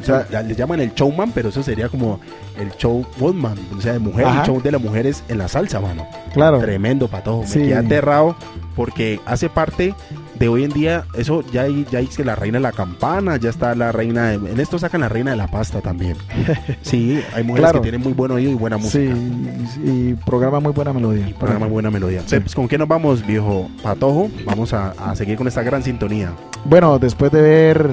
[0.00, 2.18] O sea, le llaman el showman, pero eso sería como
[2.58, 4.40] el show woman, o sea, de mujer, Ajá.
[4.40, 6.04] el show de las mujeres en la salsa, mano.
[6.34, 6.58] Claro.
[6.58, 7.42] Tremendo patojo.
[7.42, 7.58] Me Sí.
[7.60, 8.34] quedé aterrado
[8.74, 9.94] porque hace parte
[10.42, 13.36] de hoy en día, eso ya hay, ya hay que la reina de la campana,
[13.36, 16.16] ya está la reina de, en esto sacan la reina de la pasta también.
[16.82, 17.80] Sí, hay mujeres Claro.
[17.80, 19.14] que tienen muy buen oído y buena música.
[19.14, 21.28] Sí, y programa muy buena melodía.
[21.28, 22.22] Y programa buena melodía.
[22.28, 24.30] Pues, ¿Con qué nos vamos, viejo patojo?
[24.44, 26.32] Vamos a, a seguir con esta gran sintonía.
[26.64, 27.88] Bueno, después de ver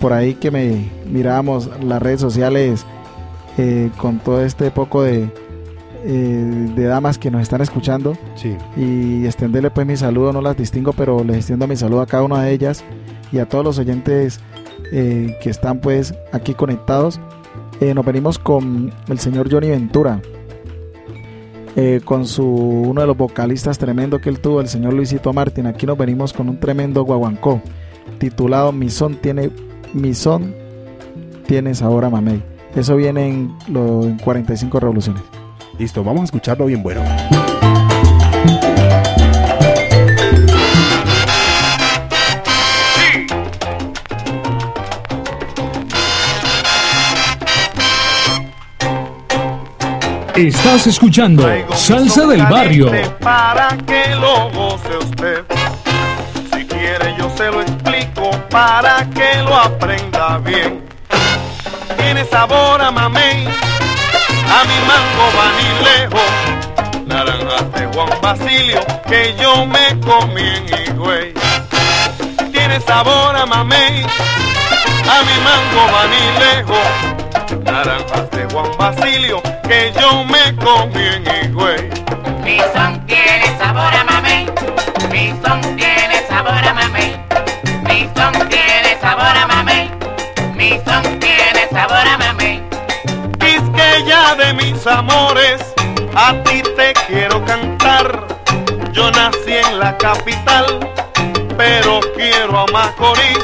[0.00, 2.86] por ahí que me mirábamos las redes sociales
[3.58, 5.28] eh, con todo este poco de,
[6.04, 8.56] eh, de damas que nos están escuchando Sí.
[8.76, 12.22] y extenderle pues mi saludo, no las distingo, pero les extiendo mi saludo a cada
[12.22, 12.84] una de ellas
[13.32, 14.40] y a todos los oyentes
[14.92, 17.20] eh, que están pues aquí conectados.
[17.80, 20.20] Eh, nos venimos con el señor Johnny Ventura,
[22.04, 25.66] con su uno de los vocalistas tremendo que él tuvo, el señor Luisito Martín.
[25.66, 27.62] Aquí nos venimos con un tremendo guaguancó
[28.18, 29.50] titulado Mi son tiene
[29.94, 30.54] Mi son
[31.46, 32.42] tiene sabor a mamey.
[32.76, 35.22] Eso viene en, lo, en 45 revoluciones.
[35.80, 37.02] Listo, vamos a escucharlo bien bueno.
[50.36, 52.92] Estás escuchando Salsa del Barrio.
[53.18, 55.44] Para que lo goce usted.
[56.52, 60.82] Si quiere yo se lo explico para que lo aprenda bien.
[61.96, 63.69] Tiene sabor a mamey
[64.50, 66.24] a mi mango vanilejo,
[67.06, 71.34] naranjas de Juan Basilio que yo me comí en Higüey.
[72.52, 76.80] Tiene sabor a mamey, a mi mango vanilejo,
[77.64, 81.90] naranjas de Juan Basilio que yo me comí en Higüey.
[82.44, 84.46] Mi son tiene sabor a mamey.
[85.12, 87.16] Mi son tiene sabor a mamey.
[87.84, 89.90] Mi son tiene sabor a mamey.
[90.54, 92.59] Mi son tiene sabor a mamey.
[94.10, 95.62] Quisqueya de mis amores,
[96.16, 98.26] a ti te quiero cantar.
[98.90, 100.66] Yo nací en la capital,
[101.56, 103.38] pero quiero a Macorís,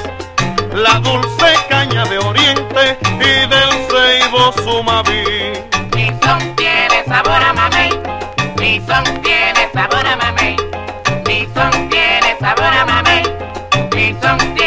[0.74, 5.52] la dulce caña de Oriente y del Ceibo Sumaví.
[5.94, 7.90] Mi son tiene sabor a mamey.
[8.58, 10.56] Mi son tiene sabor a mamey.
[11.26, 13.22] Mi son tiene sabor a mamey.
[13.94, 14.65] Mi son tiene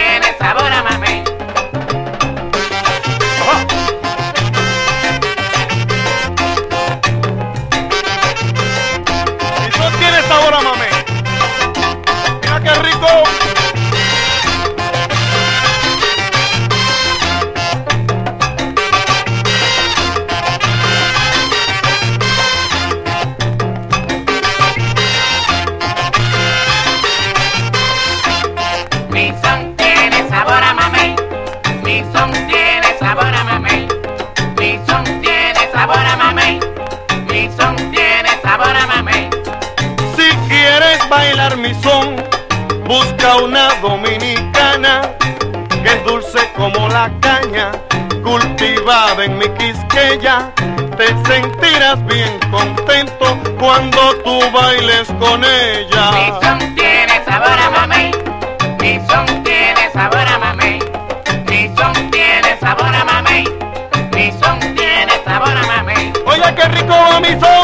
[42.89, 45.01] busca una dominicana
[45.83, 47.71] que es dulce como la caña,
[48.23, 50.51] cultivada en mi quisqueya.
[50.97, 56.39] Te sentirás bien contento cuando tú bailes con Mi ella.
[56.41, 58.11] son tiene sabor a mamey.
[58.81, 60.79] Mi son tiene sabor a mamey.
[61.47, 63.45] Mi son tiene sabor a mamey.
[64.15, 66.11] Mi son tiene sabor a mamey.
[66.25, 67.39] Oye, qué rico va mi.
[67.39, 67.58] Son,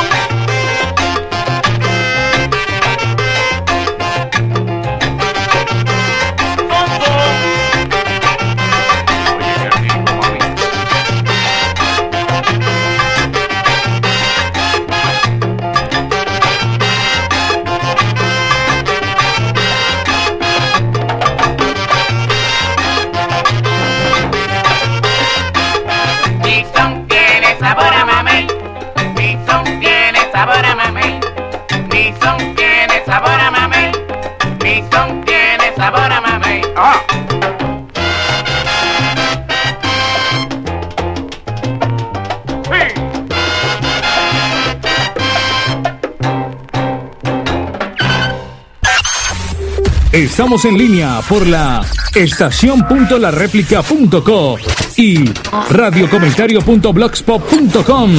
[50.16, 51.86] Estamos en línea por la
[52.16, 54.56] estación.lareplica.co
[54.96, 55.26] y
[55.72, 58.12] radiocomentario.blogspot.com.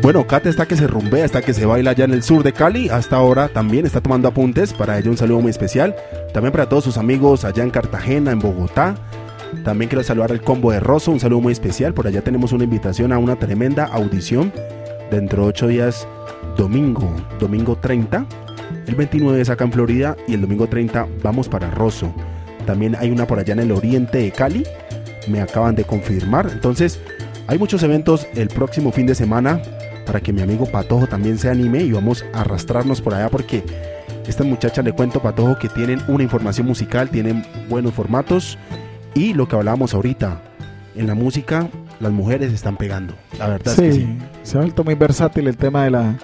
[0.00, 2.52] Bueno, Kate está que se rumbea, está que se baila allá en el sur de
[2.52, 2.88] Cali.
[2.88, 4.72] Hasta ahora también está tomando apuntes.
[4.72, 5.94] Para ella un saludo muy especial.
[6.32, 8.94] También para todos sus amigos allá en Cartagena, en Bogotá.
[9.64, 11.94] También quiero saludar al combo de Rosso, un saludo muy especial.
[11.94, 14.52] Por allá tenemos una invitación a una tremenda audición
[15.10, 16.06] dentro de ocho días,
[16.56, 18.26] domingo, domingo 30.
[18.86, 22.12] El 29 es acá en Florida y el domingo 30 vamos para Rosso.
[22.66, 24.64] También hay una por allá en el oriente de Cali.
[25.28, 26.48] Me acaban de confirmar.
[26.52, 27.00] Entonces,
[27.46, 29.60] hay muchos eventos el próximo fin de semana
[30.04, 33.64] para que mi amigo Patojo también se anime y vamos a arrastrarnos por allá porque
[34.26, 38.58] estas muchachas le cuento Patojo que tienen una información musical, tienen buenos formatos
[39.16, 40.40] y lo que hablábamos ahorita,
[40.94, 41.68] en la música
[42.00, 44.18] las mujeres están pegando, la verdad es que Sí, sí.
[44.42, 46.14] se ha vuelto muy versátil el tema de la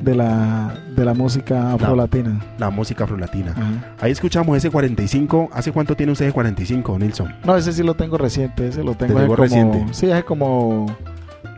[0.00, 2.40] de la de la música afrolatina.
[2.58, 3.50] La música afrolatina.
[3.50, 3.96] Ajá.
[4.00, 5.50] Ahí escuchamos ese 45.
[5.52, 7.34] ¿Hace cuánto tiene usted ese 45, Nilsson?
[7.44, 9.84] No, ese sí lo tengo reciente, ese lo tengo Te hace llegó como, reciente.
[9.92, 10.86] Sí, hace como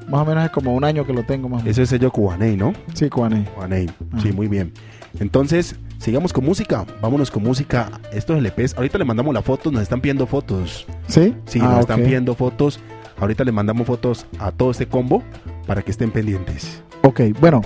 [0.09, 1.71] más o menos hace como un año que lo tengo más o menos.
[1.73, 2.73] Ese es sello Cubaney, ¿no?
[2.95, 3.45] Sí, Cuané.
[3.55, 3.91] Cubaney.
[4.23, 4.73] Sí, muy bien.
[5.19, 6.85] Entonces, sigamos con música.
[7.01, 7.91] Vámonos con música.
[8.13, 8.75] Estos LPs.
[8.77, 10.87] Ahorita le mandamos la foto, nos están pidiendo fotos.
[11.07, 11.35] ¿Sí?
[11.47, 12.05] Sí, Ah, nos están ok.
[12.07, 12.81] pidiendo fotos.
[13.19, 15.23] Ahorita le mandamos fotos a todo este combo
[15.67, 16.83] para que estén pendientes.
[17.03, 17.61] Ok, bueno,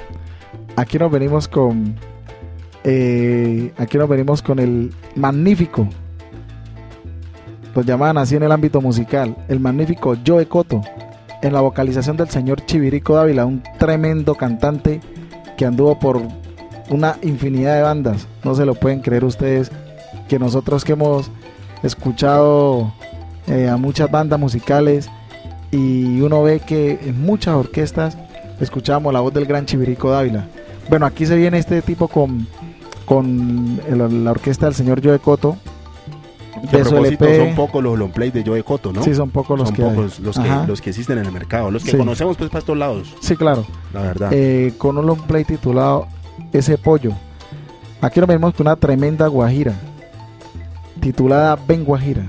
[0.77, 1.95] aquí nos venimos con.
[2.83, 5.89] eh, aquí nos venimos con el magnífico.
[7.75, 9.37] Lo llamaban así en el ámbito musical.
[9.49, 10.81] El magnífico Joe Coto.
[11.43, 15.01] En la vocalización del señor Chivirico Dávila, un tremendo cantante
[15.59, 16.23] que anduvo por
[16.91, 18.27] una infinidad de bandas.
[18.45, 19.71] No se lo pueden creer ustedes
[20.29, 21.31] que nosotros que hemos
[21.83, 22.93] escuchado
[23.47, 25.09] eh, a muchas bandas musicales
[25.71, 28.17] y uno ve que en muchas orquestas
[28.61, 30.47] escuchamos la voz del gran Chivirico Dávila.
[30.89, 32.47] Bueno, aquí se viene este tipo con,
[33.05, 35.57] con el- la orquesta del señor Joe Coto.
[36.57, 37.37] A De propósito, LP.
[37.49, 39.03] son pocos los long play de Joe Coto, ¿no?
[39.03, 41.71] Sí, son pocos los Son que pocos los que, los que existen en el mercado,
[41.71, 41.97] los que Sí.
[41.97, 43.67] conocemos pues para estos lados, Sí, claro.
[43.93, 44.31] la verdad.
[44.33, 46.07] Eh, con un long play titulado
[46.53, 47.13] Ese Pollo.
[48.01, 49.73] Aquí nos venimos con una tremenda guajira.
[51.01, 52.23] Titulada Ven Guajira.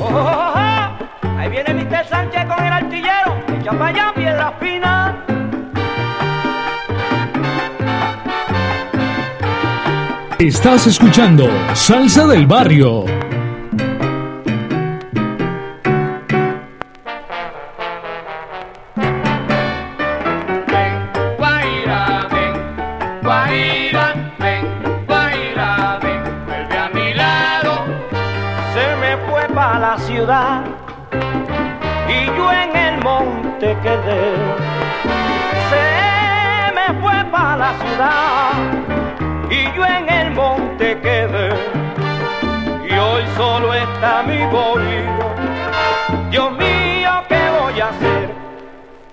[0.00, 0.58] Ojojojo,
[1.38, 2.06] Ahí viene Mr.
[2.08, 5.24] Sánchez con el artillero, echa para allá piedra fina.
[10.38, 13.04] Estás escuchando Salsa del Barrio.
[33.82, 34.34] Quedé.
[35.70, 38.52] Se me fue para la ciudad
[39.50, 41.50] y yo en el monte quedé.
[42.88, 45.20] Y hoy solo está mi bolillo.
[46.30, 48.30] Dios mío, ¿qué voy a hacer?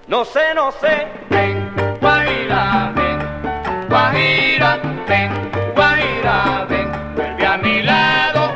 [0.07, 1.07] No sé, no sé.
[1.29, 1.71] Ven,
[2.01, 5.31] Guaira, ven, Guaira, ven,
[5.75, 8.51] Guaira, ven, vuelve a mi lado.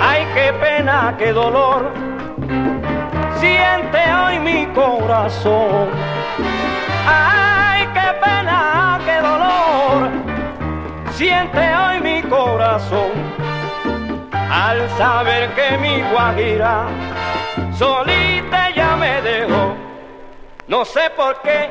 [0.00, 2.09] Ay, qué pena, qué dolor.
[3.90, 5.88] Siente hoy mi corazón.
[7.08, 10.10] Ay, qué pena, qué dolor.
[11.12, 13.10] Siente hoy mi corazón.
[14.32, 16.84] Al saber que mi guajira
[17.76, 19.74] solita ya me dejó.
[20.68, 21.70] No sé por qué.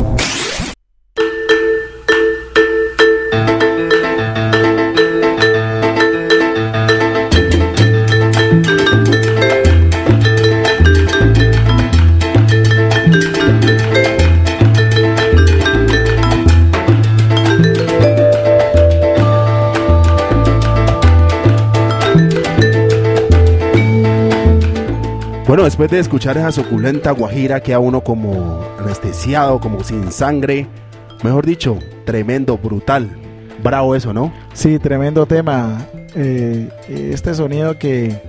[25.61, 30.65] Bueno, después de escuchar esa suculenta guajira queda uno como anestesiado, como sin sangre.
[31.21, 33.07] Mejor dicho, tremendo, brutal.
[33.63, 34.33] Bravo eso, ¿no?
[34.53, 35.85] Sí, tremendo tema.
[36.15, 38.19] Eh, este sonido que,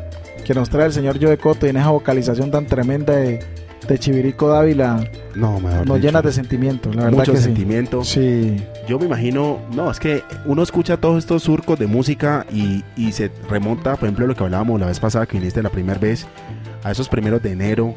[0.44, 3.40] que nos trae el señor Joe Coto y en esa vocalización tan tremenda de,
[3.88, 5.02] de Chivirico Dávila
[5.34, 6.06] No, mejor nos dicho.
[6.09, 7.44] llena de sentimiento, la verdad Mucho que sí.
[7.44, 8.04] sentimiento.
[8.04, 12.84] Sí, Yo me imagino, no, es que uno escucha todos estos surcos de música y,
[12.94, 15.98] y se remonta, por ejemplo, lo que hablábamos la vez pasada que viniste la primera
[15.98, 16.26] vez,
[16.82, 17.94] a esos primeros de enero,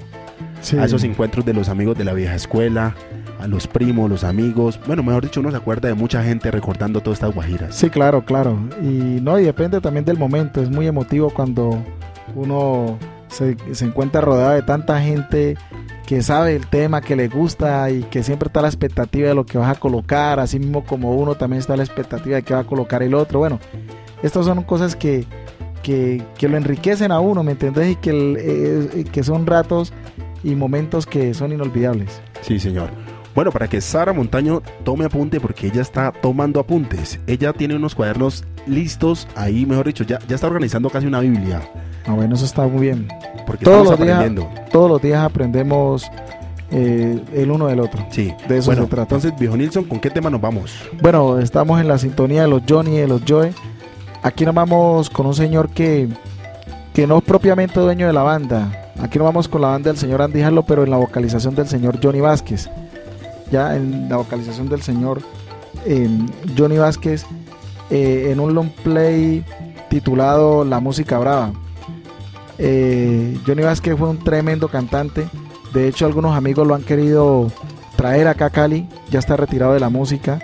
[0.62, 0.78] sí.
[0.78, 2.96] a esos encuentros de los amigos de la vieja escuela,
[3.40, 4.80] a los primos, los amigos.
[4.88, 7.76] Bueno, mejor dicho, uno se acuerda de mucha gente recordando todas estas guajiras.
[7.76, 8.58] Sí, claro, claro.
[8.82, 10.62] Y no, y depende también del momento.
[10.62, 11.84] Es muy emotivo cuando
[12.36, 12.98] uno
[13.28, 15.58] se, se encuentra rodeado de tanta gente
[16.06, 19.46] que sabe el tema, que le gusta y que siempre está la expectativa de lo
[19.46, 22.62] que vas a colocar, así mismo como uno también está la expectativa de que va
[22.62, 23.40] a colocar el otro.
[23.40, 23.60] Bueno,
[24.22, 25.26] estas son cosas que,
[25.86, 27.92] que, que lo enriquecen a uno, ¿me entendés?
[27.92, 29.94] Y que, el- eh, que son ratos
[30.44, 32.20] y momentos que son inolvidables.
[32.42, 32.90] Sí, señor.
[33.36, 37.20] Bueno, para que Sara Montaño tome apunte, porque ella está tomando apuntes.
[37.28, 41.62] Ella tiene unos cuadernos listos ahí, mejor dicho, ya, ya está organizando casi una Biblia.
[42.08, 43.08] Ah, bueno, eso está muy bien.
[43.46, 44.62] Porque Todos estamos los días- aprendiendo.
[44.72, 46.06] Todos los días aprendemos
[46.72, 48.06] eh, el uno del otro.
[48.10, 49.16] Sí, De eso bueno, se trata.
[49.16, 50.74] entonces, viejo Nilsson, ¿con qué tema nos vamos?
[51.02, 53.52] Bueno, estamos en la sintonía de los Johnny y de los Joe.
[54.26, 56.10] Aquí nos vamos con un señor que,
[56.96, 58.92] que no es propiamente dueño de la banda.
[59.00, 61.68] Aquí nos vamos con la banda del señor Andy Harlow, pero en la vocalización del
[61.68, 62.68] señor Johnny Vázquez.
[63.52, 65.22] Ya en la vocalización del señor
[65.86, 66.10] eh,
[66.58, 67.24] Johnny Vázquez
[67.92, 69.46] eh, en un long play
[69.92, 71.52] titulado La Música Brava.
[72.58, 75.28] Eh, Johnny Vázquez fue un tremendo cantante.
[75.72, 77.52] De hecho, algunos amigos lo han querido
[77.96, 78.90] traer acá a Cali.
[79.12, 80.40] Ya está retirado de la música.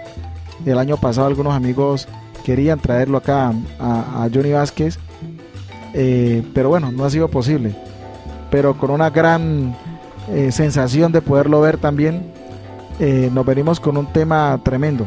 [0.67, 2.07] El año pasado algunos amigos
[2.43, 4.97] querían traerlo acá a, a Johnny Vázquez.
[5.93, 7.75] Eh, pero bueno, no ha sido posible.
[8.49, 9.75] Pero con una gran
[10.29, 12.23] eh, sensación de poderlo ver también,
[12.99, 15.05] eh, nos venimos con un tema tremendo.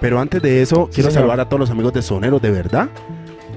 [0.00, 1.22] Pero antes de eso, Sí, quiero señor.
[1.22, 2.88] saludar a todos los amigos de Soneros de verdad.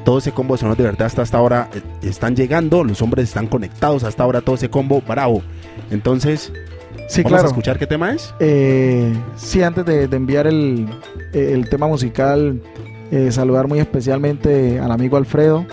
[0.04, 1.70] Todo ese combo de Soneros de verdad hasta esta hora
[2.02, 5.42] están llegando, los hombres están conectados hasta ahora, todo ese combo bravo.
[5.92, 6.52] Entonces,
[7.08, 7.44] Sí, vamos claro.
[7.48, 8.34] a escuchar qué tema es.
[8.40, 10.88] Eh, sí, antes de, de enviar el,
[11.34, 12.62] el tema musical,
[13.12, 15.66] eh, saludar muy especialmente al amigo Alfredo,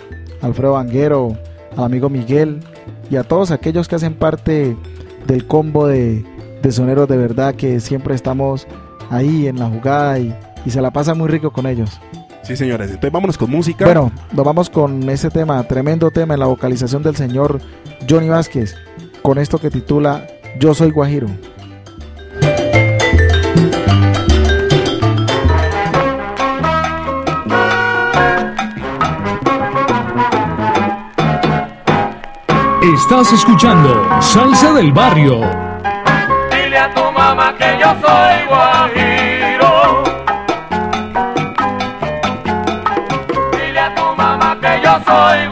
[0.43, 1.37] Alfredo Vanguero,
[1.77, 2.61] al amigo Miguel
[3.11, 4.77] y a todos aquellos que hacen parte
[5.27, 6.25] del combo de,
[6.63, 8.67] de soneros de verdad que siempre estamos
[9.11, 10.35] ahí en la jugada y,
[10.65, 12.01] y se la pasa muy rico con ellos.
[12.43, 12.89] Sí, señores.
[12.89, 13.85] Entonces, vámonos con música.
[13.85, 17.61] Bueno, nos vamos con ese tema, tremendo tema en la vocalización del señor
[18.09, 18.75] Johnny Vázquez,
[19.23, 20.27] con esto que titula
[20.59, 21.29] Yo soy Guajiro.
[33.11, 35.41] Estás escuchando Salsa del Barrio.
[36.51, 40.03] Dile a tu mamá que yo soy guajiro.
[43.51, 45.48] Dile a tu mamá que yo soy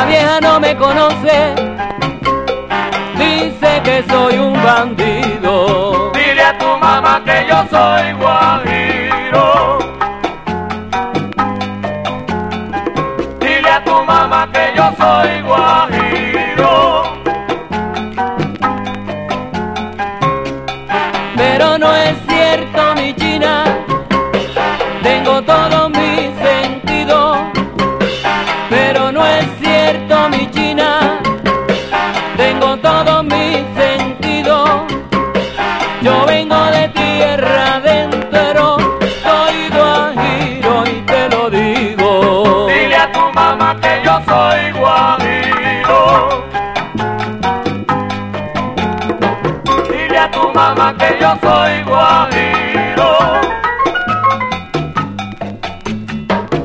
[0.00, 1.54] La vieja no me conoce,
[3.18, 6.10] dice que soy un bandido.
[6.14, 8.89] Dile a tu mamá que yo soy guajiro.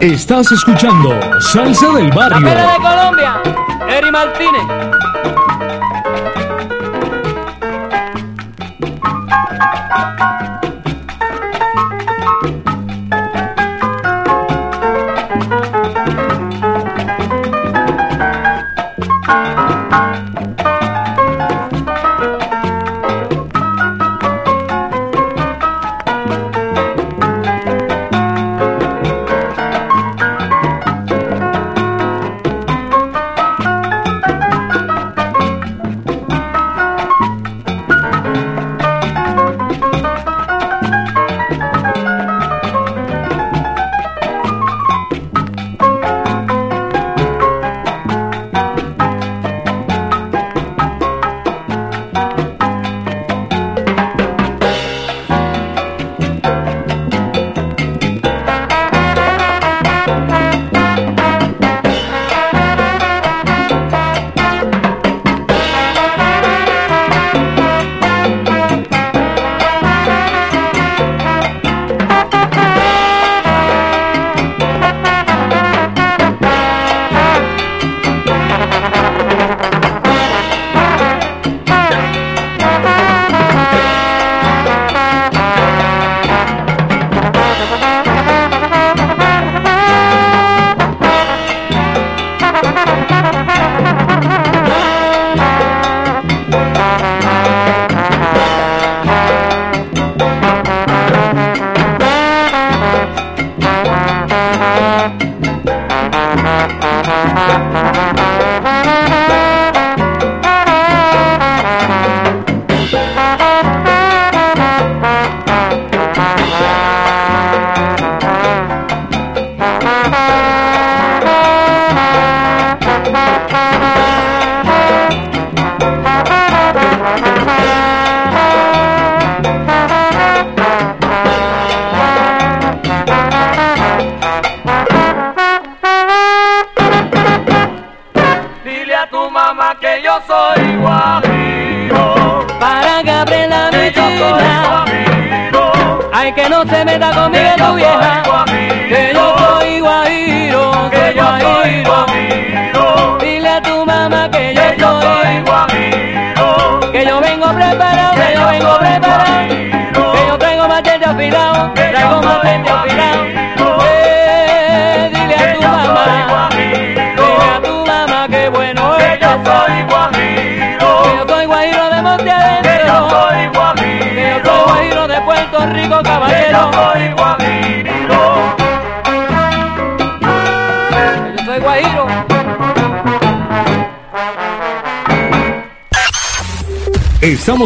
[0.05, 2.47] Estás escuchando Salsa del La Barrio.
[2.47, 3.41] pera de Colombia,
[3.89, 4.61] Eri Martínez.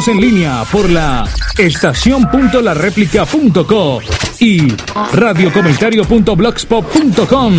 [0.07, 1.27] En línea por la
[1.57, 3.99] estación.lareplica.co
[4.39, 4.73] y
[5.11, 7.53] radiocomentario.blogspot.com.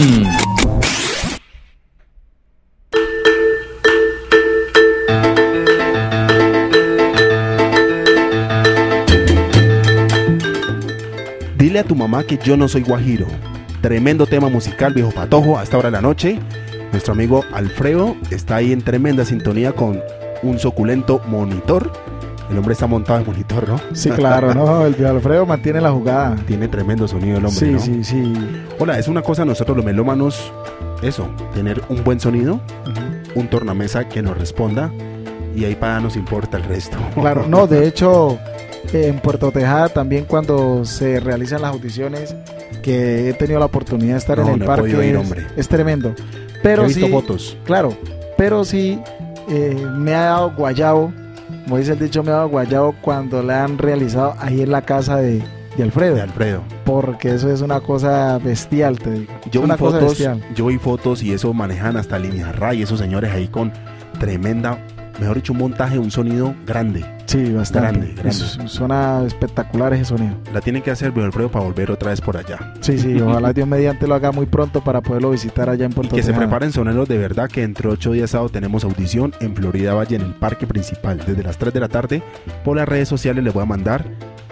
[11.58, 13.26] Dile a tu mamá que yo no soy guajiro.
[13.82, 16.38] Tremendo tema musical, viejo patojo, a esta hora de la noche.
[16.90, 20.00] Nuestro amigo Alfredo está ahí en tremenda sintonía con
[20.42, 21.92] un suculento monitor.
[22.50, 23.80] El hombre está montado en monitor, ¿no?
[23.92, 24.84] Sí, claro, ¿no?
[24.86, 26.36] El Alfredo mantiene la jugada.
[26.46, 27.78] Tiene tremendo sonido el hombre, Sí, ¿no?
[27.80, 28.32] sí, sí.
[28.78, 30.52] Hola, es una cosa nosotros los melómanos,
[31.02, 32.60] eso, tener un buen sonido,
[33.34, 34.90] un tornamesa que nos responda
[35.54, 36.96] y ahí para nos importa el resto.
[37.14, 38.38] Claro, no, de hecho,
[38.92, 42.34] en Puerto Tejada también cuando se realizan las audiciones,
[42.82, 45.68] que he tenido la oportunidad de estar No, en el no parque, ir, es, es
[45.68, 46.14] tremendo.
[46.62, 47.56] Pero He visto sí, fotos.
[47.64, 47.94] claro,
[48.36, 48.98] pero sí
[49.48, 51.12] eh, me ha dado guayabo,
[51.64, 54.82] como dice el dicho, me ha dado guayabo cuando le han realizado ahí en la
[54.82, 55.42] casa de,
[55.76, 56.62] de Alfredo, de Alfredo.
[56.84, 59.32] porque eso es una cosa bestial, te digo.
[59.50, 60.42] Yo vi una cosa fotos, bestial.
[60.54, 63.72] yo vi fotos y eso manejan hasta línea ray, esos señores ahí con
[64.18, 64.78] tremenda,
[65.20, 67.04] mejor dicho, un montaje, un sonido grande.
[67.26, 67.90] Sí, bastante.
[67.98, 68.68] Grande, grande.
[68.68, 70.34] Suena espectacular ese sonido.
[70.52, 72.74] La tienen que hacer, Alfredo, para volver otra vez por allá.
[72.80, 75.94] Sí, sí, ojalá Dios mediante lo haga muy pronto para poderlo visitar allá en Y
[75.94, 79.54] Puerto que se preparen soneros de verdad que entre ocho días sábado tenemos audición en
[79.54, 82.22] Florida Valle en el parque principal desde las 3 de la tarde.
[82.64, 84.04] Por las redes sociales les voy a mandar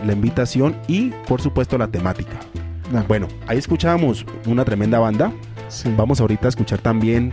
[0.04, 2.36] la invitación y por supuesto la temática.
[2.92, 5.32] No, Bueno, ahí escuchábamos una tremenda banda.
[5.68, 5.92] sí.
[5.96, 7.32] Vamos ahorita a escuchar también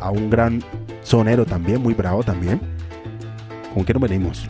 [0.00, 0.62] a un gran
[1.08, 2.60] sonero también, muy bravo también.
[3.74, 4.44] ¿Con qué nos venimos?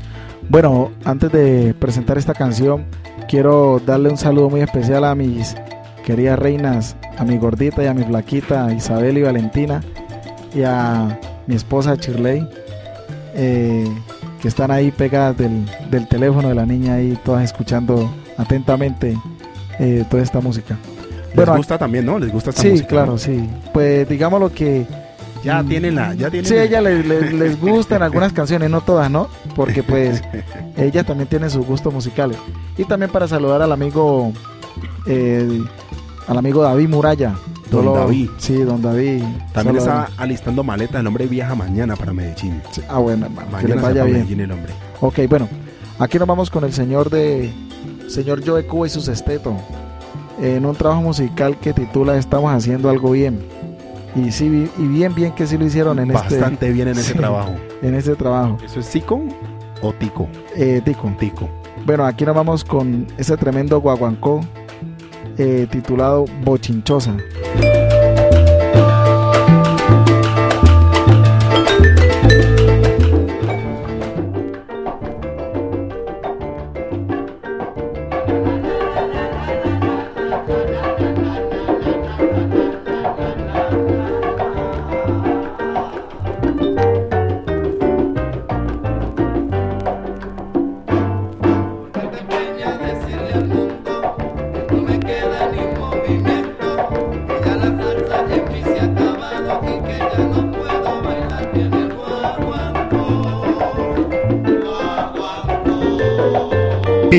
[0.49, 2.85] Bueno, antes de presentar esta canción,
[3.29, 5.55] quiero darle un saludo muy especial a mis
[6.05, 9.83] queridas reinas, a mi gordita y a mi flaquita Isabel y Valentina,
[10.55, 12.49] y a mi esposa Shirley,
[13.35, 13.87] eh,
[14.41, 19.17] que están ahí pegadas del, del teléfono de la niña, ahí todas escuchando atentamente
[19.79, 20.77] eh, toda esta música.
[21.29, 22.19] Les Bueno, gusta también, ¿no?
[22.19, 23.19] Les gusta esta Sí, música, claro, ¿no?
[23.19, 23.49] sí.
[23.75, 24.87] Pues digamos lo que
[25.45, 28.81] Ya tienen la, ya tienen Sí, a ella les, les, les gustan algunas canciones, no
[28.81, 29.29] todas, ¿no?
[29.55, 30.23] Porque pues
[30.77, 32.37] ella también tiene sus gustos musicales.
[32.77, 34.33] Y también para saludar al amigo,
[35.07, 35.63] eh,
[36.27, 37.35] al amigo David Muralla.
[37.71, 38.31] Don Solo- David.
[38.39, 39.23] Sí, don David.
[39.53, 41.01] También Solo- está alistando maletas.
[41.01, 42.63] El hombre viaja mañana para Medellín.
[42.73, 44.17] sí, Ah, bueno, hermano, que Mañana va vaya bien.
[44.19, 44.73] Medellín el hombre.
[45.01, 45.49] Ok, bueno,
[45.99, 47.53] aquí nos vamos con el señor de
[48.09, 49.55] señor Joe Cuba y su sexteto
[50.41, 53.39] en un trabajo musical que titula Estamos haciendo algo bien.
[54.15, 57.55] Y sí, y bien, bien que sí lo hicieron en Bastante bien en ese trabajo.
[57.75, 58.59] este en este trabajo.
[58.65, 59.23] ¿Eso es Tico
[59.83, 60.29] o Tico?
[60.57, 61.13] Eh, Tico.
[61.19, 61.49] Tico.
[61.85, 64.41] Bueno, aquí nos vamos con ese tremendo guaguancó
[65.39, 67.17] eh, titulado Bochinchosa.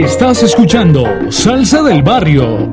[0.09, 2.68] Estás escuchando Salsa del Barrio.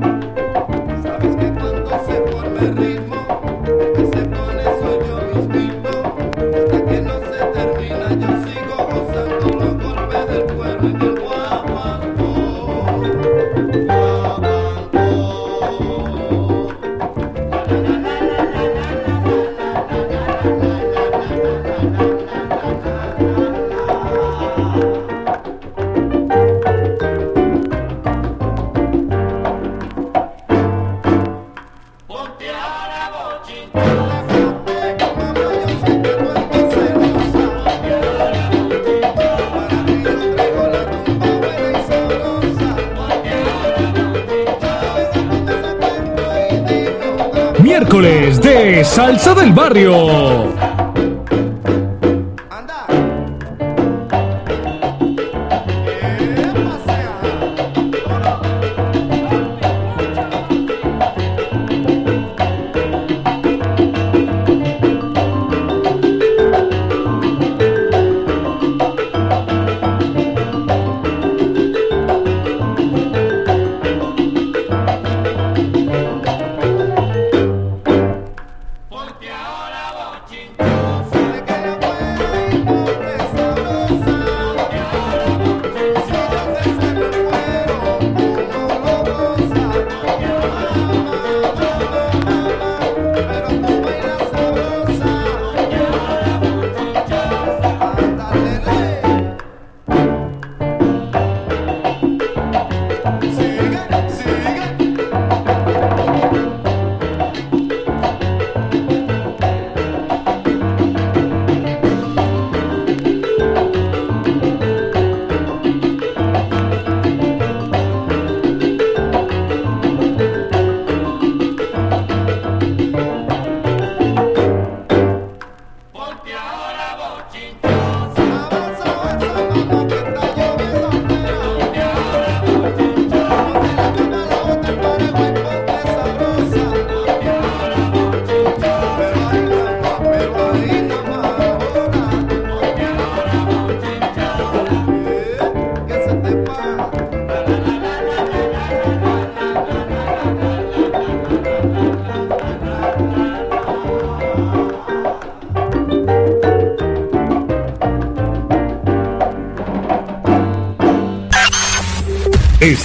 [49.67, 50.16] Barrio.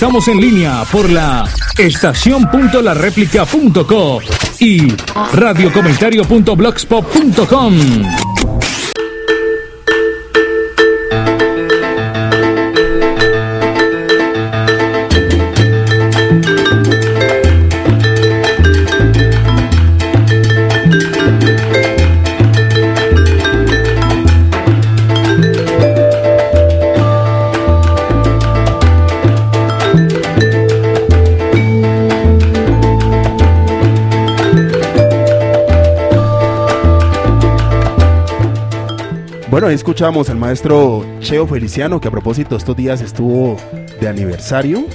[0.03, 1.49] Estamos en línea por la
[1.79, 4.19] estación.lareplica.co
[4.59, 4.93] y
[5.33, 8.32] radiocomentario.blogspot.com.
[39.53, 43.59] Bueno, ahí escuchamos al maestro Cheo Feliciano, que a propósito estos días estuvo
[44.01, 44.87] de aniversario.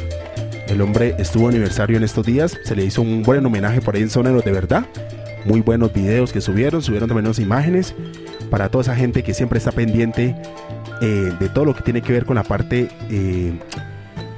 [0.68, 2.58] El hombre estuvo aniversario en estos días.
[2.64, 4.88] Se le hizo un buen homenaje por ahí en Soneros de verdad.
[5.46, 7.94] Muy buenos videos que subieron, subieron también unas imágenes
[8.50, 10.36] para toda esa gente que siempre está pendiente
[11.04, 13.54] eh, de todo lo que tiene que ver con la parte eh,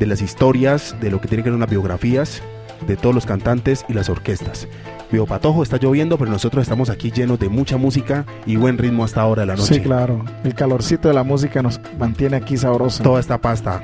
[0.02, 2.42] de las historias, de lo que tiene que ver con las biografías
[2.86, 4.68] de todos los cantantes y las orquestas.
[5.12, 9.04] Veo Patojo, está lloviendo, pero nosotros estamos aquí llenos de mucha música y buen ritmo
[9.04, 9.76] hasta ahora de la noche.
[9.76, 10.24] Sí, claro.
[10.44, 13.02] El calorcito de la música nos mantiene aquí sabroso.
[13.02, 13.82] Toda esta pasta.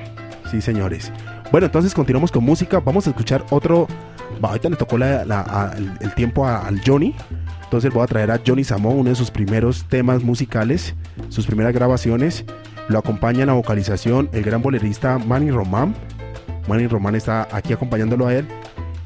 [0.52, 1.12] Sí, señores.
[1.52, 2.80] Bueno, entonces continuamos con música.
[2.80, 3.88] Vamos a escuchar otro.
[4.42, 7.16] Ahorita le tocó la- la- a- el, el tiempo a- al Johnny.
[7.64, 10.94] Entonces voy a traer a Johnny Samón, uno de sus primeros temas musicales,
[11.30, 12.46] sus primeras grabaciones.
[12.88, 15.96] Lo acompaña en la vocalización el gran bolerista Manny Román.
[16.68, 18.48] Manny Román está aquí acompañándolo a él.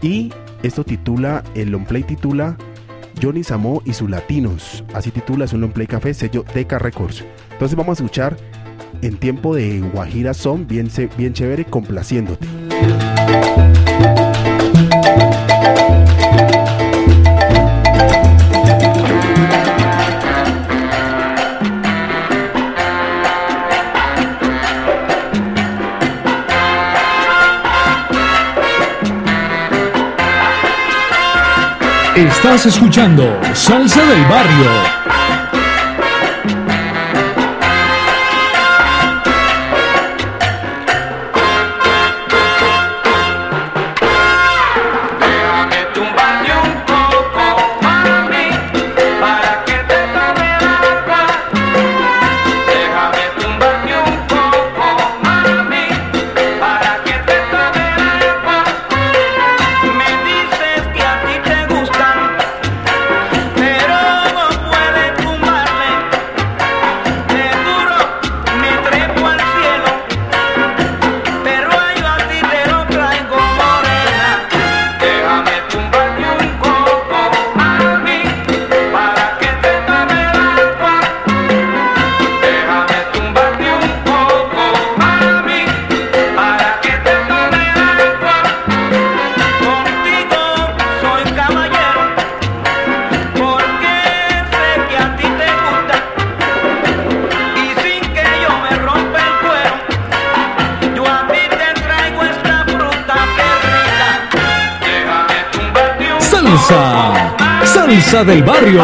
[0.01, 0.33] Y
[0.63, 2.57] esto titula, el long play titula
[3.21, 4.83] Johnny Samó y sus latinos.
[4.93, 7.23] Así titula, es un long play café, sello Deca Records.
[7.51, 8.37] Entonces vamos a escuchar
[9.01, 12.47] en tiempo de Guajira Son, bien, bien chévere, complaciéndote.
[32.19, 35.18] Estás escuchando Salsa del Barrio.
[108.23, 108.81] Del barrio.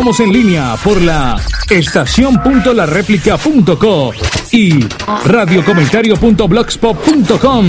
[0.00, 1.36] Estamos en línea por la
[1.68, 4.12] estación.lareplica.co
[4.50, 4.82] y
[5.26, 7.66] radiocomentario.blogspot.com.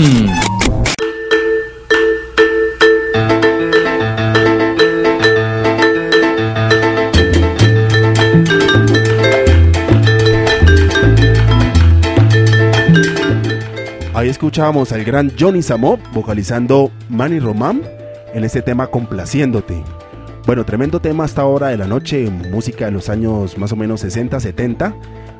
[14.14, 17.82] Ahí escuchábamos al gran Johnny Samop vocalizando Manny Román
[18.32, 19.81] en este tema Complaciéndote.
[20.44, 24.00] Bueno, tremendo tema hasta ahora de la noche, música de los años más o menos
[24.00, 24.94] 60, 70,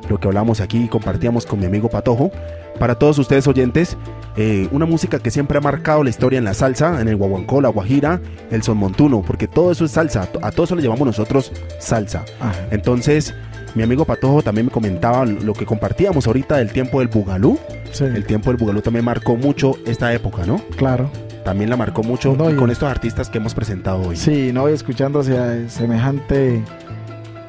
[0.09, 2.31] lo que hablamos aquí y compartíamos con mi amigo Patojo.
[2.79, 3.97] Para todos ustedes oyentes,
[4.37, 7.59] eh, una música que siempre ha marcado la historia en la salsa, en el guaguancó,
[7.61, 11.05] la guajira, el son montuno, porque todo eso es salsa, a todo eso le llamamos
[11.05, 12.23] nosotros salsa.
[12.39, 12.55] Ajá.
[12.71, 13.35] Entonces,
[13.75, 17.59] mi amigo Patojo también me comentaba lo que compartíamos ahorita del tiempo del bugalú.
[17.91, 20.61] Sí, El tiempo del bugalú también marcó mucho esta época, ¿no?
[20.77, 21.11] claro.
[21.43, 24.15] También la marcó mucho No, y- con estos artistas que hemos presentado hoy.
[24.15, 26.63] Sí, no, y escuchándose semejante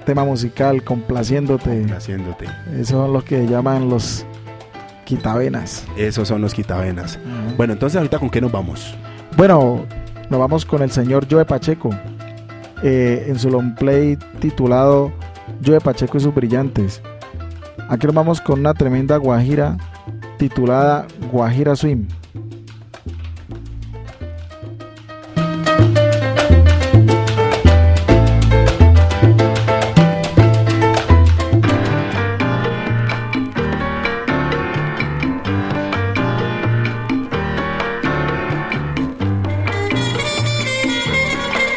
[0.05, 1.87] tema musical, complaciéndote.
[1.95, 2.47] Haciéndote.
[2.73, 4.27] Esos son los que llaman los
[5.05, 5.85] quitavenas.
[5.97, 7.19] Esos son los quitavenas.
[7.57, 8.95] Bueno, entonces ahorita con qué nos vamos?
[9.37, 9.85] Bueno,
[10.29, 11.91] nos vamos con el señor Joe Pacheco.
[12.87, 15.11] eh, en su long play titulado
[15.65, 17.01] Joe Pacheco y sus brillantes.
[17.89, 19.79] Aquí nos vamos con una tremenda guajira
[20.37, 22.07] titulada Guajira Swim.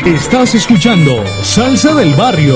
[0.08, 2.56] Estás escuchando Salsa del Barrio.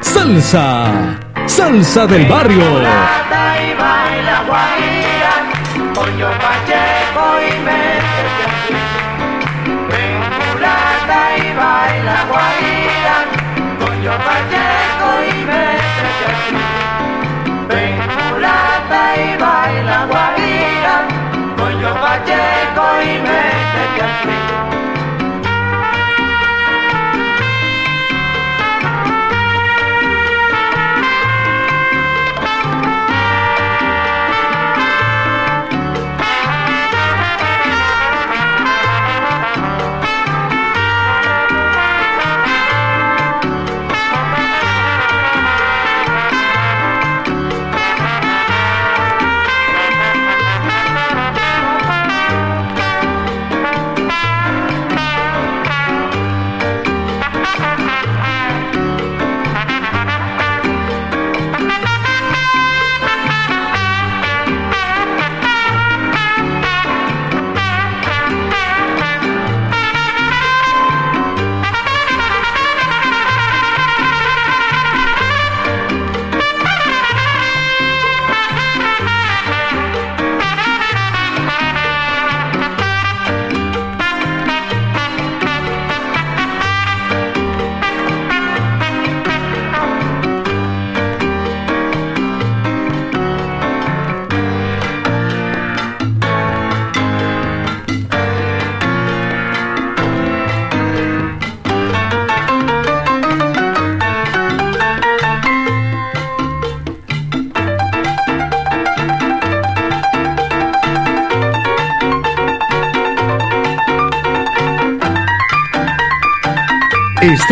[0.00, 3.23] Salsa, salsa del barrio.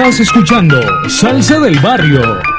[0.03, 2.52] Estás escuchando Salsa del Barrio.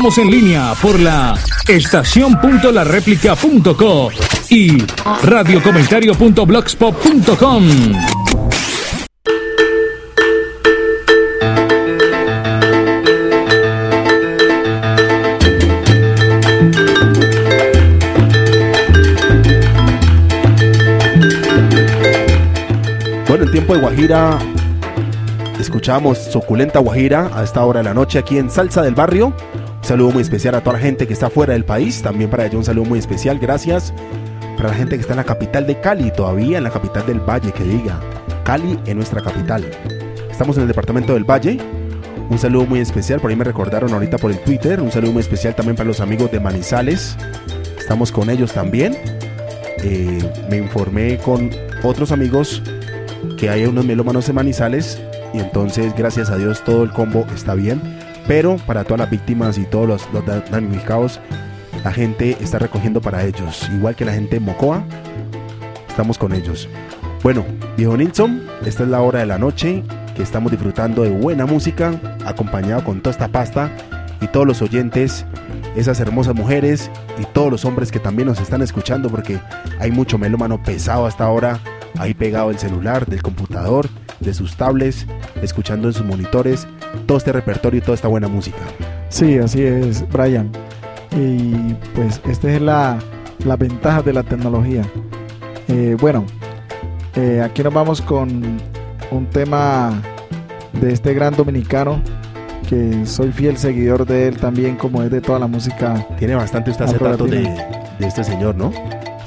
[0.00, 1.34] Estamos en línea por la
[1.68, 4.08] estación.lareplica.co
[4.48, 4.82] y
[5.22, 7.68] radiocomentario.blogspot.com.
[23.28, 24.38] Bueno, en tiempo de Guajira
[25.60, 29.34] escuchamos Suculenta Guajira a esta hora de la noche aquí en Salsa del Barrio.
[29.90, 32.00] Saludo muy especial a toda la gente que está fuera del país.
[32.00, 33.40] También para ello un saludo muy especial.
[33.40, 33.92] Gracias
[34.56, 37.18] para la gente que está en la capital de Cali, todavía en la capital del
[37.18, 37.98] Valle, que diga.
[38.44, 39.68] Cali en nuestra capital.
[40.30, 41.58] Estamos en el departamento del Valle.
[42.28, 44.80] Un saludo muy especial, por ahí me recordaron ahorita por el Twitter.
[44.80, 47.16] Un saludo muy especial también para los amigos de Manizales.
[47.76, 48.96] Estamos con ellos también.
[49.82, 51.50] Eh, me informé con
[51.82, 52.62] otros amigos
[53.36, 55.00] que hay unos melómanos de Manizales
[55.34, 57.99] y entonces gracias a Dios todo el combo está bien.
[58.26, 61.20] Pero para todas las víctimas y todos los, los da- damnificados,
[61.84, 63.68] la gente está recogiendo para ellos.
[63.74, 64.84] Igual que la gente de Mocoa,
[65.88, 66.68] estamos con ellos.
[67.22, 67.44] Bueno,
[67.76, 69.82] viejo Nilsson, esta es la hora de la noche
[70.16, 71.92] que estamos disfrutando de buena música,
[72.24, 73.70] acompañado con toda esta pasta
[74.20, 75.24] y todos los oyentes,
[75.76, 79.38] esas hermosas mujeres y todos los hombres que también nos están escuchando porque
[79.78, 81.58] hay mucho melómano pesado hasta ahora,
[81.98, 83.88] ahí pegado el celular, del computador,
[84.20, 85.06] de sus tablets,
[85.42, 86.66] escuchando en sus monitores
[87.06, 88.58] todo este repertorio y toda esta buena música.
[89.08, 90.50] Sí, así es, Brian.
[91.16, 92.98] Y pues esta es la,
[93.44, 94.82] la ventaja de la tecnología.
[95.68, 96.24] Eh, bueno,
[97.16, 98.58] eh, aquí nos vamos con
[99.10, 100.00] un tema
[100.80, 102.00] de este gran dominicano
[102.68, 106.06] que soy fiel seguidor de él también como es de toda la música.
[106.18, 107.40] Tiene bastante usted hace datos de,
[107.98, 108.72] de este señor, ¿no?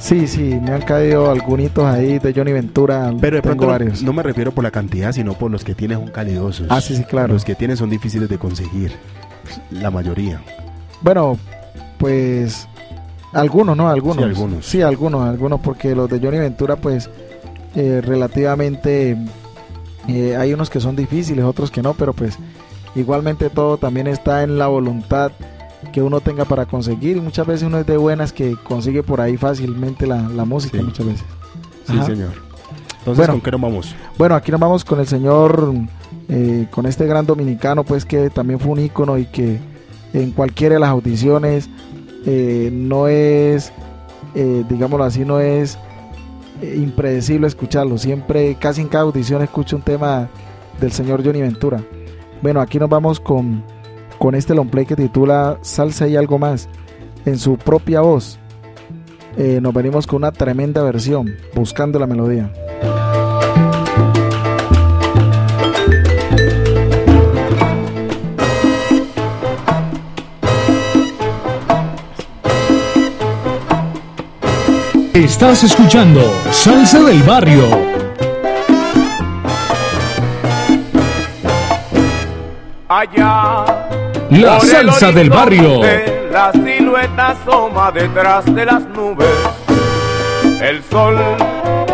[0.04, 3.14] Sí, sí, me han caído algunos ahí de Johnny Ventura.
[3.22, 4.04] Pero de tengo pronto no- varios.
[4.04, 6.68] no me refiero por la cantidad, sino por los que tienes son calidosos.
[6.70, 7.32] Ah, sí, sí, claro.
[7.34, 8.92] Los que tienes son difíciles de conseguir.
[9.72, 10.42] La mayoría.
[11.02, 11.38] Bueno,
[11.98, 12.68] pues
[13.32, 13.88] algunos, ¿no?
[13.90, 14.18] Algunos.
[14.18, 14.66] Sí, algunos.
[14.66, 17.10] Sí, algunos, algunos, porque los de Johnny Ventura, pues
[17.74, 19.18] eh, relativamente
[20.10, 22.38] eh, hay unos que son difíciles, otros que no, pero pues
[22.96, 25.32] igualmente todo también está en la voluntad
[25.92, 29.22] que uno tenga para conseguir y muchas veces uno es de buenas que consigue por
[29.22, 30.84] ahí fácilmente la, la música Sí.
[30.84, 31.26] muchas veces.
[31.88, 32.32] Sí, señor.
[33.00, 33.34] Entonces, Bueno.
[33.34, 33.96] ¿con qué nos vamos?
[34.18, 35.74] Bueno, aquí nos vamos con el señor,
[36.30, 39.60] eh, con este gran dominicano, pues que también fue un ícono y que
[40.14, 41.70] en cualquiera de las audiciones
[42.26, 43.74] eh, no es,
[44.36, 45.78] eh, digámoslo así, no es
[46.62, 47.98] impredecible escucharlo.
[47.98, 50.30] Siempre, casi en cada audición escucho un tema
[50.80, 51.82] del señor Johnny Ventura.
[52.42, 53.64] Bueno, aquí nos vamos con,
[54.24, 56.70] con este long play que titula Salsa y algo más,
[57.26, 58.40] en su propia voz.
[59.36, 62.50] Eh, nos venimos con una tremenda versión, buscando la melodía.
[75.14, 77.66] Estás escuchando Salsa del Barrio.
[82.88, 84.03] Allá.
[84.42, 85.80] La por salsa del barrio.
[86.32, 89.28] La silueta asoma detrás de las nubes.
[90.60, 91.16] El sol,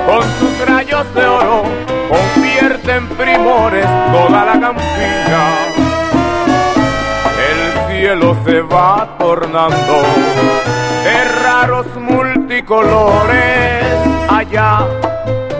[0.05, 1.63] con sus rayos de oro,
[2.07, 5.49] convierte en primores toda la campiña.
[7.49, 10.01] El cielo se va tornando
[11.03, 13.83] de raros multicolores.
[14.29, 14.87] Allá,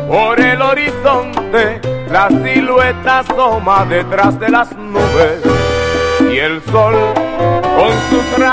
[0.07, 5.68] por el horizonte, la silueta asoma detrás de las nubes
[6.39, 6.95] y el sol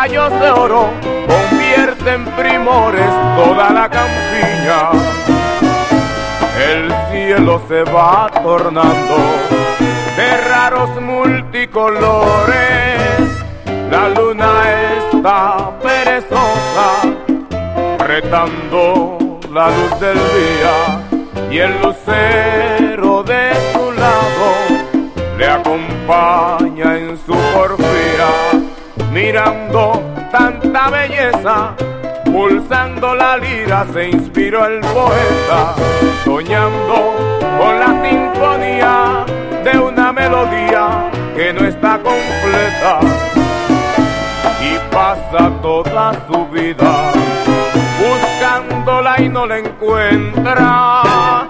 [0.07, 0.91] caballos de oro
[1.27, 4.91] convierte en primores toda la campiña.
[6.73, 9.17] El cielo se va tornando
[10.17, 12.57] de raros multicolores.
[13.91, 14.51] La luna
[14.99, 17.03] está perezosa,
[18.07, 20.75] retando la luz del día
[21.51, 24.77] y el lucero de su lado
[25.39, 27.76] le acompaña en su porfía,
[29.17, 31.75] mirando tanta belleza,
[32.27, 35.75] pulsando la lira se inspiró el poeta,
[36.23, 37.15] soñando
[37.59, 39.25] con la sinfonía
[39.65, 43.01] de una melodía que no está completa
[44.61, 47.13] y pasa toda su vida
[47.99, 51.47] buscándola y no la encuentra.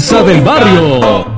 [0.00, 1.31] Salsa del barrio.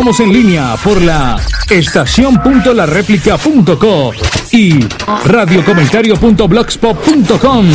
[0.00, 4.12] estamos en línea por la estación.lareplica.co
[4.50, 4.80] y
[5.26, 7.66] radiocomentario.blogspot.com.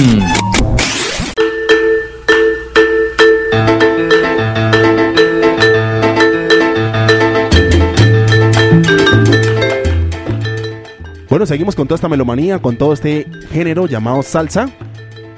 [11.29, 14.67] Bueno, seguimos con toda esta melomanía, con todo este género llamado salsa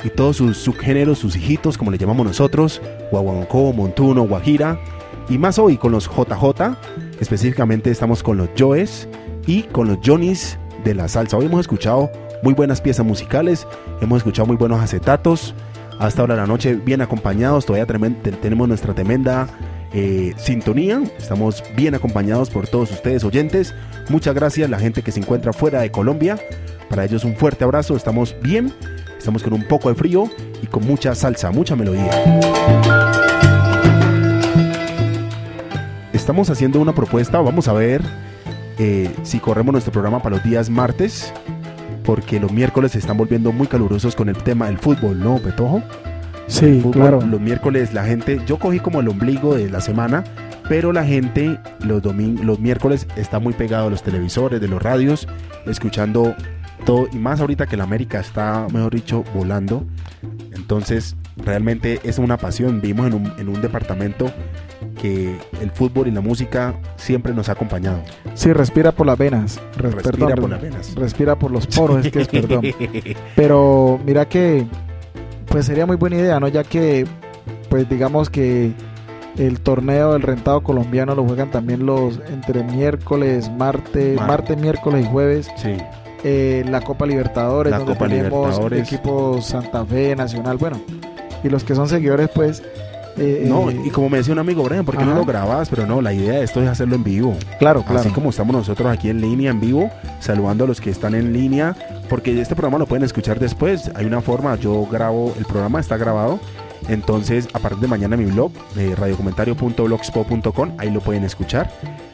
[0.05, 2.81] y todos sus subgéneros, sus hijitos, como le llamamos nosotros,
[3.11, 4.79] guaguancó, montuno, guajira
[5.29, 6.77] y más hoy con los JJ,
[7.19, 9.07] específicamente estamos con los Joes
[9.45, 11.37] y con los Johnnies de la salsa.
[11.37, 12.11] Hoy hemos escuchado
[12.43, 13.67] muy buenas piezas musicales,
[14.01, 15.53] hemos escuchado muy buenos acetatos,
[15.99, 17.85] hasta ahora la noche bien acompañados, todavía
[18.41, 19.47] tenemos nuestra tremenda
[19.93, 23.73] eh, sintonía, estamos bien acompañados por todos ustedes oyentes,
[24.09, 26.37] muchas gracias la gente que se encuentra fuera de Colombia,
[26.89, 28.71] para ellos un fuerte abrazo, estamos bien,
[29.17, 30.29] estamos con un poco de frío
[30.61, 33.06] y con mucha salsa, mucha melodía.
[36.27, 38.01] Estamos haciendo una propuesta, vamos a ver
[38.77, 41.33] eh, si corremos nuestro programa para los días martes,
[42.03, 45.81] porque los miércoles se están volviendo muy calurosos con el tema del fútbol, ¿no, Petojo?
[46.47, 47.21] Sí, El fútbol, claro.
[47.21, 50.25] Los miércoles la gente, yo cogí como el ombligo de la semana,
[50.67, 54.81] pero la gente los, domin- los miércoles está muy pegado a los televisores, de los
[54.81, 55.29] radios,
[55.65, 56.35] escuchando
[56.85, 59.85] todo, y más ahorita que la América está, mejor dicho, volando.
[60.53, 62.81] Entonces, realmente es una pasión.
[62.81, 64.29] Vivimos en un, en un departamento
[65.01, 67.99] que el fútbol y la música siempre nos ha acompañado.
[68.33, 69.59] Sí, respira por las venas.
[69.77, 70.95] Re- Respira perdón, por las venas.
[70.95, 72.61] Respira por los poros, es que es perdón.
[73.35, 74.65] Pero mira que,
[75.47, 76.47] pues sería muy buena idea, ¿no?
[76.47, 77.05] Ya que,
[77.69, 78.71] pues digamos que
[79.37, 84.27] el torneo del rentado colombiano lo juegan también los entre miércoles, martes, Martes.
[84.27, 85.49] martes, miércoles y jueves.
[85.57, 85.75] Sí.
[86.23, 88.87] Eh, la Copa Libertadores, La donde Copa tenemos Libertadores.
[88.91, 90.81] equipos Santa Fe, Nacional, bueno.
[91.43, 92.63] Y los que son seguidores, pues...
[93.17, 95.69] eh, No, eh, y como me decía un amigo, Brian, ¿por qué no lo grabas?
[95.69, 97.35] Pero no, la idea de esto es hacerlo en vivo.
[97.59, 97.99] Claro, claro.
[97.99, 99.89] Así como estamos nosotros aquí en línea, en vivo,
[100.19, 101.75] saludando a los que están en línea,
[102.09, 103.91] porque este programa lo pueden escuchar después.
[103.95, 106.39] Hay una forma, yo grabo, el programa está grabado.
[106.87, 111.71] Entonces, a partir de mañana mi blog, de radiocomentario.blogspot.com, ahí lo pueden escuchar.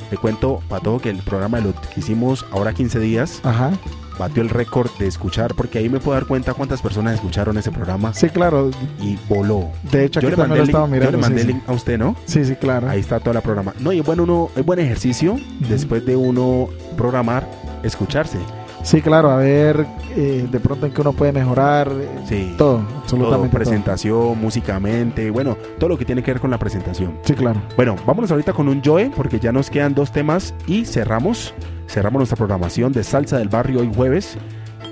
[0.09, 3.71] Le cuento para todo que el programa lo que hicimos ahora 15 días Ajá.
[4.19, 7.72] Batió el récord de escuchar, porque ahí me puedo dar cuenta cuántas personas escucharon ese
[7.72, 8.69] programa Sí, claro.
[8.99, 9.69] y voló.
[9.91, 11.11] De hecho, Yo aquí le mandé lo el link, yo mirando.
[11.11, 11.53] le mandé sí, el sí.
[11.53, 12.15] link a usted, ¿no?
[12.26, 12.90] Sí, sí, claro.
[12.90, 13.73] Ahí está toda la programa.
[13.80, 15.38] No, y bueno uno, es buen ejercicio
[15.69, 17.48] después de uno programar,
[17.84, 18.38] escucharse.
[18.84, 19.85] Sí, claro, a ver
[20.15, 21.89] eh, de pronto en qué uno puede mejorar.
[21.89, 22.53] eh, Sí.
[22.57, 23.57] Todo, Todo, absolutamente todo.
[23.57, 27.18] presentación, músicamente, bueno, todo lo que tiene que ver con la presentación.
[27.23, 27.61] Sí, claro.
[27.77, 31.53] Bueno, vámonos ahorita con un Joe, porque ya nos quedan dos temas y cerramos,
[31.88, 34.38] cerramos nuestra programación de Salsa del Barrio hoy jueves,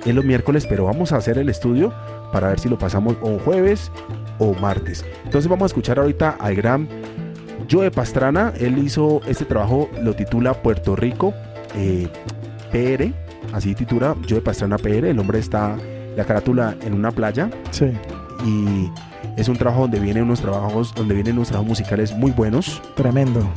[0.05, 1.93] en los miércoles, pero vamos a hacer el estudio
[2.31, 3.91] para ver si lo pasamos o jueves
[4.39, 5.05] o martes.
[5.26, 6.88] Entonces vamos a escuchar ahorita al gran
[7.69, 11.34] Joe Pastrana, él hizo este trabajo, lo titula Puerto Rico
[11.76, 12.07] eh,
[12.72, 13.13] PR,
[13.53, 15.77] así titula Joe Pastrana PR, el hombre está,
[16.15, 17.91] la carátula en una playa, Sí,
[18.45, 18.89] y
[19.38, 23.47] es un trabajo donde vienen unos trabajos donde vienen unos trabajos musicales muy buenos tremendo.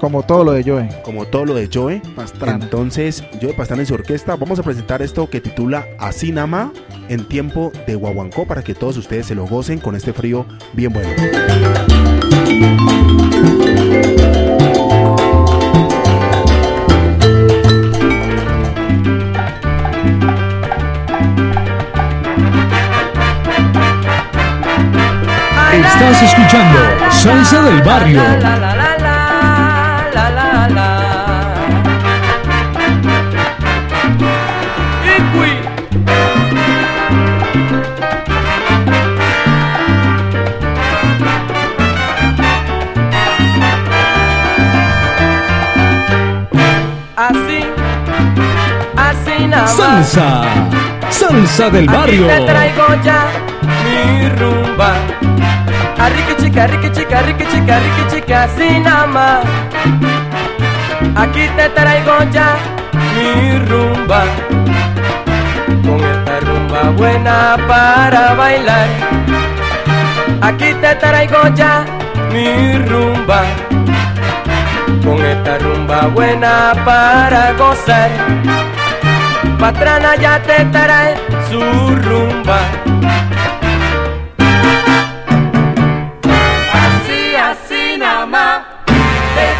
[0.00, 0.88] Como todo lo de Joe.
[1.02, 2.62] como todo lo de Joe Pastrana.
[2.64, 6.72] entonces Joe Pastrana y su orquesta vamos a presentar esto que titula Así Nama
[7.08, 10.44] en tiempo de Guaguancó para que todos ustedes se lo gocen con este frío
[10.74, 11.08] bien bueno
[26.24, 26.78] escuchando
[27.10, 28.22] Salsa del Barrio.
[47.16, 47.60] Así,
[48.96, 49.66] así nada.
[49.68, 50.42] Salsa.
[51.10, 52.26] Salsa del barrio.
[52.30, 53.26] Aquí te traigo ya
[53.84, 55.33] mi rumba.
[55.96, 58.48] A chica, rica chica, rica chica, rica chica,
[58.82, 59.44] nada más.
[61.16, 62.56] Aquí te traigo ya
[63.14, 64.24] mi rumba.
[65.82, 68.88] Con esta rumba buena para bailar.
[70.42, 71.84] Aquí te traigo ya
[72.32, 73.42] mi rumba.
[75.04, 78.10] Con esta rumba buena para gozar.
[79.58, 81.14] Patrana ya te trae
[81.48, 81.60] su
[81.96, 82.58] rumba.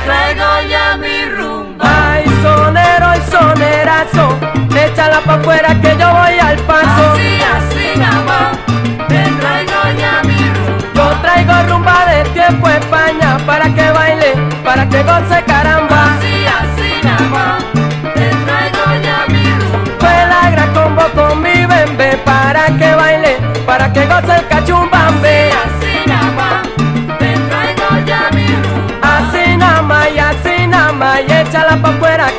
[0.05, 1.85] Traigo ya mi rumba.
[2.13, 4.39] Ay, sonero y sonerazo,
[4.77, 7.03] échala pa' afuera que yo voy al paso.
[7.13, 8.57] Así, así más,
[9.09, 10.95] te traigo ya mi rumba.
[10.95, 14.33] Yo traigo rumba de tiempo España para que baile,
[14.65, 15.94] para que goce caramba.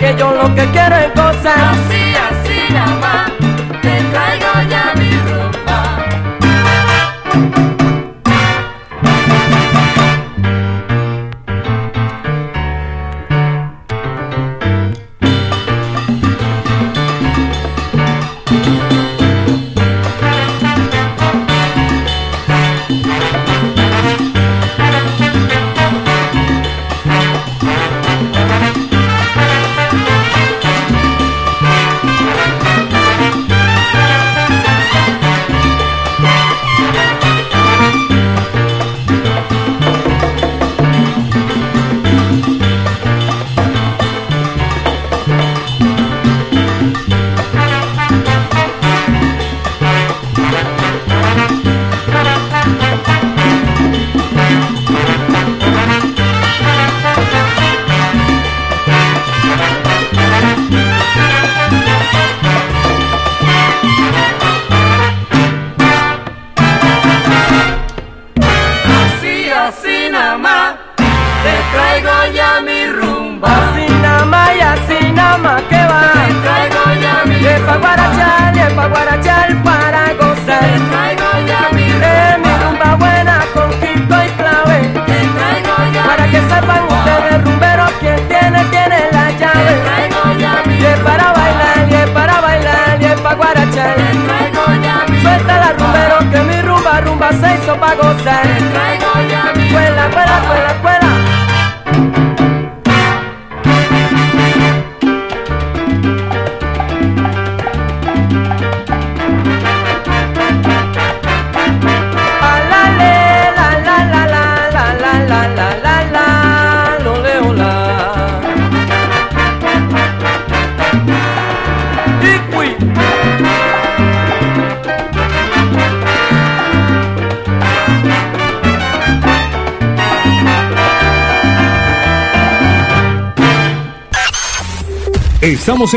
[0.05, 0.74] Que yo lo que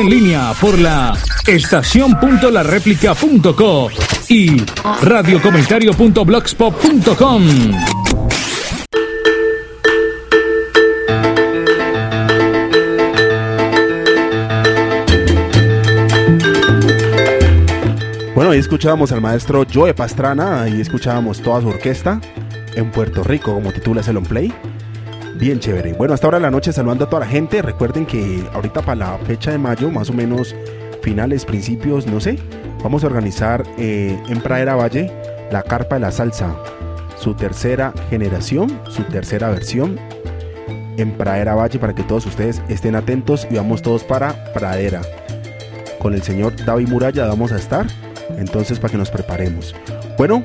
[0.01, 1.17] en línea por la
[1.47, 3.89] estación.lareplica.co
[4.29, 4.63] y
[5.03, 7.43] radiocomentario.blogspot.com.
[18.35, 22.21] Bueno, ahí escuchábamos al maestro Joe Pastrana, ahí escuchábamos toda su orquesta
[22.77, 24.53] en Puerto Rico, como titula ese long play.
[25.39, 25.93] Bien chévere.
[25.93, 27.63] Bueno, hasta ahora de la noche saludando a toda la gente.
[27.63, 30.55] Recuerden que ahorita para la fecha de mayo, más o menos
[31.01, 32.39] finales, principios, no sé,
[32.83, 35.13] vamos a organizar eh, en Pradera Valle
[35.53, 36.57] la Carpa de la Salsa,
[37.17, 39.99] su tercera generación, su tercera versión
[40.97, 45.03] en Pradera Valle para que todos ustedes estén atentos y vamos todos para Pradera.
[46.01, 47.87] Con el señor David Muralla vamos a estar,
[48.37, 49.75] entonces para que nos preparemos.
[50.19, 50.43] Bueno,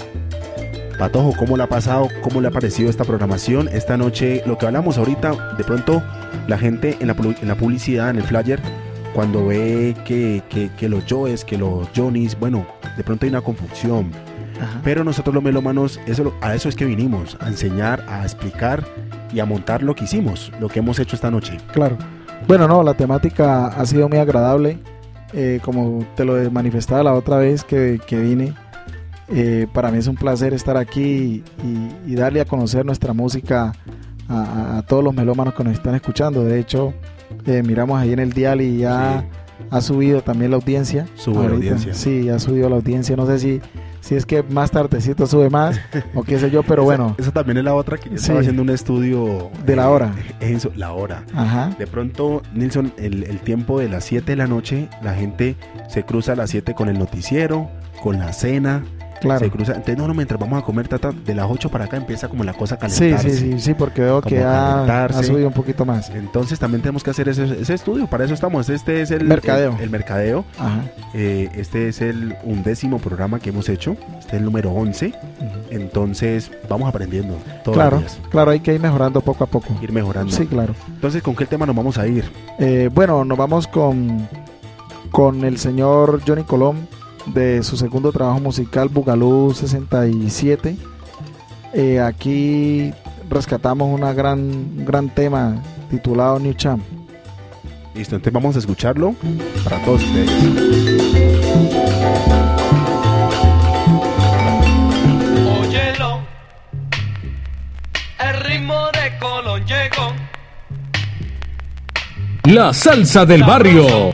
[0.98, 2.08] Patojo, ¿cómo le ha pasado?
[2.22, 3.68] ¿Cómo le ha parecido esta programación?
[3.68, 6.04] Esta noche, lo que hablamos ahorita, de pronto
[6.48, 8.60] la gente en la, en la publicidad, en el flyer,
[9.14, 12.66] cuando ve que, que- que los Joes, que los Johnnies, bueno,
[12.96, 14.12] de pronto hay una confusión.
[14.84, 18.84] Pero nosotros los melómanos, eso, a eso es que vinimos, a enseñar, a explicar
[19.34, 21.58] y a montar lo que hicimos, lo que hemos hecho esta noche.
[21.74, 21.98] Claro.
[22.48, 24.78] Bueno, no, la temática ha sido muy agradable.
[25.34, 28.54] Eh, como te lo manifestaba la otra vez que, que vine,
[29.34, 33.74] eh, para mí es un placer estar aquí y, y darle a conocer nuestra música
[34.30, 36.44] a, todos los melómanos que nos están escuchando.
[36.44, 36.94] De hecho,
[37.46, 39.26] eh, miramos ahí en el dial y ya
[39.70, 41.08] ha subido también la audiencia.
[41.16, 41.94] Sube la audiencia.
[41.94, 43.16] Sí, ha subido la audiencia.
[43.16, 43.62] No sé si,
[44.02, 45.80] si es que más tardecito sube más
[46.16, 47.16] o qué sé yo, pero bueno.
[47.18, 48.42] Esa también es la otra que yo estaba Sí.
[48.42, 49.52] haciendo un estudio.
[49.66, 50.14] De la hora.
[50.40, 51.24] Eso, la hora.
[51.36, 51.70] Ajá.
[51.78, 55.56] De pronto, Nilsson, el, el tiempo de las 7 de la noche, la gente
[55.90, 57.70] se cruza a las 7 con el noticiero,
[58.02, 58.84] con la cena.
[59.24, 59.40] Claro.
[59.40, 59.72] Se cruza.
[59.74, 62.44] Entonces, no, no, mientras vamos a comer, tata, de las 8 para acá empieza como
[62.44, 63.30] la cosa a Sí, calentarse.
[63.38, 66.10] sí, sí, sí, porque veo que ha, subido un poquito más.
[66.12, 68.70] Entonces también tenemos que hacer ese, ese estudio, para eso estamos.
[68.70, 69.74] Este es el Mercadeo.
[69.78, 70.46] El, el mercadeo.
[70.58, 70.82] Ajá.
[71.14, 73.96] Eh, este es el undécimo programa que hemos hecho.
[74.20, 75.14] Este es el número 11.
[75.72, 78.30] Entonces vamos aprendiendo todos Claro, los días.
[78.30, 79.76] claro, hay que ir mejorando poco a poco.
[79.82, 80.32] Ir mejorando.
[80.32, 80.76] Sí, claro.
[80.88, 82.26] Entonces, ¿con qué tema nos vamos a ir?
[82.60, 84.28] Eh, bueno, nos vamos con,
[85.12, 86.88] con el señor Johnny Colón
[87.28, 90.76] de su segundo trabajo musical, Bugalú 67.
[91.74, 92.94] Eh, aquí
[93.30, 96.84] rescatamos una gran, un gran tema titulado New Champ.
[97.96, 99.16] Listo, entonces vamos a escucharlo
[99.64, 100.30] para todos ustedes.
[105.62, 106.20] Óyelo,
[108.20, 110.14] el ritmo de Colón llegó.
[112.46, 114.14] La salsa del barrio.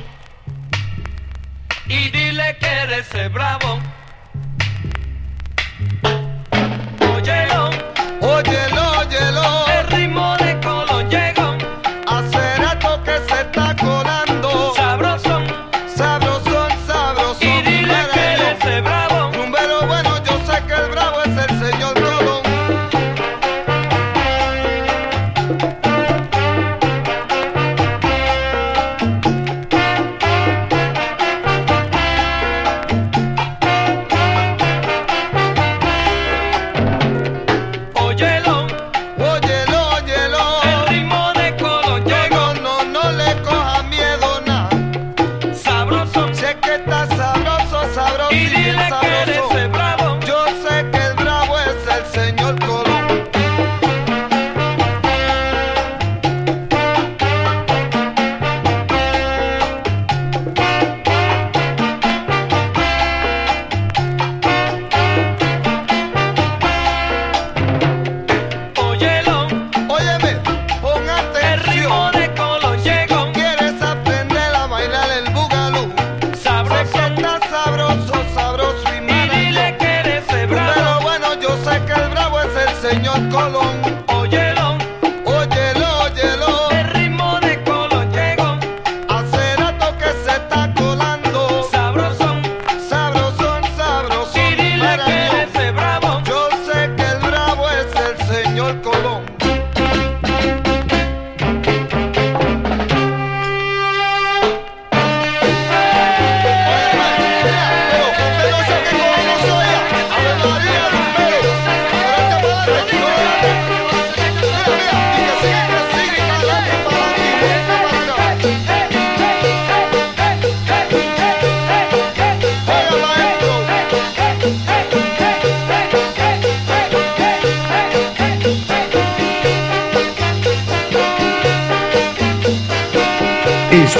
[3.11, 3.78] ese bravo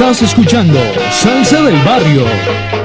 [0.10, 0.80] Estás escuchando
[1.12, 2.79] Salsa del Barrio.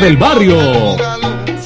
[0.00, 0.96] Del Barrio.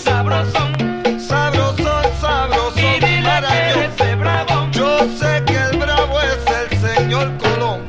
[0.02, 0.72] Sabrosón,
[1.20, 2.72] sabrosón, sabrosón.
[2.76, 4.68] Y dile que ese bravo.
[4.72, 7.80] Yo sé que el bravo es el señor Colón.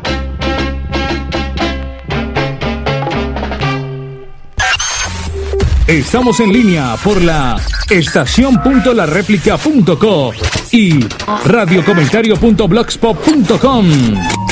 [5.87, 7.59] Estamos en línea por la
[7.89, 10.31] estación.lareplica.co
[10.71, 11.05] y
[11.45, 14.44] radiocomentario.blogspot.com.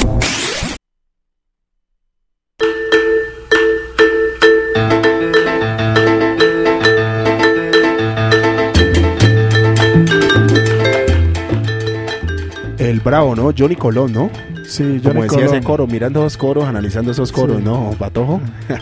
[13.57, 14.29] Johnny Colón, ¿no?
[14.67, 17.63] Sí, Como Johnny decía ese coro, mirando esos coros, analizando esos coros, Sí.
[17.63, 17.91] ¿no?
[17.97, 18.41] Patojo.
[18.69, 18.77] La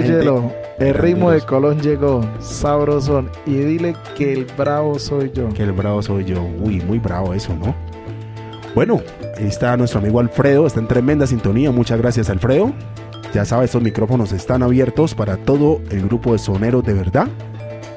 [0.00, 5.48] gente- Óyelo, el ritmo de Colón llegó, sabrosón, y dile que el bravo soy yo.
[5.50, 6.42] Que el bravo soy yo.
[6.62, 7.74] Uy, muy bravo eso, ¿no?
[8.74, 9.00] Bueno,
[9.38, 11.70] ahí está nuestro amigo Alfredo, está en tremenda sintonía.
[11.70, 12.72] Muchas gracias, Alfredo.
[13.32, 17.28] Ya sabes, estos micrófonos están abiertos para todo el grupo de soneros de verdad.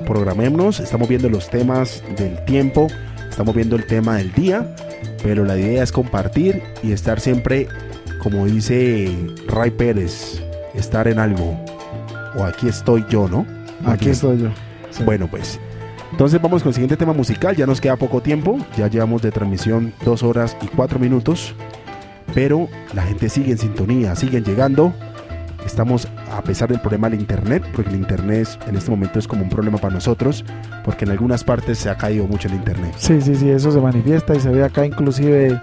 [0.06, 2.88] Programémonos, estamos viendo los temas del tiempo,
[3.30, 4.76] estamos viendo el tema del día,
[5.24, 7.68] pero la idea es compartir y estar siempre,
[8.22, 9.12] como dice
[9.48, 10.42] Ray Pérez,
[10.74, 11.60] estar en algo.
[12.38, 13.46] O aquí estoy yo, ¿no?
[13.86, 14.50] Aquí estoy yo.
[14.92, 15.04] Sí.
[15.04, 15.60] Bueno, pues.
[16.12, 17.56] Entonces vamos con el siguiente tema musical.
[17.56, 18.58] Ya nos queda poco tiempo.
[18.78, 21.54] Ya llevamos de transmisión dos horas y cuatro minutos.
[22.34, 24.94] Pero la gente sigue en sintonía, siguen llegando.
[25.78, 29.28] Estamos, a pesar del problema del internet, porque el internet es- en este momento es
[29.28, 30.44] como un problema para nosotros,
[30.84, 32.96] porque en algunas partes se ha caído mucho el internet.
[32.98, 35.62] Sí, sí, sí, eso se manifiesta y se ve acá inclusive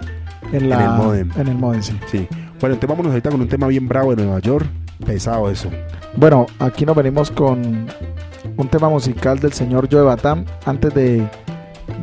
[0.53, 1.31] en, la, En el módem.
[1.35, 1.99] En el módem, sí.
[2.09, 2.27] Sí.
[2.61, 4.65] Bueno, entonces vámonos ahorita con un tema bien bravo de Nueva York.
[5.05, 5.69] Pesado eso.
[6.15, 7.85] Bueno, aquí nos venimos con
[8.55, 10.45] un tema musical del señor Joe Batam.
[10.65, 11.27] Antes de,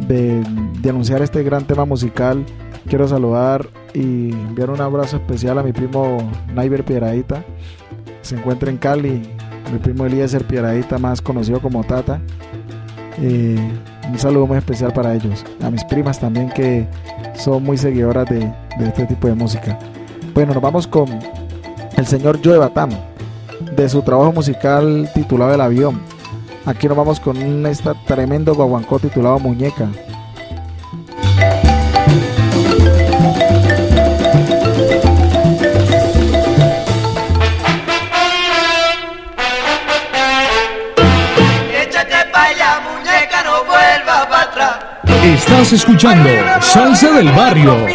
[0.07, 0.43] de,
[0.83, 2.45] de anunciar este gran tema musical,
[2.87, 6.19] quiero saludar y enviar un abrazo especial a mi primo
[6.55, 7.45] Naiber Piedradita.
[8.23, 9.23] Se encuentra en Cali.
[9.73, 12.21] Mi primo Eliezer Piedradita, más conocido como Tata.
[13.19, 13.57] Eh,
[14.09, 15.45] un saludo muy especial para ellos.
[15.63, 16.87] A mis primas también que
[17.35, 18.41] son muy seguidoras de,
[18.79, 19.79] de este tipo de música.
[20.35, 21.09] Bueno, nos vamos con
[21.97, 22.91] el señor Joe Batam
[23.77, 26.01] de su trabajo musical titulado El Avión.
[26.65, 29.89] Aquí nos vamos con un esta tremendo guaguancó titulado Muñeca.
[45.23, 46.29] Estás escuchando
[46.61, 47.87] Salsa del Barrio.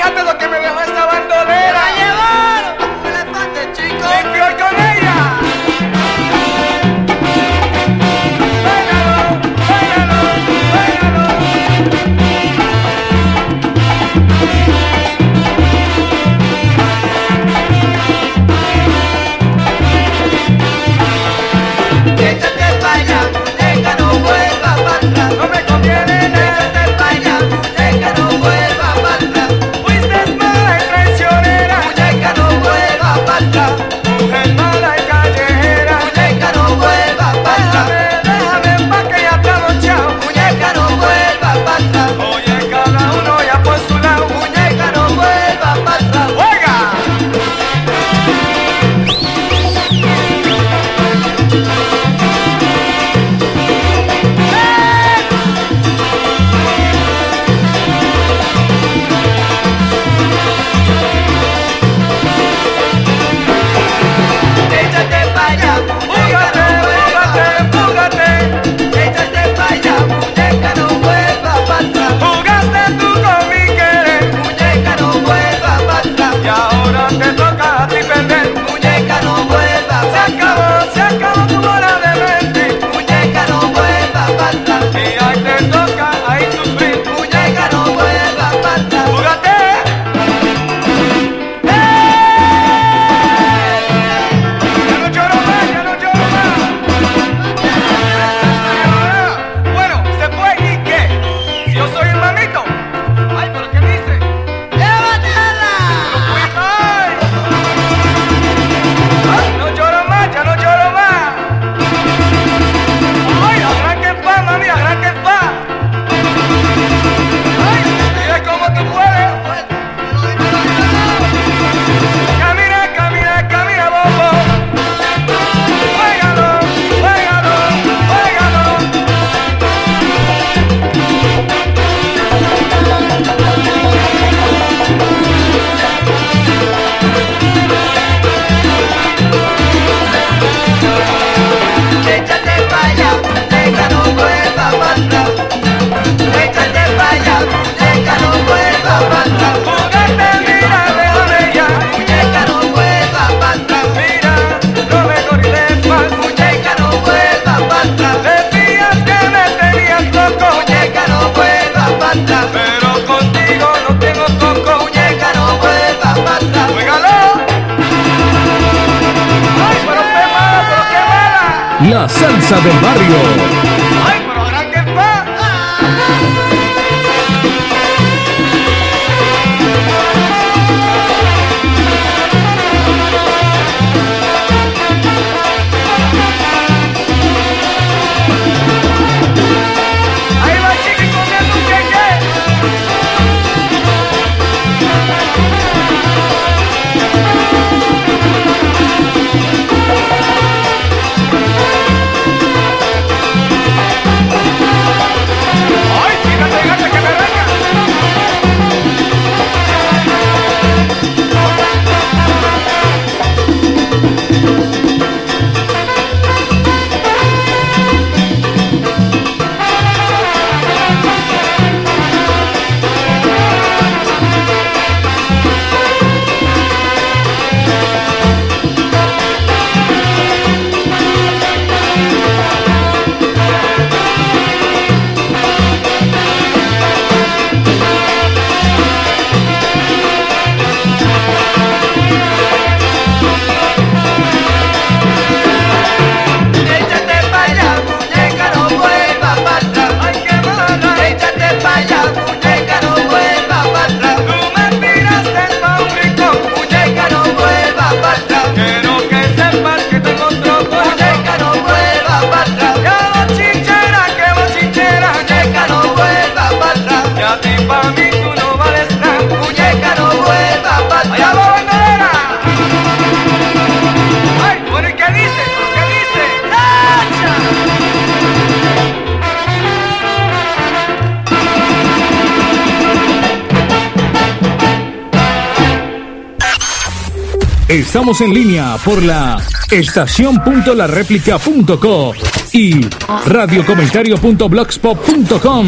[287.70, 292.14] Estamos en línea por la estación.lareplica.co
[292.54, 292.88] y
[293.26, 295.68] radiocomentario.blogspot.com.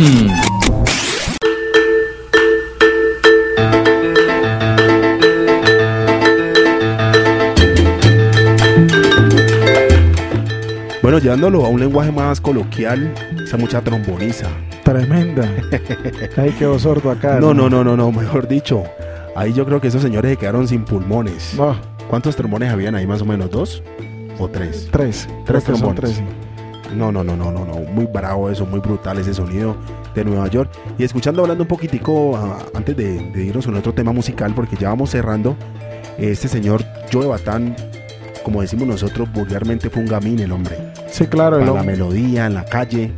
[11.01, 13.13] Bueno, llevándolo a un lenguaje más coloquial,
[13.43, 14.47] esa mucha tromboniza.
[14.85, 15.51] Tremenda.
[16.38, 17.41] Ay, quedó sordo acá.
[17.41, 18.85] No, no, no, no, no, mejor dicho.
[19.35, 21.53] Ahí yo creo que esos señores se quedaron sin pulmones.
[21.56, 21.76] No,
[22.10, 23.49] ¿Cuántos trombones habían ahí más o menos?
[23.51, 23.84] ¿Dos
[24.39, 24.88] o tres?
[24.91, 25.27] tres.
[25.45, 25.95] Tres trombones.
[25.99, 26.23] tres, sí.
[26.95, 27.76] No, no, no, no, no, no.
[27.91, 29.76] Muy bravo eso, muy brutal ese sonido
[30.15, 30.72] de Nueva York.
[30.97, 34.76] Y escuchando hablando un poquitico ah, antes de, de irnos con otro tema musical, porque
[34.76, 35.56] ya vamos cerrando.
[36.18, 36.84] Este señor
[37.14, 37.76] Joe Batán,
[38.43, 40.77] como decimos nosotros vulgarmente, fue un gamín el hombre.
[41.11, 41.57] Sí, claro.
[41.57, 43.11] El Para la hombre, melodía, en la calle.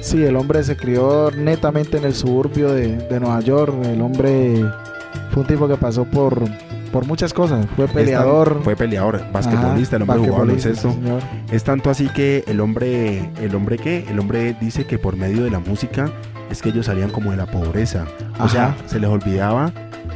[0.00, 3.74] sí, el hombre se crió netamente en el suburbio de, de Nueva York.
[3.84, 4.64] El hombre
[5.30, 6.42] fue un tipo que pasó por,
[6.92, 7.66] por muchas cosas.
[7.76, 8.60] Fue peleador.
[8.62, 10.94] Fue peleador, basquetbolista, el hombre basquetbolista, baloncesto.
[11.52, 15.44] Es tanto así que el hombre, el hombre que, el hombre dice que por medio
[15.44, 16.10] de la música
[16.50, 18.06] es que ellos salían como de la pobreza.
[18.38, 18.48] O Ajá.
[18.48, 19.70] sea, se les olvidaba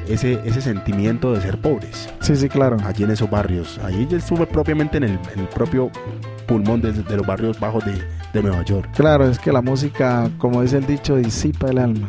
[0.08, 2.76] ese, ese sentimiento de ser pobres Sí, sí, claro.
[2.84, 3.78] allí en esos barrios.
[3.84, 5.90] Allí él estuvo propiamente en el, en el propio
[6.46, 7.92] pulmón de, de los barrios bajos de,
[8.32, 8.88] de Nueva York.
[8.96, 12.08] Claro, es que la música, como dice el dicho, disipa el alma.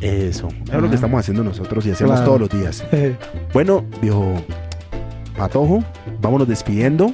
[0.00, 0.88] Eso, es lo Ajá.
[0.88, 2.26] que estamos haciendo nosotros y hacemos Claro.
[2.26, 2.84] todos los días.
[3.52, 4.34] Bueno, viejo
[5.36, 5.82] Patojo,
[6.20, 7.12] vámonos despidiendo.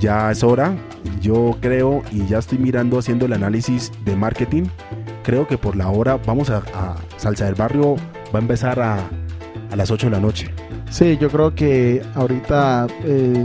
[0.00, 0.74] Ya es hora.
[1.20, 4.64] Yo creo y ya estoy mirando haciendo el análisis de marketing.
[5.24, 7.96] Creo que por la hora vamos a, a Salsa del Barrio
[8.34, 8.98] va a empezar a,
[9.70, 10.50] a las 8 de la noche.
[10.90, 13.44] Sí, yo creo que ahorita eh,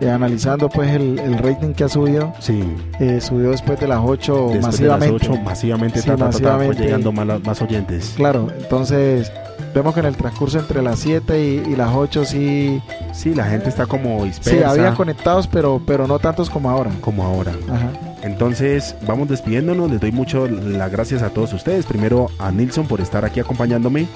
[0.00, 2.62] eh, analizando pues el, el rating que ha subido, Sí,
[3.00, 5.14] eh, subió después de las 8 después masivamente.
[5.14, 6.76] de las 8 masivamente, Sí, ta, ta, ta, ta, masivamente.
[6.76, 8.12] fue llegando más, más oyentes.
[8.16, 9.32] Claro, entonces
[9.74, 12.80] vemos que en el transcurso entre las 7 y, y las 8 sí,
[13.12, 14.70] Sí, la gente está como sí dispersa.
[14.70, 16.90] había conectados, pero, pero no tantos como ahora.
[17.00, 17.52] como ahora.
[17.68, 17.90] Ajá.
[18.22, 19.90] Entonces, vamos despidiéndonos.
[19.90, 21.86] Les doy mucho las gracias a todos ustedes.
[21.86, 24.06] Primero a Nilsson por estar aquí acompañándome.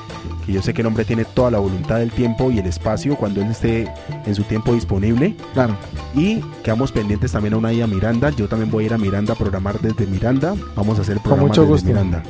[0.46, 3.16] Que yo sé que el hombre tiene toda la voluntad del tiempo y el espacio
[3.16, 3.92] cuando él esté
[4.26, 5.36] en su tiempo disponible.
[5.54, 5.76] Claro.
[6.14, 8.30] Y quedamos pendientes también a una ida a Miranda.
[8.30, 10.54] Yo también voy a ir a Miranda a programar desde Miranda.
[10.74, 11.88] Vamos a hacer el programa mucho desde gusto.
[11.88, 12.22] Miranda.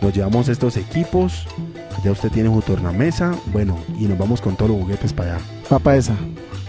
[0.00, 1.46] Nos llevamos estos equipos.
[2.02, 3.32] Ya usted tiene su tornamesa.
[3.52, 5.44] Bueno, y nos vamos con todos los juguetes para allá.
[5.68, 6.16] Papa esa.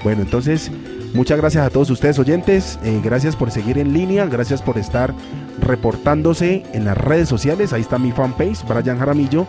[0.03, 0.69] Bueno, entonces,
[1.13, 2.79] muchas gracias a todos ustedes oyentes.
[2.83, 4.25] eh, gracias por seguir en línea.
[4.25, 5.13] Gracias por estar
[5.61, 7.73] reportándose en las redes sociales.
[7.73, 9.47] Ahí está mi fanpage, Brian Jaramillo.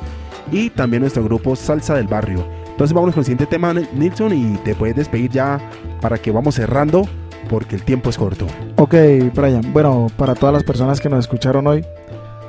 [0.53, 2.47] Y también nuestro grupo Salsa del Barrio.
[2.71, 4.33] Entonces, vámonos con el siguiente tema, Nilsson.
[4.35, 5.61] Y te puedes despedir ya
[6.01, 7.03] para que vamos cerrando.
[7.49, 8.47] Porque el tiempo es corto.
[8.77, 8.95] Ok,
[9.35, 9.73] Brian.
[9.73, 11.85] Bueno, para todas las personas que nos escucharon hoy,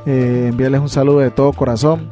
[0.05, 2.09] eh, enviarles un saludo de todo corazón.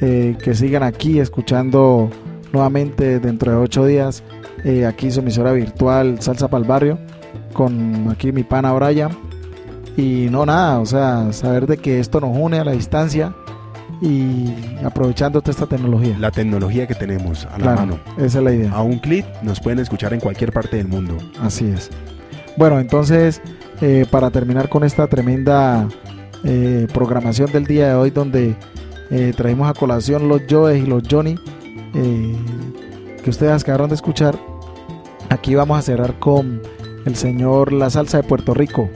[0.00, 2.10] eh, que sigan aquí escuchando
[2.52, 4.22] nuevamente dentro de ocho días.
[4.64, 6.98] Eh, aquí su emisora virtual Salsa para el Barrio.
[7.52, 9.10] con aquí mi pana Brian.
[9.96, 13.34] Y no nada, o sea, saber de que esto nos une a la distancia
[14.00, 14.54] y
[14.84, 16.16] aprovechando toda esta tecnología.
[16.20, 17.98] La tecnología que tenemos a la Claro, mano.
[18.16, 18.70] esa es la idea.
[18.72, 21.16] A un clic nos pueden escuchar en cualquier parte del mundo.
[21.42, 21.90] Así es.
[22.56, 23.40] Bueno, entonces,
[23.80, 25.88] eh, para terminar con esta tremenda
[26.44, 28.54] eh, programación del día de hoy, donde
[29.10, 31.34] eh, traímos a colación los Joes y los Johnny,
[31.94, 32.36] eh,
[33.24, 34.38] que ustedes acabaron de escuchar,
[35.30, 36.62] aquí vamos a cerrar con
[37.04, 38.88] el señor La Salsa de Puerto Rico.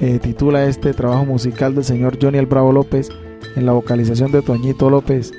[0.00, 3.10] Eh, titula este trabajo musical del señor Johnny el Bravo López
[3.54, 5.32] en la vocalización de Toñito López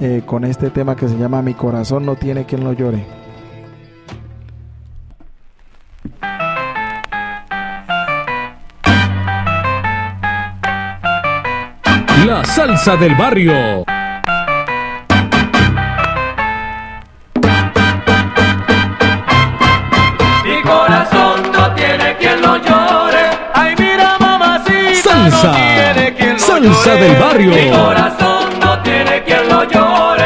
[0.00, 3.06] eh, con este tema que se llama Mi corazón no tiene quien lo llore.
[12.26, 13.84] La salsa del barrio.
[25.30, 26.96] Salsa.
[26.96, 27.50] Del barrio.
[27.50, 30.24] Mi corazón no tiene quien lo llore.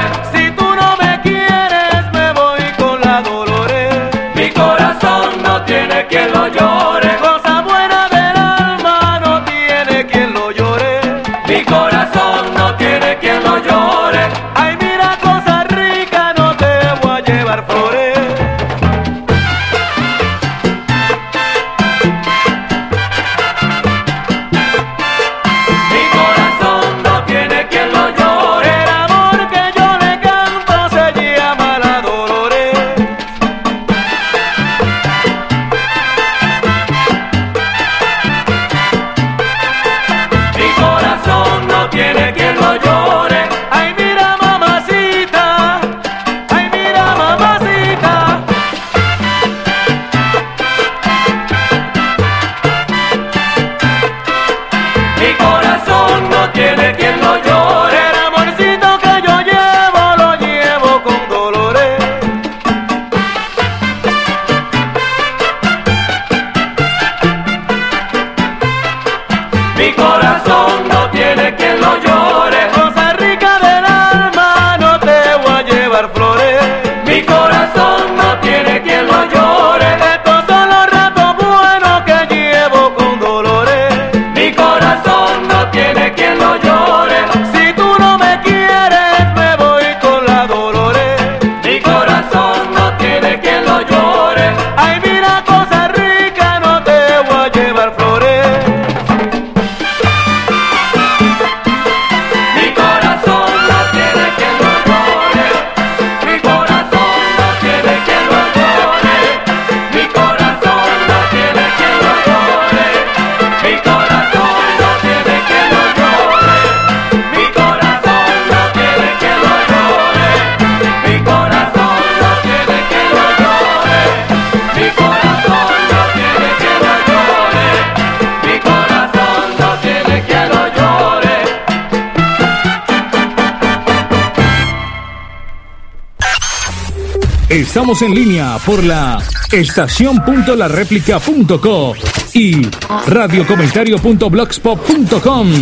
[137.79, 141.95] Estamos en línea por la estación.lareplica.co
[142.35, 142.67] y
[143.07, 145.53] radiocomentario.blogspot.com.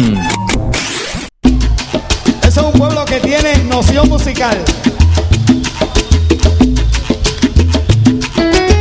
[2.41, 4.57] Ese es un pueblo que tiene noción musical.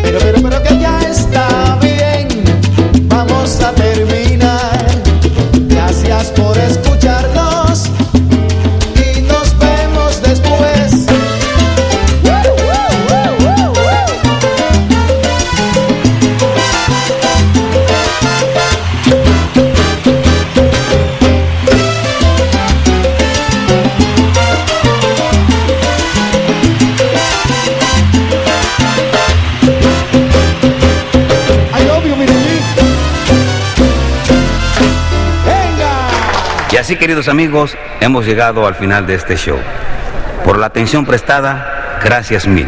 [0.01, 0.74] Pero, pero, pero que
[36.85, 39.57] así, queridos amigos, hemos llegado al final de este show.
[40.43, 42.67] Por la atención prestada, gracias mil.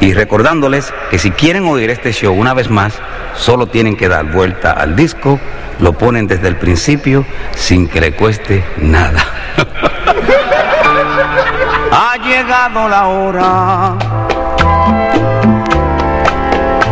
[0.00, 2.94] Y recordándoles que si quieren oír este show una vez más,
[3.36, 5.38] solo tienen que dar vuelta al disco,
[5.78, 9.22] lo ponen desde el principio sin que le cueste nada.
[11.92, 13.98] ha llegado la hora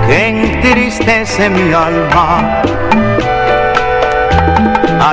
[0.06, 2.60] que entristece mi alma.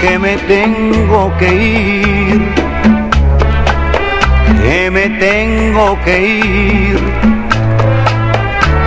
[0.00, 2.54] que me tengo que ir
[4.62, 6.98] que me tengo que ir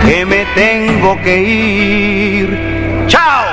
[0.04, 3.44] que me tengo que ir chao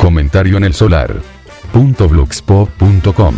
[0.00, 1.14] Comentario en el solar.
[1.72, 3.34] punto blogspot punto com.